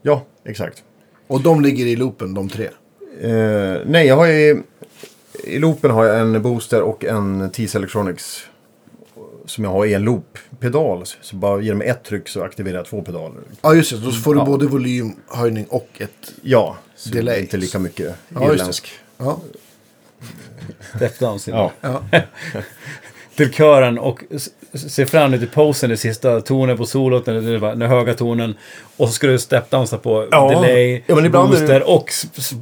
[0.03, 0.83] Ja, exakt.
[1.27, 2.69] Och de ligger i loopen, de tre.
[3.21, 4.63] Eh, nej, jag har i,
[5.45, 8.47] i loopen har jag en booster och en TIS Electronics
[9.47, 11.03] som jag har i en loop-pedal.
[11.21, 13.41] Så bara genom ett tryck så aktiverar jag två pedaler.
[13.63, 13.99] Ja, just det.
[14.05, 14.45] Då får du Ja.
[14.47, 16.33] både volymhöjning och ett...
[16.43, 16.77] Ja,
[17.13, 17.37] Delay.
[17.37, 18.55] är inte lika mycket Ja, just det.
[18.55, 18.89] irländsk.
[19.19, 19.41] Ja.
[20.97, 21.49] Step downs.
[21.49, 21.73] Ja.
[21.81, 22.03] ja.
[23.36, 27.24] till kören och s- s- se fram emot i posen i sista tonen på solot,
[27.24, 28.55] den, den, höga tonen.
[28.97, 30.49] Och så ska du step-downsa på Ja.
[30.49, 32.11] delay, Ja, men ibland är det- booster och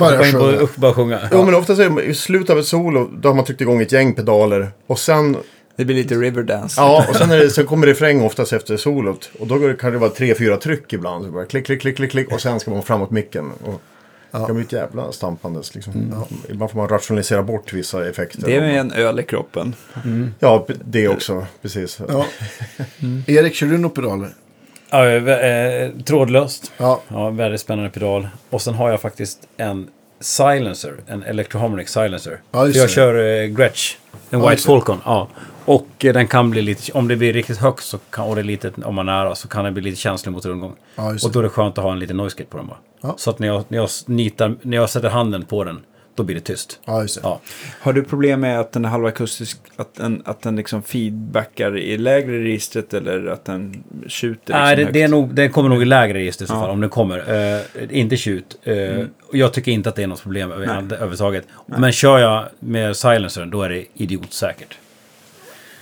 [0.08, 1.20] hoppa in på, och börja sjunga.
[1.32, 3.60] Jo, men ofta så är det i slutet av ett solo, då har man tryckt
[3.60, 4.70] igång ett gäng pedaler.
[4.86, 5.36] Och sen,
[5.76, 6.80] Det blir lite Riverdance.
[6.80, 9.30] ja, och sen, är det, sen kommer refräng oftast efter solot.
[9.38, 11.24] Och då kan det vara tre, fyra tryck ibland.
[11.24, 12.32] Så bara klick, klick, klick, klick, klick.
[12.32, 13.50] Och sen ska man framåt micken.
[13.64, 13.80] Och
[14.32, 15.74] det kan bli ett jävla stampandes.
[15.74, 16.24] Liksom.
[16.48, 18.46] Ibland får man rationalisera bort vissa effekter.
[18.46, 19.74] Det är med en öl i kroppen.
[20.38, 21.46] Ja, det också.
[21.62, 22.00] Precis.
[22.08, 22.26] ja.
[23.26, 24.28] Erik, kör du några pedaler?
[24.90, 26.72] Ja, eh, trådlöst.
[26.76, 27.00] Ja.
[27.08, 28.28] Ja, väldigt spännande pedal.
[28.50, 29.88] Och sen har jag faktiskt en
[30.20, 32.40] silencer, en Electroharmonic silencer.
[32.52, 32.88] Ja, jag det.
[32.88, 33.96] kör eh, Gretsch,
[34.30, 34.62] en Ja, White.
[34.62, 35.00] Falcon.
[35.04, 35.28] Ja.
[35.64, 38.40] Och eh, den kan bli lite, om det blir riktigt högt så kan, och det
[38.40, 40.76] är litet, om man är nära så kan den bli lite känslig mot rundgång.
[40.96, 43.14] Ja, och då är det skönt att ha en liten noise gate på den bara.
[43.16, 45.80] Så att när jag, när, jag nitar, när jag sätter handen på den,
[46.20, 46.80] då blir det tyst.
[46.84, 47.20] Ja, just det.
[47.24, 47.40] Ja.
[47.80, 51.98] Har du problem med att den är halvakustisk, att den, att den liksom feedbackar i
[51.98, 55.82] lägre registret eller att den tjuter Nej, det, liksom det, är nog, det kommer nog
[55.82, 56.60] i lägre register i så Ja.
[56.60, 57.18] fall, om det kommer.
[57.54, 57.60] Eh,
[58.00, 58.56] inte tjut.
[58.68, 61.44] Uh, och Jag tycker inte att det är något problem över- överhuvudtaget.
[61.66, 64.78] Men kör jag med silencern, då är det idiotsäkert.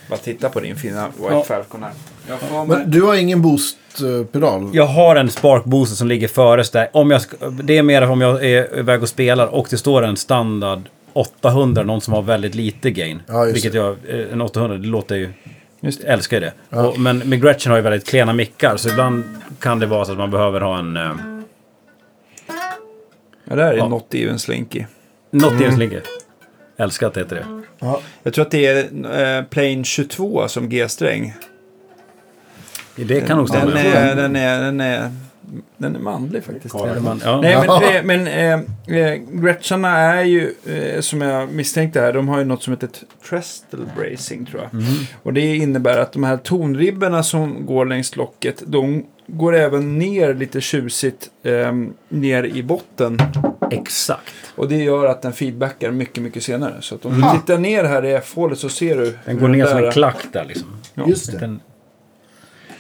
[0.09, 1.43] Bara titta på din fina White Ja.
[1.43, 2.64] Falcon här.
[2.66, 4.70] Men du har ingen boost-pedal?
[4.72, 6.89] Jag har en Spark Booster som ligger före där.
[6.93, 7.20] Om jag,
[7.62, 10.80] det är mer om jag är iväg och spelar och det står en standard
[11.12, 13.22] 800, någon som har väldigt lite gain.
[13.26, 15.32] Ja, vilket jag, eh, en 800, det låter ju...
[15.80, 16.76] Just Jag älskar ju det.
[16.78, 19.24] Och, men med Gretchen har ju väldigt klena mickar, så ibland
[19.60, 20.97] kan det vara så att man behöver ha en...
[20.97, 21.12] Uh,
[23.51, 23.89] Ja, det här är Ja.
[23.89, 24.85] Not Even Slinky.
[25.30, 25.64] något Mm.
[25.64, 25.78] mm.
[25.78, 26.02] ligger.
[26.78, 27.46] Det heter det.
[27.78, 28.00] Ja.
[28.22, 31.34] Jag tror att det är eh, Plane 22 som G-sträng.
[32.96, 33.70] Det kan nog stämma.
[33.70, 35.10] Den är, den, är, den, är,
[35.76, 36.74] den är manlig faktiskt.
[36.74, 37.40] Eller man, ja.
[37.40, 42.38] Nej, men, men eh, eh, Gretcharna är ju, eh, som jag misstänkte här, de har
[42.38, 42.90] ju något som heter
[43.28, 44.82] trestle bracing tror jag.
[45.22, 50.34] Och det innebär att de här tonribborna som går längs locket, de går även ner
[50.34, 51.72] lite tjusigt eh,
[52.09, 53.18] ner i botten.
[53.70, 54.47] Exakt.
[54.59, 56.74] Och det gör att den feedbackar mycket, mycket senare.
[56.80, 59.18] Så att om du tittar ner här i F-hålet så ser du.
[59.24, 60.68] Den går ner som en klack där liksom.
[61.06, 61.39] Just det.
[61.39, 61.60] Den,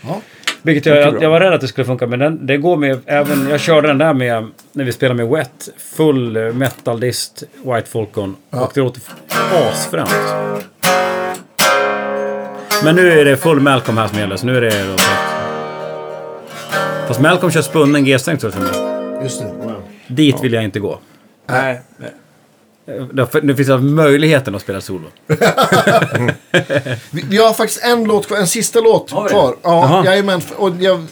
[0.00, 0.20] Ja.
[0.62, 3.48] vilket jag, jag var rädd att det skulle funka, men den, det går med även...
[3.50, 7.90] Jag körde den där med, när vi spelade med Wet, full eh, metal dist, White
[7.90, 8.36] Falcon.
[8.50, 9.02] Och det låter
[9.70, 10.10] asfränt.
[12.84, 14.84] Men nu är det full Malcolm här som gäller, så nu är det...
[14.92, 14.96] Då,
[17.08, 19.22] Fast Malcolm kör spunnen G-sträng tror jag.
[19.22, 19.74] Just det.
[20.06, 20.98] Dit vill jag inte gå.
[21.48, 22.12] Nej, nej.
[22.98, 25.06] Eh, Nu finns det möjligheten att spela solo.
[27.10, 29.54] Vi, vi har faktiskt en låt kvar, en sista låt Har vi kvar.
[29.62, 30.40] Ja, jajamän.
[30.56, 31.04] Och jag,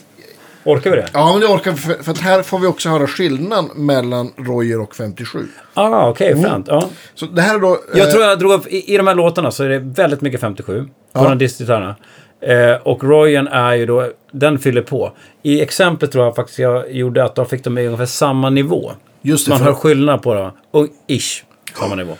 [0.63, 1.07] Orkar vi det?
[1.13, 1.77] ja, men det orkar vi.
[1.77, 5.47] För, för att här får vi också höra skillnaden mellan Royer och 57.
[5.73, 6.65] Ah, okej, fränt.
[6.69, 6.89] Ja.
[7.15, 7.77] Så det här är då...
[7.95, 10.21] Jag eh, tror jag drog upp, i, i de här låtarna så är det väldigt
[10.21, 10.81] mycket 57.
[10.83, 11.29] På Ja.
[11.29, 11.95] de distgitarrerna.
[12.41, 15.11] Eh, och Royan är ju då, den fyller på.
[15.43, 18.91] I exemplet tror jag faktiskt jag gjorde att de fick de i ungefär samma nivå.
[19.27, 20.51] Just det, Man hör skillnad på dem.
[20.71, 21.43] Och ish,
[21.79, 22.17] samma nivå.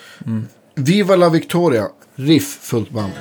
[0.75, 1.87] Viva la Victoria.
[2.15, 3.11] Riff, fullt band.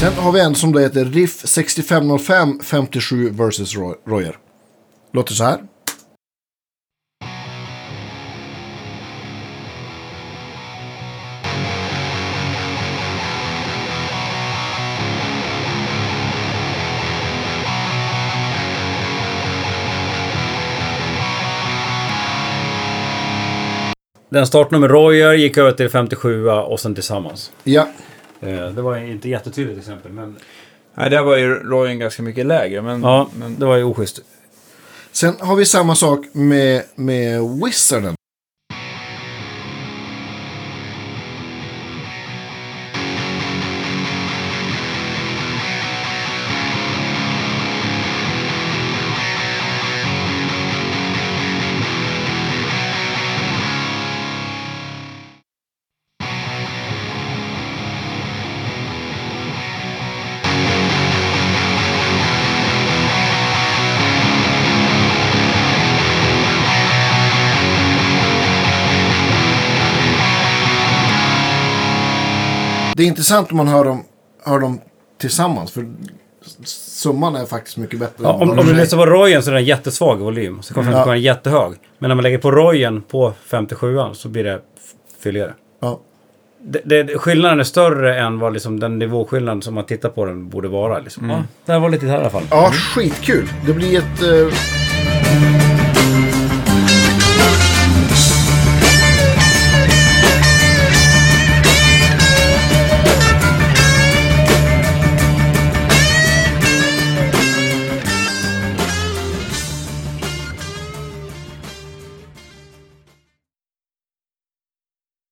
[0.00, 4.36] Sen har vi en som då heter Riff 6505 57 vs Roy- Royer.
[5.12, 5.58] Låter så här.
[24.34, 27.52] Den startnummer Royer gick över till 57 och sen tillsammans.
[27.64, 27.88] Ja,
[28.40, 30.36] Eh, det var inte jättetydligt exempel, men...
[30.94, 32.82] Nej, där var ju Royen ganska mycket lägre.
[32.82, 34.20] Men, Ja, men det var ju oschysst.
[35.12, 38.14] Sen har vi samma sak med, med Wizarden.
[73.04, 74.04] Det är intressant om man hör dem
[74.44, 74.80] hör dem
[75.20, 75.72] tillsammans.
[75.72, 75.86] För
[76.64, 78.14] summan är faktiskt mycket bättre.
[78.24, 80.62] Ja, om, om du lyssnar på Royen så är den jättesvag i volym.
[80.62, 80.96] Så kommer Ja.
[80.98, 81.72] den vara jättehög.
[81.98, 84.60] Men när man lägger på Royen på 57 så blir det
[85.22, 85.54] fylligare.
[85.80, 86.00] Ja.
[86.60, 90.48] Det, det, skillnaden är större än vad liksom den nivåskillnaden som man tittar på den
[90.48, 90.98] borde vara.
[90.98, 91.30] Liksom.
[91.30, 92.42] Ja, det här var lite i alla fall.
[92.50, 93.48] ja, skitkul.
[93.66, 94.22] Det blir ett...
[94.22, 95.63] eh,